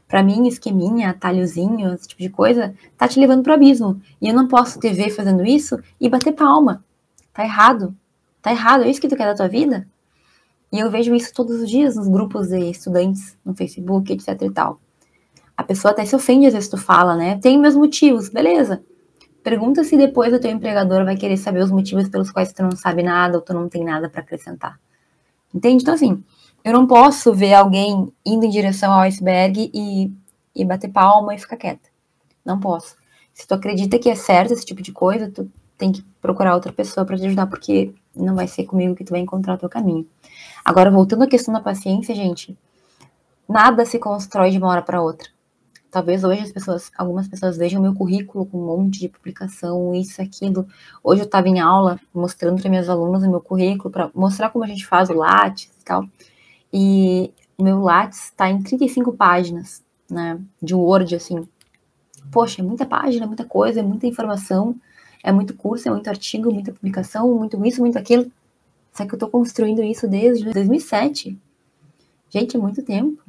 Para 0.07 0.21
mim, 0.21 0.47
esqueminha, 0.47 1.09
atalhozinho, 1.09 1.93
esse 1.93 2.07
tipo 2.07 2.21
de 2.21 2.29
coisa, 2.29 2.75
tá 2.95 3.07
te 3.07 3.19
levando 3.19 3.41
pro 3.41 3.53
abismo. 3.53 3.99
E 4.21 4.27
eu 4.27 4.35
não 4.35 4.47
posso 4.47 4.79
te 4.79 4.89
ver 4.93 5.09
fazendo 5.09 5.43
isso 5.43 5.79
e 5.99 6.07
bater 6.07 6.33
palma. 6.33 6.85
Tá 7.33 7.43
errado. 7.43 7.95
Tá 8.41 8.51
errado. 8.51 8.83
É 8.83 8.89
isso 8.89 9.01
que 9.01 9.07
tu 9.07 9.15
quer 9.15 9.25
da 9.25 9.35
tua 9.35 9.47
vida? 9.47 9.87
E 10.71 10.79
eu 10.79 10.89
vejo 10.89 11.13
isso 11.15 11.33
todos 11.33 11.61
os 11.61 11.69
dias 11.69 11.95
nos 11.95 12.07
grupos 12.07 12.49
de 12.49 12.69
estudantes, 12.69 13.37
no 13.45 13.55
Facebook, 13.55 14.11
etc 14.11 14.41
e 14.41 14.49
tal. 14.51 14.79
A 15.55 15.63
pessoa 15.63 15.91
até 15.91 16.03
se 16.05 16.15
ofende 16.15 16.47
às 16.47 16.53
vezes 16.53 16.69
tu 16.69 16.77
fala, 16.77 17.15
né? 17.15 17.39
Tem 17.41 17.57
meus 17.57 17.75
motivos, 17.75 18.29
beleza. 18.29 18.83
Pergunta 19.43 19.83
se 19.83 19.95
depois 19.95 20.33
o 20.33 20.39
teu 20.39 20.51
empregador 20.51 21.05
vai 21.05 21.15
querer 21.15 21.37
saber 21.37 21.63
os 21.63 21.71
motivos 21.71 22.09
pelos 22.09 22.31
quais 22.31 22.51
tu 22.51 22.63
não 22.63 22.71
sabe 22.71 23.03
nada 23.03 23.37
ou 23.37 23.41
tu 23.43 23.53
não 23.53 23.69
tem 23.69 23.83
nada 23.83 24.09
para 24.09 24.21
acrescentar. 24.21 24.79
Entende? 25.53 25.83
Então, 25.83 25.93
assim, 25.93 26.21
eu 26.63 26.73
não 26.73 26.87
posso 26.87 27.33
ver 27.33 27.53
alguém 27.53 28.11
indo 28.25 28.45
em 28.45 28.49
direção 28.49 28.91
ao 28.91 29.01
iceberg 29.01 29.71
e, 29.73 30.11
e 30.55 30.65
bater 30.65 30.89
palma 30.89 31.35
e 31.35 31.37
ficar 31.37 31.57
quieta. 31.57 31.87
Não 32.43 32.59
posso. 32.59 32.95
Se 33.33 33.47
tu 33.47 33.53
acredita 33.53 33.99
que 33.99 34.09
é 34.09 34.15
certo 34.15 34.51
esse 34.51 34.65
tipo 34.65 34.81
de 34.81 34.91
coisa, 34.91 35.29
tu 35.29 35.49
tem 35.77 35.91
que 35.91 36.03
procurar 36.21 36.55
outra 36.55 36.73
pessoa 36.73 37.05
para 37.05 37.17
te 37.17 37.25
ajudar, 37.25 37.47
porque 37.47 37.93
não 38.15 38.33
vai 38.33 38.47
ser 38.47 38.63
comigo 38.63 38.95
que 38.95 39.03
tu 39.03 39.11
vai 39.11 39.19
encontrar 39.19 39.53
o 39.53 39.57
teu 39.57 39.69
caminho. 39.69 40.07
Agora, 40.65 40.89
voltando 40.89 41.23
à 41.23 41.27
questão 41.27 41.53
da 41.53 41.59
paciência, 41.59 42.15
gente, 42.15 42.57
nada 43.47 43.85
se 43.85 43.99
constrói 43.99 44.49
de 44.49 44.57
uma 44.57 44.67
hora 44.67 44.81
para 44.81 44.99
outra. 44.99 45.29
Talvez 45.91 46.23
hoje 46.23 46.41
as 46.41 46.51
pessoas, 46.51 46.91
algumas 46.97 47.27
pessoas 47.27 47.55
vejam 47.55 47.79
meu 47.79 47.93
currículo 47.93 48.47
com 48.47 48.57
um 48.57 48.65
monte 48.65 49.01
de 49.01 49.09
publicação, 49.09 49.93
isso, 49.93 50.19
aquilo. 50.19 50.67
Hoje 51.03 51.21
eu 51.21 51.25
estava 51.25 51.47
em 51.47 51.59
aula 51.59 51.99
mostrando 52.11 52.59
para 52.59 52.69
minhas 52.69 52.89
alunas 52.89 53.21
o 53.21 53.29
meu 53.29 53.39
currículo, 53.39 53.91
para 53.91 54.09
mostrar 54.15 54.49
como 54.49 54.63
a 54.63 54.67
gente 54.67 54.87
faz 54.87 55.11
o 55.11 55.13
Lattes 55.13 55.69
e 55.79 55.85
tal. 55.85 56.03
E 56.73 57.31
meu 57.59 57.79
Lattes 57.79 58.25
está 58.25 58.49
em 58.49 58.59
35 58.59 59.13
páginas, 59.13 59.83
né, 60.09 60.41
de 60.59 60.73
Word, 60.73 61.15
assim. 61.15 61.47
Poxa, 62.31 62.63
é 62.63 62.65
muita 62.65 62.87
página, 62.87 63.27
muita 63.27 63.45
coisa, 63.45 63.81
é 63.81 63.83
muita 63.83 64.07
informação, 64.07 64.75
é 65.23 65.31
muito 65.31 65.53
curso, 65.53 65.87
é 65.87 65.91
muito 65.91 66.09
artigo, 66.09 66.51
muita 66.51 66.73
publicação, 66.73 67.31
muito 67.37 67.63
isso, 67.63 67.81
muito 67.81 67.99
aquilo. 67.99 68.31
Só 68.95 69.05
que 69.05 69.13
eu 69.13 69.17
estou 69.17 69.29
construindo 69.29 69.83
isso 69.83 70.07
desde 70.07 70.49
2007. 70.51 71.37
Gente, 72.29 72.55
é 72.55 72.59
muito 72.59 72.81
tempo. 72.81 73.21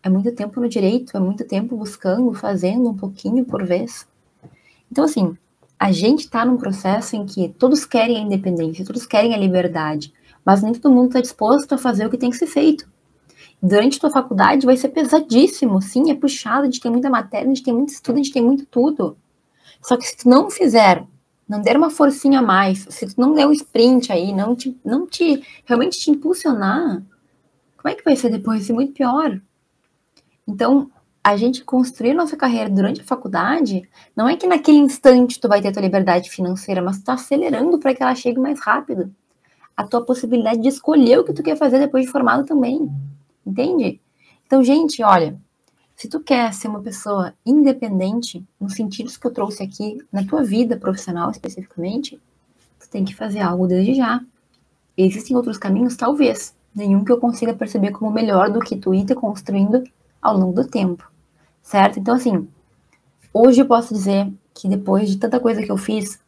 É 0.00 0.08
muito 0.08 0.32
tempo 0.32 0.60
no 0.60 0.68
direito, 0.68 1.16
é 1.16 1.20
muito 1.20 1.44
tempo 1.44 1.76
buscando, 1.76 2.32
fazendo 2.34 2.88
um 2.88 2.96
pouquinho 2.96 3.44
por 3.44 3.64
vez. 3.64 4.06
Então, 4.90 5.04
assim, 5.04 5.36
a 5.78 5.90
gente 5.90 6.20
está 6.20 6.44
num 6.44 6.56
processo 6.56 7.16
em 7.16 7.26
que 7.26 7.48
todos 7.48 7.84
querem 7.84 8.16
a 8.16 8.20
independência, 8.20 8.84
todos 8.84 9.04
querem 9.04 9.34
a 9.34 9.36
liberdade, 9.36 10.12
mas 10.44 10.62
nem 10.62 10.72
todo 10.72 10.94
mundo 10.94 11.08
está 11.08 11.20
disposto 11.20 11.72
a 11.72 11.78
fazer 11.78 12.06
o 12.06 12.10
que 12.10 12.18
tem 12.18 12.30
que 12.30 12.36
ser 12.36 12.46
feito. 12.46 12.88
Durante 13.60 13.96
a 13.96 14.00
tua 14.00 14.10
faculdade 14.10 14.66
vai 14.66 14.76
ser 14.76 14.90
pesadíssimo, 14.90 15.82
sim, 15.82 16.10
é 16.10 16.14
puxado, 16.14 16.62
a 16.62 16.64
gente 16.66 16.80
tem 16.80 16.90
muita 16.90 17.10
matéria, 17.10 17.46
a 17.46 17.54
gente 17.54 17.64
tem 17.64 17.74
muito 17.74 17.90
estudo, 17.90 18.14
a 18.14 18.22
gente 18.22 18.32
tem 18.32 18.42
muito 18.42 18.66
tudo. 18.66 19.16
Só 19.80 19.96
que 19.96 20.04
se 20.04 20.16
tu 20.16 20.28
não 20.28 20.50
fizer, 20.50 21.04
não 21.48 21.60
der 21.60 21.76
uma 21.76 21.90
forcinha 21.90 22.38
a 22.38 22.42
mais, 22.42 22.86
se 22.88 23.06
tu 23.06 23.20
não 23.20 23.34
der 23.34 23.46
um 23.46 23.52
sprint 23.52 24.12
aí, 24.12 24.32
não 24.32 24.54
te, 24.56 24.78
não 24.84 25.06
te 25.06 25.42
realmente 25.64 25.98
te 25.98 26.10
impulsionar, 26.10 27.02
como 27.76 27.92
é 27.92 27.96
que 27.96 28.04
vai 28.04 28.14
ser 28.14 28.30
depois? 28.30 28.58
Vai 28.58 28.66
ser 28.66 28.72
muito 28.72 28.92
pior. 28.92 29.40
Então, 30.46 30.88
a 31.22 31.36
gente 31.36 31.64
construir 31.64 32.14
nossa 32.14 32.36
carreira 32.36 32.70
durante 32.70 33.00
a 33.00 33.04
faculdade, 33.04 33.88
não 34.14 34.28
é 34.28 34.36
que 34.36 34.46
naquele 34.46 34.78
instante 34.78 35.40
tu 35.40 35.48
vai 35.48 35.60
ter 35.60 35.72
tua 35.72 35.82
liberdade 35.82 36.30
financeira, 36.30 36.80
mas 36.80 36.98
tu 36.98 37.04
tá 37.04 37.14
acelerando 37.14 37.78
para 37.78 37.94
que 37.94 38.02
ela 38.02 38.14
chegue 38.14 38.38
mais 38.38 38.60
rápido. 38.60 39.12
A 39.76 39.84
tua 39.84 40.04
possibilidade 40.04 40.60
de 40.60 40.68
escolher 40.68 41.18
o 41.18 41.24
que 41.24 41.32
tu 41.32 41.42
quer 41.42 41.56
fazer 41.56 41.78
depois 41.78 42.04
de 42.04 42.10
formado 42.10 42.44
também. 42.44 42.88
Entende? 43.44 44.00
Então, 44.46 44.62
gente, 44.62 45.02
olha, 45.02 45.40
se 46.02 46.08
tu 46.08 46.18
quer 46.18 46.52
ser 46.52 46.66
uma 46.66 46.82
pessoa 46.82 47.32
independente, 47.46 48.44
nos 48.58 48.74
sentidos 48.74 49.16
que 49.16 49.24
eu 49.24 49.30
trouxe 49.30 49.62
aqui, 49.62 49.98
na 50.10 50.26
tua 50.26 50.42
vida 50.42 50.76
profissional 50.76 51.30
especificamente, 51.30 52.20
tu 52.80 52.88
tem 52.90 53.04
que 53.04 53.14
fazer 53.14 53.38
algo 53.38 53.68
desde 53.68 53.94
já. 53.94 54.20
Existem 54.96 55.36
outros 55.36 55.58
caminhos? 55.58 55.94
Talvez. 55.94 56.56
Nenhum 56.74 57.04
que 57.04 57.12
eu 57.12 57.20
consiga 57.20 57.54
perceber 57.54 57.92
como 57.92 58.10
melhor 58.10 58.50
do 58.50 58.58
que 58.58 58.76
tu 58.76 58.92
ir 58.92 59.04
te 59.04 59.14
construindo 59.14 59.84
ao 60.20 60.36
longo 60.36 60.60
do 60.60 60.66
tempo, 60.66 61.08
certo? 61.62 62.00
Então, 62.00 62.16
assim, 62.16 62.48
hoje 63.32 63.60
eu 63.60 63.66
posso 63.66 63.94
dizer 63.94 64.28
que 64.52 64.66
depois 64.66 65.08
de 65.08 65.18
tanta 65.18 65.38
coisa 65.38 65.62
que 65.62 65.70
eu 65.70 65.76
fiz, 65.76 66.18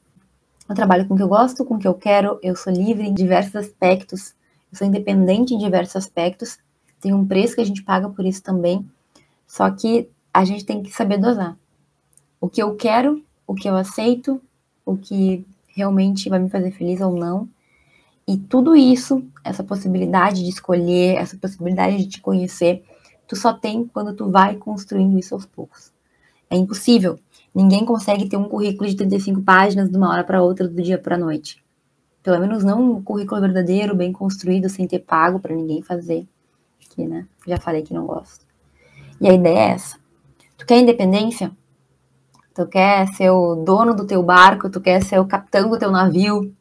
eu 0.69 0.75
trabalho 0.77 1.09
com 1.09 1.15
o 1.15 1.17
que 1.17 1.23
eu 1.25 1.29
gosto, 1.29 1.65
com 1.65 1.75
o 1.75 1.79
que 1.81 1.89
eu 1.89 1.95
quero, 1.95 2.39
eu 2.45 2.55
sou 2.55 2.73
livre 2.73 3.09
em 3.09 3.13
diversos 3.13 3.57
aspectos, 3.57 4.37
eu 4.71 4.79
sou 4.79 4.87
independente 4.87 5.53
em 5.53 5.59
diversos 5.59 5.97
aspectos, 5.97 6.59
tem 7.01 7.13
um 7.13 7.27
preço 7.27 7.57
que 7.57 7.61
a 7.61 7.67
gente 7.67 7.83
paga 7.83 8.09
por 8.09 8.25
isso 8.25 8.41
também, 8.41 8.89
só 9.55 9.71
que 9.71 10.11
a 10.33 10.45
gente 10.45 10.65
tem 10.65 10.83
que 10.83 10.91
saber 10.91 11.17
dosar. 11.17 11.57
O 12.41 12.49
que 12.49 12.61
eu 12.61 12.75
quero, 12.75 13.23
o 13.47 13.55
que 13.55 13.69
eu 13.69 13.77
aceito, 13.77 14.43
o 14.85 14.97
que 14.97 15.47
realmente 15.69 16.29
vai 16.29 16.41
me 16.41 16.51
fazer 16.51 16.73
feliz 16.73 17.01
ou 17.01 17.15
não. 17.15 17.49
E 18.27 18.37
tudo 18.37 18.75
isso, 18.75 19.25
essa 19.45 19.63
possibilidade 19.63 20.43
de 20.43 20.49
escolher, 20.49 21.19
essa 21.19 21.37
possibilidade 21.37 21.99
de 21.99 22.09
te 22.09 22.21
conhecer, 22.21 22.83
tu 23.29 23.37
só 23.37 23.53
tem 23.53 23.87
quando 23.87 24.13
tu 24.13 24.29
vai 24.29 24.57
construindo 24.57 25.17
isso 25.17 25.37
aos 25.37 25.47
poucos. 25.47 25.93
É 26.51 26.57
impossível. 26.57 27.17
Ninguém 27.55 27.85
consegue 27.85 28.29
ter 28.29 28.37
um 28.37 28.49
currículo 28.49 28.91
de 28.91 28.97
35 28.97 29.41
páginas 29.41 29.89
de 29.89 29.97
uma 29.97 30.11
hora 30.11 30.25
para 30.25 30.43
outra, 30.43 30.67
do 30.67 30.83
dia 30.83 30.99
para 30.99 31.15
a 31.15 31.19
noite. 31.19 31.63
Pelo 32.25 32.41
menos 32.41 32.65
não 32.65 32.95
um 32.95 33.01
currículo 33.01 33.41
verdadeiro, 33.41 33.95
bem 33.95 34.11
construído, 34.11 34.69
sem 34.69 34.89
ter 34.89 34.99
pago 34.99 35.39
para 35.39 35.55
ninguém 35.55 35.81
fazer. 35.81 36.27
Que, 36.91 37.07
né? 37.07 37.29
Já 37.47 37.57
falei 37.57 37.83
que 37.83 37.95
não 37.95 38.05
gosto. 38.05 38.44
E 39.21 39.29
a 39.29 39.33
ideia 39.33 39.59
é 39.59 39.71
essa. 39.71 39.99
Tu 40.57 40.67
quer 40.67 40.79
independência? 40.79 41.51
Tu 42.55 42.67
quer 42.67 43.09
ser 43.15 43.31
o 43.31 43.57
dono 43.57 43.95
do 43.95 44.07
teu 44.07 44.23
barco? 44.23 44.71
Tu 44.71 44.81
quer 44.81 45.03
ser 45.03 45.19
o 45.19 45.27
capitão 45.27 45.69
do 45.69 45.79
teu 45.79 45.91
navio? 45.91 46.55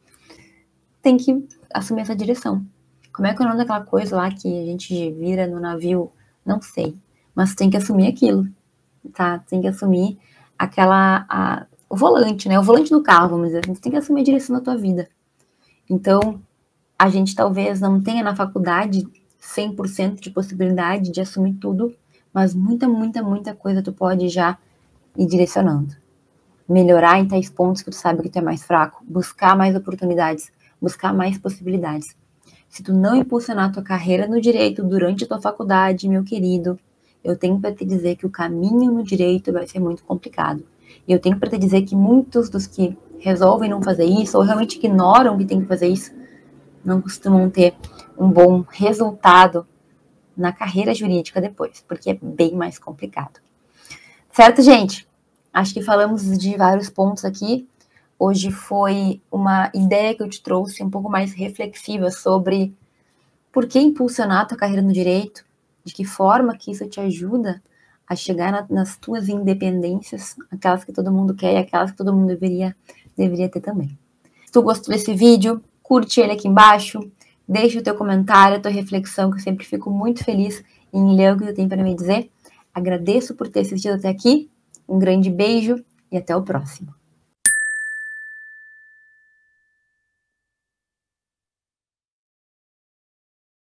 Tem 1.02 1.18
que 1.18 1.48
assumir 1.74 2.02
essa 2.02 2.16
direção. 2.16 2.66
Como 3.12 3.28
é 3.28 3.34
que 3.34 3.42
é 3.42 3.46
o 3.46 3.48
nome 3.48 3.60
daquela 3.60 3.82
coisa 3.82 4.16
lá 4.16 4.32
que 4.32 4.48
a 4.48 4.66
gente 4.66 5.12
vira 5.12 5.46
no 5.46 5.60
navio 5.60 6.12
não 6.46 6.62
sei. 6.62 6.96
Mas 7.34 7.56
tem 7.56 7.70
que 7.70 7.78
assumir 7.78 8.08
aquilo, 8.08 8.48
tá? 9.14 9.40
Tem 9.40 9.62
que 9.62 9.68
assumir 9.68 10.20
aquela. 10.58 11.26
A, 11.30 11.66
o 11.90 11.96
volante, 11.96 12.48
né? 12.50 12.60
O 12.60 12.64
volante 12.64 12.90
do 12.90 13.04
carro, 13.04 13.30
vamos 13.30 13.48
dizer 13.48 13.60
assim. 13.60 13.74
Você 13.74 13.82
tem 13.82 13.92
que 13.92 13.98
assumir 13.98 14.22
a 14.22 14.26
direção 14.26 14.56
da 14.56 14.62
tua 14.62 14.78
vida. 14.78 15.08
Então, 15.90 16.42
a 16.98 17.10
gente 17.10 17.36
talvez 17.36 17.80
não 17.82 18.02
tenha 18.02 18.24
na 18.24 18.36
faculdade 18.36 19.04
100% 19.42 20.20
de 20.20 20.30
possibilidade 20.32 21.12
de 21.12 21.22
assumir 21.22 21.54
tudo, 21.56 21.94
mas 22.34 22.56
muita, 22.56 22.88
muita, 22.88 23.22
muita 23.22 23.54
coisa 23.54 23.84
tu 23.84 23.94
pode 23.94 24.28
já 24.28 24.58
ir 25.16 25.26
direcionando. 25.28 25.96
Melhorar 26.68 27.20
em 27.20 27.28
tais 27.28 27.50
pontos 27.50 27.82
que 27.82 27.92
tu 27.92 27.96
sabe 27.96 28.24
que 28.24 28.30
tu 28.30 28.40
é 28.40 28.42
mais 28.42 28.64
fraco, 28.64 29.04
buscar 29.08 29.56
mais 29.56 29.76
oportunidades, 29.76 30.52
buscar 30.82 31.14
mais 31.14 31.38
possibilidades. 31.38 32.16
Se 32.68 32.82
tu 32.82 32.92
não 32.92 33.16
impulsionar 33.16 33.72
tua 33.72 33.84
carreira 33.84 34.26
no 34.26 34.42
direito 34.42 34.84
durante 34.84 35.28
tua 35.28 35.40
faculdade, 35.40 36.10
meu 36.10 36.24
querido, 36.24 36.80
eu 37.24 37.38
tenho 37.38 37.60
para 37.60 37.74
te 37.74 37.86
dizer 37.86 38.16
que 38.16 38.26
o 38.26 38.30
caminho 38.30 38.92
no 38.92 39.04
direito 39.04 39.54
vai 39.54 39.68
ser 39.68 39.80
muito 39.80 40.04
complicado. 40.04 40.64
E 41.08 41.12
eu 41.12 41.20
tenho 41.20 41.38
para 41.38 41.50
te 41.50 41.58
dizer 41.58 41.84
que 41.84 41.96
muitos 41.96 42.50
dos 42.50 42.66
que 42.66 42.98
resolvem 43.20 43.70
não 43.70 43.82
fazer 43.82 44.06
isso, 44.06 44.38
ou 44.38 44.44
realmente 44.44 44.78
ignoram 44.78 45.38
que 45.38 45.46
tem 45.46 45.62
que 45.62 45.68
fazer 45.68 45.88
isso, 45.88 46.12
não 46.84 47.02
costumam 47.02 47.50
ter 47.50 47.74
um 48.18 48.30
bom 48.30 48.66
resultado 48.70 49.66
na 50.36 50.52
carreira 50.52 50.94
jurídica 50.94 51.42
depois, 51.42 51.84
porque 51.88 52.12
é 52.12 52.18
bem 52.22 52.56
mais 52.56 52.80
complicado. 52.80 53.40
Certo, 54.32 54.62
gente? 54.62 55.08
Acho 55.54 55.74
que 55.74 55.82
falamos 55.82 56.38
de 56.38 56.58
vários 56.58 56.90
pontos 56.90 57.24
aqui. 57.24 57.68
Hoje 58.18 58.52
foi 58.52 59.22
uma 59.32 59.70
ideia 59.74 60.16
que 60.16 60.24
eu 60.24 60.30
te 60.30 60.42
trouxe 60.42 60.84
um 60.84 60.90
pouco 60.90 61.10
mais 61.10 61.34
reflexiva 61.34 62.10
sobre 62.10 62.76
por 63.52 63.68
que 63.68 63.80
impulsionar 63.80 64.42
a 64.42 64.46
tua 64.46 64.58
carreira 64.58 64.82
no 64.82 64.92
direito, 64.92 65.46
de 65.84 65.94
que 65.94 66.04
forma 66.04 66.58
que 66.58 66.72
isso 66.72 66.88
te 66.88 67.00
ajuda 67.00 67.62
a 68.08 68.16
chegar 68.16 68.52
na, 68.52 68.66
nas 68.70 68.98
tuas 68.98 69.30
independências, 69.30 70.36
aquelas 70.52 70.84
que 70.84 70.92
todo 70.92 71.12
mundo 71.12 71.36
quer 71.36 71.54
e 71.54 71.58
aquelas 71.58 71.92
que 71.92 71.98
todo 71.98 72.14
mundo 72.14 72.28
deveria, 72.28 72.76
deveria 73.16 73.50
ter 73.50 73.62
também. 73.62 73.98
Se 74.46 74.52
tu 74.52 74.62
gostou 74.62 74.94
desse 74.94 75.14
vídeo, 75.14 75.64
curte 75.82 76.20
ele 76.20 76.32
aqui 76.32 76.48
embaixo, 76.48 77.00
deixa 77.48 77.80
o 77.80 77.84
teu 77.84 77.96
comentário, 77.96 78.58
a 78.58 78.60
tua 78.60 78.72
reflexão, 78.72 79.30
que 79.30 79.38
eu 79.38 79.42
sempre 79.42 79.66
fico 79.66 79.90
muito 79.90 80.24
feliz 80.24 80.64
em 80.94 81.16
ler 81.16 81.34
o 81.34 81.38
que 81.38 81.46
tu 81.46 81.54
tem 81.54 81.68
para 81.68 81.84
me 81.84 81.96
dizer. 81.96 82.30
Agradeço 82.74 83.36
por 83.36 83.48
ter 83.48 83.62
assistido 83.62 83.96
até 83.96 84.10
aqui, 84.10 84.50
um 84.88 84.98
grande 84.98 85.30
beijo 85.30 85.84
e 86.12 86.18
até 86.18 86.36
o 86.36 86.42
próximo. 86.42 86.94